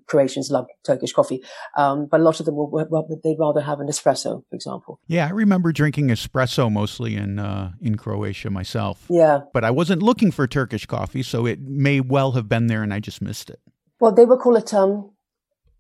Croatians 0.08 0.50
love 0.52 0.68
Turkish 0.84 1.14
coffee, 1.14 1.42
um, 1.78 2.08
but 2.12 2.20
a 2.20 2.24
lot 2.24 2.40
of 2.40 2.46
them 2.46 2.56
will, 2.56 2.70
well, 2.70 3.08
they'd 3.24 3.40
rather 3.40 3.62
have 3.62 3.80
an 3.80 3.88
espresso, 3.88 4.44
for 4.50 4.56
example. 4.56 5.00
Yeah, 5.08 5.28
I 5.28 5.32
remember 5.32 5.72
drinking 5.72 6.10
espresso 6.10 6.72
mostly 6.72 7.16
in 7.16 7.40
uh, 7.40 7.72
in 7.82 7.96
Croatia 7.98 8.50
myself. 8.50 9.06
Yeah, 9.10 9.42
but 9.54 9.64
I 9.64 9.72
wasn't 9.72 10.02
looking 10.02 10.32
for 10.32 10.48
Turkish 10.48 10.86
coffee, 10.86 11.24
so 11.24 11.46
it 11.46 11.60
may 11.62 12.00
well 12.00 12.32
have 12.32 12.48
been 12.48 12.68
there, 12.68 12.84
and 12.84 12.94
I 12.94 13.00
just 13.00 13.22
missed 13.22 13.50
it. 13.50 13.60
Well, 14.00 14.14
they 14.14 14.26
would 14.26 14.40
call 14.40 14.56
it 14.56 14.74
um, 14.74 15.12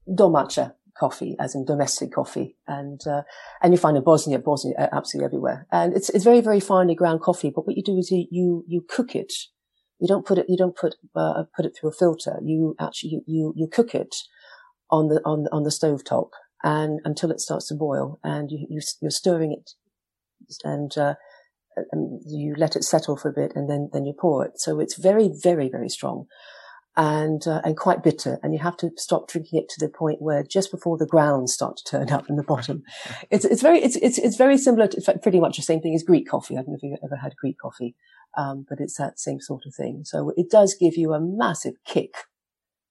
domaća 0.07 0.73
coffee, 0.99 1.35
as 1.39 1.55
in 1.55 1.65
domestic 1.65 2.11
coffee, 2.11 2.57
and 2.67 2.99
uh, 3.07 3.21
and 3.61 3.73
you 3.73 3.77
find 3.77 3.95
it 3.95 3.99
in 3.99 4.03
Bosnia, 4.03 4.39
Bosnia, 4.39 4.75
uh, 4.77 4.87
absolutely 4.91 5.25
everywhere, 5.25 5.67
and 5.71 5.93
it's 5.95 6.09
it's 6.09 6.25
very 6.25 6.41
very 6.41 6.59
finely 6.59 6.95
ground 6.95 7.21
coffee. 7.21 7.51
But 7.55 7.65
what 7.65 7.77
you 7.77 7.83
do 7.83 7.97
is 7.97 8.11
you 8.11 8.27
you, 8.29 8.63
you 8.67 8.81
cook 8.95 9.15
it. 9.15 9.33
You 9.99 10.07
don't 10.07 10.25
put 10.25 10.37
it. 10.37 10.45
You 10.49 10.57
don't 10.57 10.75
put 10.75 10.95
uh, 11.15 11.43
put 11.55 11.65
it 11.65 11.75
through 11.79 11.89
a 11.89 11.93
filter. 11.93 12.39
You 12.43 12.75
actually 12.79 13.21
you, 13.27 13.53
you 13.55 13.67
cook 13.67 13.93
it 13.93 14.15
on 14.89 15.07
the 15.07 15.21
on 15.25 15.47
on 15.51 15.63
the 15.63 15.71
stove 15.71 16.03
top 16.03 16.31
and 16.63 16.99
until 17.05 17.31
it 17.31 17.39
starts 17.39 17.67
to 17.67 17.75
boil, 17.75 18.19
and 18.23 18.51
you, 18.51 18.65
you 18.69 18.81
you're 19.01 19.11
stirring 19.11 19.51
it, 19.51 19.71
and 20.63 20.97
uh, 20.97 21.15
and 21.91 22.21
you 22.25 22.53
let 22.57 22.75
it 22.75 22.83
settle 22.83 23.17
for 23.17 23.29
a 23.29 23.33
bit, 23.33 23.53
and 23.55 23.69
then 23.69 23.89
then 23.93 24.05
you 24.05 24.13
pour 24.19 24.45
it. 24.45 24.59
So 24.59 24.79
it's 24.79 24.97
very 24.97 25.29
very 25.43 25.69
very 25.69 25.89
strong 25.89 26.25
and 26.99 27.47
uh, 27.47 27.61
and 27.63 27.77
quite 27.77 28.03
bitter, 28.03 28.39
and 28.43 28.53
you 28.53 28.59
have 28.59 28.75
to 28.75 28.91
stop 28.97 29.29
drinking 29.29 29.59
it 29.59 29.69
to 29.69 29.79
the 29.79 29.87
point 29.87 30.21
where 30.21 30.43
just 30.43 30.69
before 30.69 30.97
the 30.97 31.05
grounds 31.05 31.53
start 31.53 31.77
to 31.77 31.83
turn 31.85 32.11
up 32.11 32.29
in 32.29 32.35
the 32.35 32.43
bottom. 32.43 32.83
It's 33.31 33.45
it's 33.45 33.61
very 33.61 33.79
it's 33.79 33.95
it's 33.97 34.17
it's 34.17 34.35
very 34.35 34.57
similar 34.57 34.87
to 34.87 35.19
pretty 35.19 35.39
much 35.39 35.55
the 35.55 35.63
same 35.63 35.79
thing 35.79 35.95
as 35.95 36.03
Greek 36.03 36.27
coffee. 36.27 36.55
I 36.55 36.57
don't 36.57 36.69
know 36.69 36.75
if 36.75 36.83
you've 36.83 36.91
never 37.01 37.13
ever 37.13 37.21
had 37.21 37.37
Greek 37.37 37.57
coffee, 37.57 37.95
um, 38.37 38.65
but 38.67 38.79
it's 38.81 38.97
that 38.97 39.19
same 39.19 39.39
sort 39.39 39.65
of 39.65 39.73
thing. 39.73 40.03
So 40.03 40.33
it 40.35 40.49
does 40.49 40.75
give 40.77 40.97
you 40.97 41.13
a 41.13 41.21
massive 41.21 41.75
kick 41.85 42.13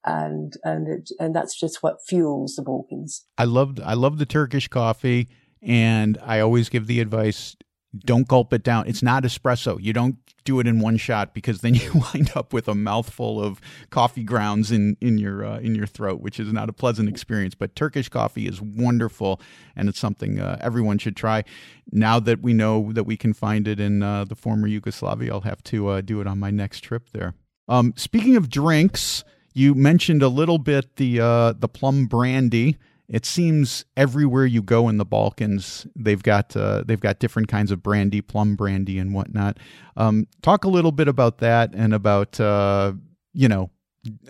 and 0.05 0.55
and 0.65 0.89
it, 0.89 1.11
and 1.21 1.35
that's 1.35 1.59
just 1.59 1.83
what 1.83 1.99
fuels 2.07 2.55
the 2.55 2.63
Balkans. 2.63 3.27
I 3.37 3.45
love 3.45 3.79
I 3.85 3.95
love 3.95 4.19
the 4.19 4.27
Turkish 4.27 4.69
coffee, 4.69 5.29
and 5.61 6.17
I 6.25 6.41
always 6.41 6.69
give 6.69 6.87
the 6.87 7.01
advice: 7.01 7.57
don't 7.97 8.29
gulp 8.29 8.53
it 8.53 8.63
down. 8.63 8.87
It's 8.87 9.03
not 9.03 9.23
espresso. 9.23 9.79
You 9.81 9.93
don't 9.93 10.17
do 10.45 10.61
it 10.61 10.67
in 10.67 10.81
one 10.81 10.97
shot 10.97 11.35
because 11.35 11.61
then 11.61 11.75
you 11.75 12.03
wind 12.13 12.33
up 12.35 12.53
with 12.53 12.69
a 12.69 12.75
mouthful 12.75 13.43
of 13.43 13.61
coffee 13.91 14.23
grounds 14.23 14.71
in 14.71 14.97
in 15.01 15.19
your 15.19 15.45
uh, 15.45 15.59
in 15.59 15.75
your 15.75 15.87
throat, 15.87 16.21
which 16.21 16.39
is 16.39 16.53
not 16.53 16.69
a 16.69 16.73
pleasant 16.73 17.09
experience. 17.09 17.55
But 17.55 17.75
Turkish 17.75 18.09
coffee 18.09 18.47
is 18.47 18.61
wonderful, 18.61 19.41
and 19.77 19.89
it's 19.89 19.99
something 19.99 20.41
uh, 20.41 20.59
everyone 20.61 20.99
should 20.99 21.17
try. 21.17 21.45
Now 21.91 22.21
that 22.21 22.41
we 22.43 22.53
know 22.53 22.93
that 22.93 23.05
we 23.05 23.17
can 23.17 23.33
find 23.33 23.67
it 23.67 23.81
in 23.81 24.03
uh, 24.03 24.25
the 24.25 24.37
former 24.37 24.67
Yugoslavia, 24.67 25.33
I'll 25.33 25.41
have 25.43 25.63
to 25.65 25.89
uh, 25.89 26.01
do 26.01 26.21
it 26.21 26.27
on 26.27 26.39
my 26.39 26.51
next 26.51 26.81
trip 26.81 27.11
there. 27.13 27.35
Um, 27.69 27.95
speaking 27.97 28.37
of 28.37 28.49
drinks, 28.49 29.25
you 29.55 29.75
mentioned 29.75 30.23
a 30.23 30.29
little 30.29 30.59
bit 30.59 30.97
the 30.97 31.21
uh, 31.21 31.53
the 31.53 31.69
plum 31.69 32.07
brandy 32.07 32.77
it 33.09 33.25
seems 33.25 33.85
everywhere 33.97 34.45
you 34.45 34.63
go 34.63 34.89
in 34.89 34.99
the 34.99 35.05
Balkans, 35.05 35.87
they've 35.97 36.23
got 36.23 36.55
uh, 36.57 36.85
they've 36.87 37.01
got 37.01 37.19
different 37.19 37.49
kinds 37.49 37.71
of 37.71 37.83
brandy, 37.83 38.21
plum 38.21 38.55
brandy, 38.55 38.99
and 38.99 39.15
whatnot. 39.15 39.59
Um, 39.97 40.27
talk 40.43 40.65
a 40.65 40.69
little 40.69 40.93
bit 40.93 41.09
about 41.09 41.39
that 41.39 41.75
and 41.75 41.95
about 41.95 42.39
uh, 42.39 42.93
you 43.33 43.49
know 43.49 43.71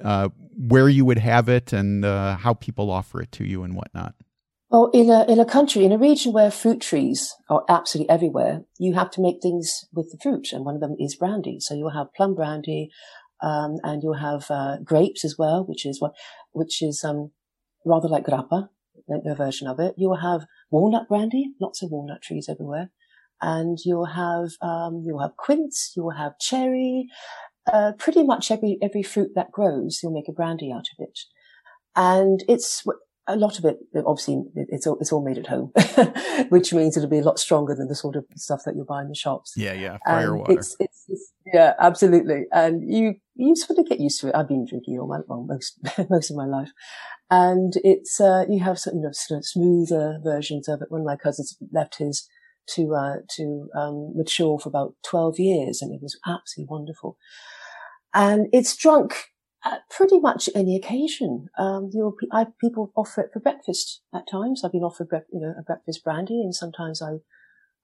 uh, 0.03 0.29
where 0.57 0.89
you 0.89 1.05
would 1.05 1.19
have 1.19 1.49
it 1.49 1.73
and 1.73 2.05
uh, 2.05 2.37
how 2.37 2.55
people 2.55 2.91
offer 2.91 3.21
it 3.21 3.33
to 3.33 3.45
you 3.45 3.65
and 3.65 3.75
whatnot. 3.75 4.15
Well, 4.71 4.91
in 4.93 5.11
a 5.11 5.25
in 5.25 5.41
a 5.41 5.45
country 5.45 5.85
in 5.85 5.93
a 5.93 5.99
region 5.99 6.33
where 6.33 6.51
fruit 6.51 6.81
trees 6.81 7.35
are 7.51 7.65
absolutely 7.69 8.11
everywhere, 8.11 8.65
you 8.79 8.95
have 8.95 9.11
to 9.13 9.21
make 9.21 9.43
things 9.43 9.87
with 9.93 10.13
the 10.13 10.19
fruit, 10.23 10.53
and 10.53 10.65
one 10.65 10.77
of 10.77 10.81
them 10.81 10.95
is 11.01 11.17
brandy. 11.17 11.59
So 11.59 11.75
you'll 11.75 11.91
have 11.91 12.15
plum 12.15 12.37
brandy, 12.37 12.91
um, 13.43 13.79
and 13.83 14.03
you'll 14.05 14.15
have 14.15 14.49
uh, 14.51 14.77
grapes 14.85 15.25
as 15.25 15.37
well, 15.37 15.65
which 15.67 15.85
is 15.85 16.01
what 16.01 16.13
which 16.53 16.81
is 16.81 17.03
um, 17.03 17.33
rather 17.85 18.09
like 18.09 18.25
grappa, 18.25 18.69
their 19.25 19.35
version 19.35 19.69
of 19.69 19.81
it. 19.81 19.95
You'll 19.97 20.17
have 20.17 20.47
walnut 20.71 21.09
brandy, 21.09 21.53
lots 21.61 21.83
of 21.83 21.91
walnut 21.91 22.23
trees 22.23 22.49
everywhere. 22.49 22.91
And 23.41 23.79
you'll 23.85 24.07
have, 24.07 24.51
um, 24.61 25.05
you'll 25.07 25.23
have 25.23 25.37
quince, 25.37 25.93
you'll 25.97 26.11
have 26.11 26.39
cherry, 26.41 27.07
uh, 27.73 27.93
pretty 27.99 28.25
much 28.25 28.51
every, 28.51 28.79
every 28.83 29.03
fruit 29.03 29.31
that 29.37 29.53
grows, 29.53 30.01
you'll 30.03 30.13
make 30.13 30.29
a 30.29 30.33
brandy 30.33 30.73
out 30.73 30.87
of 30.99 31.07
it. 31.07 31.21
And 31.95 32.43
it's, 32.49 32.85
a 33.29 33.37
lot 33.37 33.59
of 33.59 33.65
it, 33.67 33.79
obviously, 34.07 34.43
it's 34.57 34.87
all, 34.87 34.97
it's 35.01 35.13
all 35.13 35.23
made 35.23 35.37
at 35.37 35.47
home, 35.47 35.71
which 36.49 36.73
means 36.73 36.97
it'll 36.97 37.11
be 37.11 37.19
a 37.19 37.23
lot 37.23 37.39
stronger 37.39 37.75
than 37.75 37.87
the 37.87 37.95
sort 37.95 38.17
of 38.17 38.25
stuff 38.37 38.63
that 38.65 38.75
you 38.75 38.85
buy 38.89 39.03
in 39.03 39.09
the 39.09 39.15
shops. 39.15 39.53
Yeah, 39.55 39.75
yeah, 39.75 39.99
fire 40.07 40.35
water. 40.35 40.53
It's, 40.53 40.75
it's, 40.81 41.05
it's, 41.09 41.33
yeah, 41.53 41.75
absolutely. 41.79 42.47
And 42.53 42.83
you, 42.91 43.17
you 43.35 43.55
sort 43.55 43.79
of 43.79 43.87
get 43.87 44.01
used 44.01 44.21
to 44.23 44.29
it. 44.29 44.35
I've 44.35 44.49
been 44.49 44.67
drinking 44.67 44.99
all 44.99 45.07
my, 45.07 45.19
well, 45.27 45.45
most, 45.47 45.79
most 46.11 46.31
of 46.31 46.37
my 46.37 46.47
life. 46.47 46.73
And 47.31 47.75
it's, 47.85 48.21
uh, 48.21 48.45
you 48.49 48.61
have 48.61 48.79
some, 48.79 48.97
you 48.97 49.03
know, 49.03 49.13
sort 49.13 49.39
of 49.39 49.47
smoother 49.47 50.19
versions 50.23 50.69
of 50.69 50.81
it. 50.81 50.91
One 50.91 51.03
of 51.03 51.07
my 51.07 51.17
cousins 51.17 51.57
left 51.73 51.99
his 51.99 52.27
to, 52.75 52.95
uh, 52.95 53.17
to, 53.37 53.69
um, 53.75 54.13
mature 54.15 54.59
for 54.59 54.69
about 54.69 54.95
12 55.05 55.39
years 55.39 55.83
and 55.83 55.93
it 55.95 56.03
was 56.03 56.19
absolutely 56.27 56.71
wonderful. 56.71 57.17
And 58.15 58.47
it's 58.53 58.77
drunk 58.77 59.15
at 59.65 59.81
pretty 59.91 60.19
much 60.19 60.49
any 60.55 60.77
occasion. 60.77 61.49
Um, 61.59 61.91
I, 62.33 62.47
people 62.61 62.93
offer 62.97 63.23
it 63.23 63.31
for 63.33 63.41
breakfast 63.41 64.03
at 64.15 64.29
times. 64.31 64.63
I've 64.65 64.73
been 64.73 64.83
offered, 64.83 65.09
you 65.33 65.41
know, 65.41 65.55
a 65.59 65.63
breakfast 65.63 66.05
brandy 66.05 66.41
and 66.41 66.55
sometimes 66.55 67.03
I, 67.03 67.19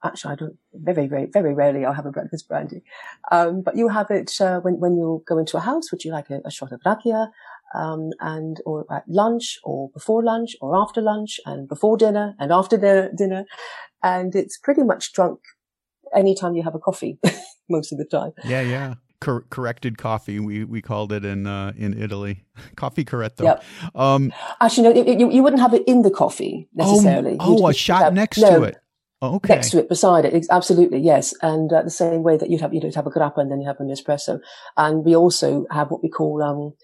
actually 0.02 0.32
I 0.32 0.36
don't, 0.36 0.56
very, 0.72 1.06
very, 1.06 1.26
very 1.26 1.54
rarely 1.54 1.84
I'll 1.84 1.92
have 1.92 2.06
a 2.06 2.12
breakfast 2.12 2.48
brandy. 2.48 2.82
Um, 3.30 3.62
but 3.62 3.76
you 3.76 3.88
have 3.88 4.10
it, 4.10 4.32
uh, 4.40 4.60
when, 4.60 4.80
when 4.80 4.96
you 4.96 5.22
go 5.26 5.38
into 5.38 5.56
a 5.56 5.60
house, 5.60 5.90
would 5.90 6.04
you 6.04 6.12
like 6.12 6.30
a, 6.30 6.40
a 6.44 6.50
shot 6.50 6.72
of 6.72 6.80
rakia? 6.80 7.30
Um, 7.74 8.10
and, 8.20 8.60
or 8.64 8.86
at 8.90 9.04
lunch 9.08 9.58
or 9.64 9.90
before 9.90 10.22
lunch 10.22 10.54
or 10.60 10.76
after 10.76 11.00
lunch 11.00 11.40
and 11.44 11.68
before 11.68 11.96
dinner 11.96 12.34
and 12.38 12.52
after 12.52 12.76
dinner, 12.76 13.10
dinner. 13.16 13.44
And 14.02 14.34
it's 14.34 14.58
pretty 14.58 14.82
much 14.82 15.12
drunk 15.12 15.40
anytime 16.14 16.54
you 16.54 16.62
have 16.62 16.74
a 16.74 16.78
coffee 16.78 17.18
most 17.68 17.92
of 17.92 17.98
the 17.98 18.04
time. 18.04 18.32
Yeah. 18.44 18.60
Yeah 18.60 18.94
cor- 19.24 19.44
corrected 19.50 19.98
coffee. 19.98 20.38
We 20.38 20.64
we 20.64 20.82
called 20.82 21.12
it 21.12 21.24
in 21.24 21.46
uh, 21.46 21.72
in 21.76 22.00
Italy, 22.00 22.44
coffee 22.76 23.04
corretto. 23.04 23.44
Yep. 23.44 23.64
Um, 23.94 24.32
Actually, 24.60 24.94
no, 24.94 25.12
you, 25.12 25.30
you 25.30 25.42
wouldn't 25.42 25.62
have 25.62 25.74
it 25.74 25.82
in 25.86 26.02
the 26.02 26.10
coffee 26.10 26.68
necessarily. 26.74 27.36
Oh, 27.40 27.64
oh 27.64 27.68
a 27.68 27.74
shot 27.74 28.02
have, 28.02 28.14
next 28.14 28.38
no, 28.38 28.58
to 28.58 28.64
it. 28.64 28.76
Oh, 29.22 29.36
okay. 29.36 29.54
Next 29.54 29.70
to 29.70 29.78
it, 29.78 29.88
beside 29.88 30.26
it, 30.26 30.46
absolutely, 30.50 30.98
yes. 30.98 31.32
And 31.40 31.72
uh, 31.72 31.82
the 31.82 31.90
same 31.90 32.22
way 32.22 32.36
that 32.36 32.50
you'd 32.50 32.60
have 32.60 32.74
you'd 32.74 32.94
have 32.94 33.06
a 33.06 33.10
grappa 33.10 33.38
and 33.38 33.50
then 33.50 33.60
you 33.60 33.66
have 33.66 33.80
an 33.80 33.88
espresso, 33.88 34.40
and 34.76 35.04
we 35.04 35.16
also 35.16 35.66
have 35.70 35.90
what 35.90 36.02
we 36.02 36.10
call 36.10 36.42
um, 36.42 36.74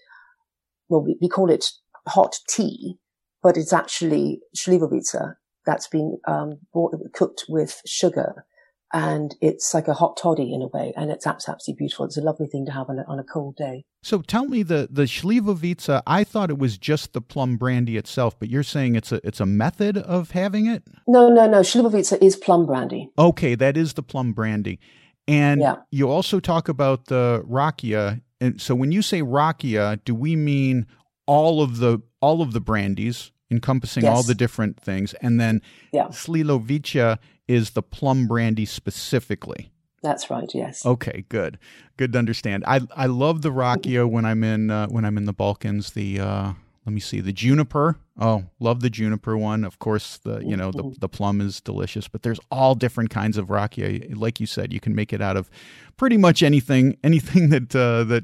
well, 0.91 1.01
we, 1.01 1.17
we 1.21 1.27
call 1.27 1.49
it 1.49 1.65
hot 2.07 2.35
tea, 2.47 2.97
but 3.41 3.57
it's 3.57 3.73
actually 3.73 4.41
slivovica 4.55 5.35
that's 5.65 5.87
been 5.87 6.17
um, 6.27 6.59
bought, 6.73 6.93
cooked 7.13 7.45
with 7.47 7.81
sugar 7.85 8.45
and 8.93 9.35
it's 9.41 9.73
like 9.73 9.87
a 9.87 9.93
hot 9.93 10.17
toddy 10.17 10.53
in 10.53 10.61
a 10.61 10.67
way, 10.67 10.93
and 10.97 11.11
it's 11.11 11.25
absolutely 11.25 11.75
beautiful. 11.75 12.05
It's 12.05 12.17
a 12.17 12.21
lovely 12.21 12.47
thing 12.47 12.65
to 12.65 12.71
have 12.71 12.89
on 12.89 12.99
a, 12.99 13.03
on 13.07 13.19
a 13.19 13.23
cold 13.23 13.55
day. 13.55 13.85
So 14.03 14.21
tell 14.21 14.45
me 14.45 14.63
the 14.63 14.87
the 14.91 15.03
Slivovica. 15.03 16.01
I 16.05 16.23
thought 16.23 16.49
it 16.49 16.57
was 16.57 16.77
just 16.77 17.13
the 17.13 17.21
plum 17.21 17.57
brandy 17.57 17.97
itself, 17.97 18.37
but 18.37 18.49
you're 18.49 18.63
saying 18.63 18.95
it's 18.95 19.11
a 19.11 19.25
it's 19.25 19.39
a 19.39 19.45
method 19.45 19.97
of 19.97 20.31
having 20.31 20.65
it. 20.65 20.83
No, 21.07 21.29
no, 21.29 21.47
no. 21.47 21.61
Slivovica 21.61 22.21
is 22.21 22.35
plum 22.35 22.65
brandy. 22.65 23.09
Okay, 23.17 23.55
that 23.55 23.77
is 23.77 23.93
the 23.93 24.03
plum 24.03 24.33
brandy, 24.33 24.79
and 25.27 25.61
yeah. 25.61 25.75
you 25.91 26.09
also 26.09 26.39
talk 26.39 26.67
about 26.67 27.05
the 27.05 27.43
rakia. 27.47 28.21
And 28.41 28.59
so 28.59 28.75
when 28.75 28.91
you 28.91 29.01
say 29.01 29.21
rakia, 29.21 30.01
do 30.03 30.13
we 30.13 30.35
mean 30.35 30.85
all 31.25 31.61
of 31.61 31.77
the 31.77 32.01
all 32.19 32.41
of 32.41 32.51
the 32.51 32.59
brandies? 32.59 33.31
encompassing 33.51 34.03
yes. 34.03 34.15
all 34.15 34.23
the 34.23 34.33
different 34.33 34.79
things. 34.79 35.13
And 35.15 35.39
then 35.39 35.61
yeah. 35.91 36.05
Slivovica 36.07 37.19
is 37.47 37.71
the 37.71 37.83
plum 37.83 38.27
brandy 38.27 38.65
specifically. 38.65 39.71
That's 40.01 40.31
right. 40.31 40.49
Yes. 40.53 40.83
Okay. 40.85 41.25
Good. 41.29 41.59
Good 41.97 42.13
to 42.13 42.19
understand. 42.19 42.63
I 42.65 42.81
I 42.95 43.05
love 43.05 43.43
the 43.43 43.51
rakia 43.51 44.09
when 44.09 44.25
I'm 44.25 44.43
in 44.43 44.71
uh, 44.71 44.87
when 44.87 45.05
I'm 45.05 45.17
in 45.17 45.25
the 45.25 45.33
Balkans. 45.33 45.91
The 45.91 46.19
uh, 46.19 46.53
let 46.85 46.93
me 46.93 46.99
see 46.99 47.21
the 47.21 47.31
juniper. 47.31 47.99
Oh, 48.19 48.45
love 48.59 48.81
the 48.81 48.89
juniper 48.89 49.37
one. 49.37 49.63
Of 49.63 49.77
course, 49.79 50.17
the 50.17 50.39
you 50.39 50.57
know 50.57 50.71
the 50.71 50.93
the 50.99 51.09
plum 51.09 51.39
is 51.39 51.61
delicious, 51.61 52.07
but 52.07 52.23
there's 52.23 52.39
all 52.49 52.73
different 52.73 53.11
kinds 53.11 53.37
of 53.37 53.47
rakia. 53.47 54.15
Like 54.15 54.39
you 54.39 54.47
said, 54.47 54.73
you 54.73 54.79
can 54.79 54.95
make 54.95 55.13
it 55.13 55.21
out 55.21 55.37
of 55.37 55.49
pretty 55.97 56.17
much 56.17 56.41
anything. 56.41 56.97
Anything 57.03 57.49
that 57.49 57.75
uh, 57.75 58.03
that 58.05 58.23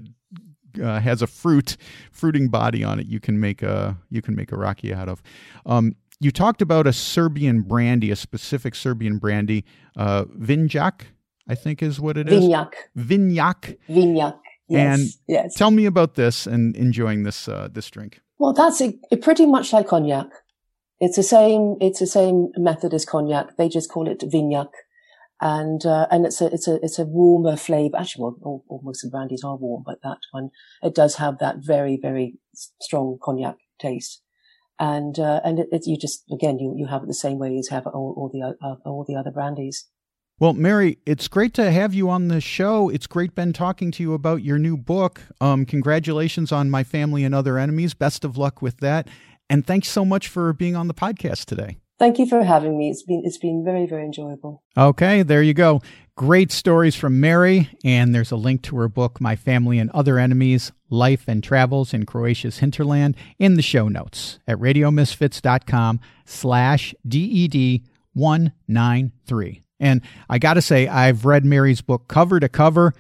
uh, 0.82 1.00
has 1.00 1.22
a 1.22 1.28
fruit 1.28 1.78
fruiting 2.12 2.50
body 2.50 2.84
on 2.84 3.00
it, 3.00 3.08
you 3.08 3.20
can 3.20 3.40
make 3.40 3.62
a 3.62 3.98
you 4.10 4.22
can 4.22 4.36
make 4.36 4.52
a 4.52 4.56
rakia 4.56 4.96
out 4.96 5.10
of. 5.10 5.22
Um, 5.66 5.96
you 6.20 6.32
talked 6.32 6.62
about 6.64 6.88
a 6.88 6.94
Serbian 6.94 7.62
brandy, 7.62 8.10
a 8.10 8.16
specific 8.16 8.74
Serbian 8.74 9.20
brandy, 9.20 9.66
uh, 9.96 10.26
Vinjak, 10.26 11.02
I 11.48 11.54
think 11.54 11.84
is 11.84 12.00
what 12.00 12.18
it 12.18 12.28
is. 12.28 12.44
Vinjak. 12.44 12.74
Vinjak. 12.98 13.78
Vinjak. 13.88 14.40
Yes. 14.68 15.00
And 15.00 15.10
yes. 15.28 15.56
tell 15.56 15.72
me 15.72 15.86
about 15.86 16.16
this 16.16 16.48
and 16.48 16.76
enjoying 16.76 17.24
this 17.24 17.48
uh, 17.48 17.70
this 17.72 17.90
drink. 17.90 18.22
Well, 18.40 18.54
that's 18.54 18.82
a, 18.82 18.94
a 19.12 19.18
pretty 19.18 19.46
much 19.46 19.74
like 19.74 19.88
cognac. 19.88 20.28
It's 21.00 21.16
the 21.16 21.24
same. 21.24 21.76
It's 21.80 22.00
the 22.00 22.08
same 22.08 22.50
method 22.58 22.94
as 22.94 23.06
cognac. 23.06 23.58
They 23.58 23.70
just 23.70 23.92
call 23.92 24.08
it 24.08 24.20
Vinjak, 24.22 24.70
and 25.42 25.86
uh, 25.86 26.08
and 26.10 26.26
it's 26.26 26.42
a 26.42 26.48
it's 26.48 26.68
a 26.68 26.80
it's 26.84 27.00
a 27.00 27.06
warmer 27.06 27.56
flavour. 27.56 27.98
Actually, 27.98 28.24
well, 28.24 28.38
all, 28.44 28.66
all 28.68 28.82
most 28.84 29.04
of 29.04 29.12
the 29.12 29.18
brandies 29.18 29.44
are 29.44 29.58
warm, 29.58 29.84
but 29.86 30.00
that 30.04 30.20
one 30.32 30.50
it 30.82 30.96
does 30.96 31.16
have 31.16 31.38
that 31.40 31.58
very 31.60 32.00
very 32.02 32.38
strong 32.82 33.18
cognac 33.22 33.58
taste 33.80 34.22
and 34.80 35.20
uh, 35.20 35.42
and 35.44 35.60
it, 35.60 35.68
it, 35.72 35.88
you 35.88 35.98
just 35.98 36.24
again 36.32 36.60
you 36.60 36.74
you 36.78 36.88
have 36.88 37.04
it 37.04 37.08
the 37.08 37.14
same 37.14 37.40
way 37.40 37.58
as 37.58 37.70
have 37.70 37.88
all, 37.88 38.14
all 38.18 38.30
the 38.32 38.56
uh, 38.66 38.76
all 38.86 39.06
the 39.08 39.16
other 39.16 39.32
brandies. 39.32 39.86
Well, 40.40 40.54
Mary, 40.54 41.00
it's 41.08 41.28
great 41.28 41.56
to 41.56 41.72
have 41.72 41.96
you 41.96 42.12
on 42.12 42.28
the 42.28 42.40
show. 42.40 42.90
It's 42.90 43.08
great, 43.08 43.34
been 43.34 43.54
talking 43.54 43.90
to 43.90 44.04
you 44.04 44.14
about 44.14 44.44
your 44.44 44.60
new 44.60 44.78
book. 44.78 45.20
Um, 45.42 45.66
congratulations 45.66 46.52
on 46.52 46.70
My 46.70 46.84
Family 46.84 47.24
and 47.24 47.34
Other 47.34 47.58
Enemies. 47.58 47.96
Best 47.96 48.24
of 48.24 48.38
luck 48.38 48.62
with 48.62 48.78
that. 48.78 49.08
And 49.50 49.66
thanks 49.66 49.90
so 49.90 50.06
much 50.06 50.28
for 50.28 50.54
being 50.54 50.76
on 50.76 50.88
the 50.88 50.94
podcast 50.94 51.46
today. 51.46 51.78
Thank 51.98 52.20
you 52.20 52.28
for 52.28 52.44
having 52.44 52.78
me. 52.78 52.92
It's 52.92 53.02
been 53.02 53.24
it's 53.26 53.40
been 53.40 53.64
very 53.66 53.88
very 53.88 54.06
enjoyable. 54.06 54.62
Okay, 54.78 55.24
there 55.24 55.42
you 55.42 55.56
go. 55.56 55.82
Great 56.16 56.52
stories 56.52 56.96
from 56.96 57.20
Mary, 57.20 57.72
and 57.84 58.14
there's 58.14 58.30
a 58.30 58.36
link 58.36 58.62
to 58.64 58.78
her 58.78 58.88
book, 58.88 59.20
My 59.20 59.36
Family 59.36 59.80
and 59.80 59.90
Other 59.90 60.20
Enemies: 60.20 60.72
Life 60.92 61.28
and 61.28 61.44
Travels 61.44 61.96
in 61.96 62.06
Croatia's 62.06 62.60
Hinterland, 62.60 63.16
in 63.40 63.56
the 63.56 63.64
show 63.64 63.88
notes 63.88 64.38
at 64.48 64.60
radiomisfits.com/slash 64.60 66.94
ded 67.08 67.82
one 68.14 68.52
nine 68.68 69.14
three. 69.26 69.64
And 69.80 70.02
I 70.30 70.40
got 70.40 70.56
to 70.56 70.62
say, 70.62 70.88
I've 70.88 71.26
read 71.26 71.46
Mary's 71.46 71.82
book 71.82 72.08
cover 72.08 72.40
to 72.40 72.50
cover. 72.50 72.94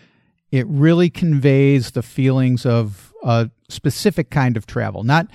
It 0.51 0.67
really 0.67 1.09
conveys 1.09 1.91
the 1.91 2.03
feelings 2.03 2.65
of 2.65 3.13
a 3.23 3.49
specific 3.69 4.29
kind 4.29 4.55
of 4.55 4.65
travel, 4.65 5.03
not 5.03 5.27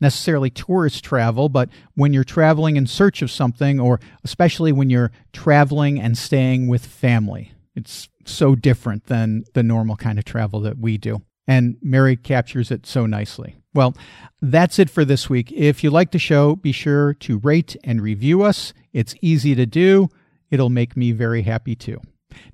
necessarily 0.00 0.50
tourist 0.50 1.04
travel, 1.04 1.48
but 1.48 1.68
when 1.94 2.12
you're 2.12 2.24
traveling 2.24 2.76
in 2.76 2.86
search 2.86 3.22
of 3.22 3.30
something, 3.30 3.80
or 3.80 4.00
especially 4.24 4.72
when 4.72 4.90
you're 4.90 5.12
traveling 5.32 6.00
and 6.00 6.18
staying 6.18 6.66
with 6.66 6.84
family. 6.84 7.52
It's 7.74 8.08
so 8.24 8.54
different 8.54 9.06
than 9.06 9.44
the 9.54 9.62
normal 9.62 9.96
kind 9.96 10.18
of 10.18 10.24
travel 10.24 10.60
that 10.60 10.78
we 10.78 10.98
do. 10.98 11.22
And 11.46 11.76
Mary 11.80 12.16
captures 12.16 12.70
it 12.70 12.86
so 12.86 13.06
nicely. 13.06 13.56
Well, 13.72 13.94
that's 14.40 14.78
it 14.78 14.90
for 14.90 15.04
this 15.04 15.30
week. 15.30 15.52
If 15.52 15.84
you 15.84 15.90
like 15.90 16.10
the 16.10 16.18
show, 16.18 16.56
be 16.56 16.72
sure 16.72 17.14
to 17.14 17.38
rate 17.38 17.76
and 17.84 18.00
review 18.00 18.42
us. 18.42 18.72
It's 18.92 19.14
easy 19.20 19.54
to 19.54 19.66
do, 19.66 20.08
it'll 20.50 20.70
make 20.70 20.96
me 20.96 21.12
very 21.12 21.42
happy 21.42 21.74
too. 21.74 22.00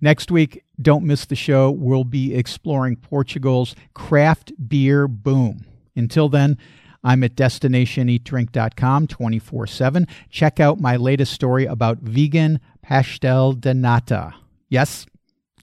Next 0.00 0.30
week, 0.30 0.62
don't 0.80 1.04
miss 1.04 1.24
the 1.24 1.36
show. 1.36 1.70
We'll 1.70 2.04
be 2.04 2.34
exploring 2.34 2.96
Portugal's 2.96 3.74
craft 3.94 4.52
beer 4.68 5.08
boom. 5.08 5.64
Until 5.96 6.28
then, 6.28 6.58
I'm 7.04 7.24
at 7.24 7.34
destinationeatdrink.com 7.34 9.06
24 9.06 9.66
7. 9.66 10.06
Check 10.30 10.60
out 10.60 10.80
my 10.80 10.96
latest 10.96 11.32
story 11.32 11.64
about 11.64 11.98
vegan 11.98 12.60
pastel 12.80 13.52
de 13.52 13.74
nata. 13.74 14.34
Yes, 14.68 15.06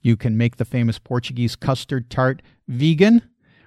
you 0.01 0.17
can 0.17 0.37
make 0.37 0.57
the 0.57 0.65
famous 0.65 0.99
Portuguese 0.99 1.55
custard 1.55 2.09
tart 2.09 2.41
vegan. 2.67 3.21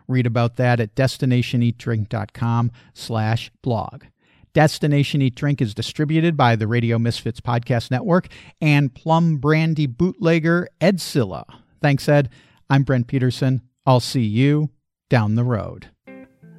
Read 0.08 0.26
about 0.26 0.56
that 0.56 0.80
at 0.80 0.94
destinationeatdrink.com 0.94 2.72
slash 2.92 3.50
blog. 3.62 4.04
Destination 4.54 5.22
Eat 5.22 5.34
Drink 5.34 5.62
is 5.62 5.74
distributed 5.74 6.36
by 6.36 6.56
the 6.56 6.66
Radio 6.66 6.98
Misfits 6.98 7.40
Podcast 7.40 7.90
Network 7.90 8.28
and 8.60 8.94
Plum 8.94 9.38
Brandy 9.38 9.86
bootlegger 9.86 10.68
Ed 10.78 11.00
Silla. 11.00 11.46
Thanks, 11.80 12.06
Ed. 12.08 12.28
I'm 12.68 12.82
Brent 12.82 13.06
Peterson. 13.06 13.62
I'll 13.86 14.00
see 14.00 14.24
you 14.24 14.70
down 15.08 15.36
the 15.36 15.44
road. 15.44 15.88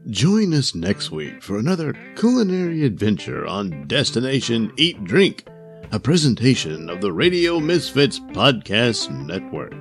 Join 0.10 0.54
us 0.54 0.74
next 0.76 1.12
week 1.12 1.42
for 1.44 1.58
another 1.60 1.94
culinary 2.16 2.84
adventure 2.84 3.46
on 3.46 3.88
Destination 3.88 4.74
Eat 4.76 5.04
Drink, 5.04 5.48
a 5.92 6.00
presentation 6.00 6.90
of 6.90 7.00
the 7.00 7.14
Radio 7.14 7.60
Misfits 7.60 8.20
Podcast 8.20 9.12
Network. 9.12 9.74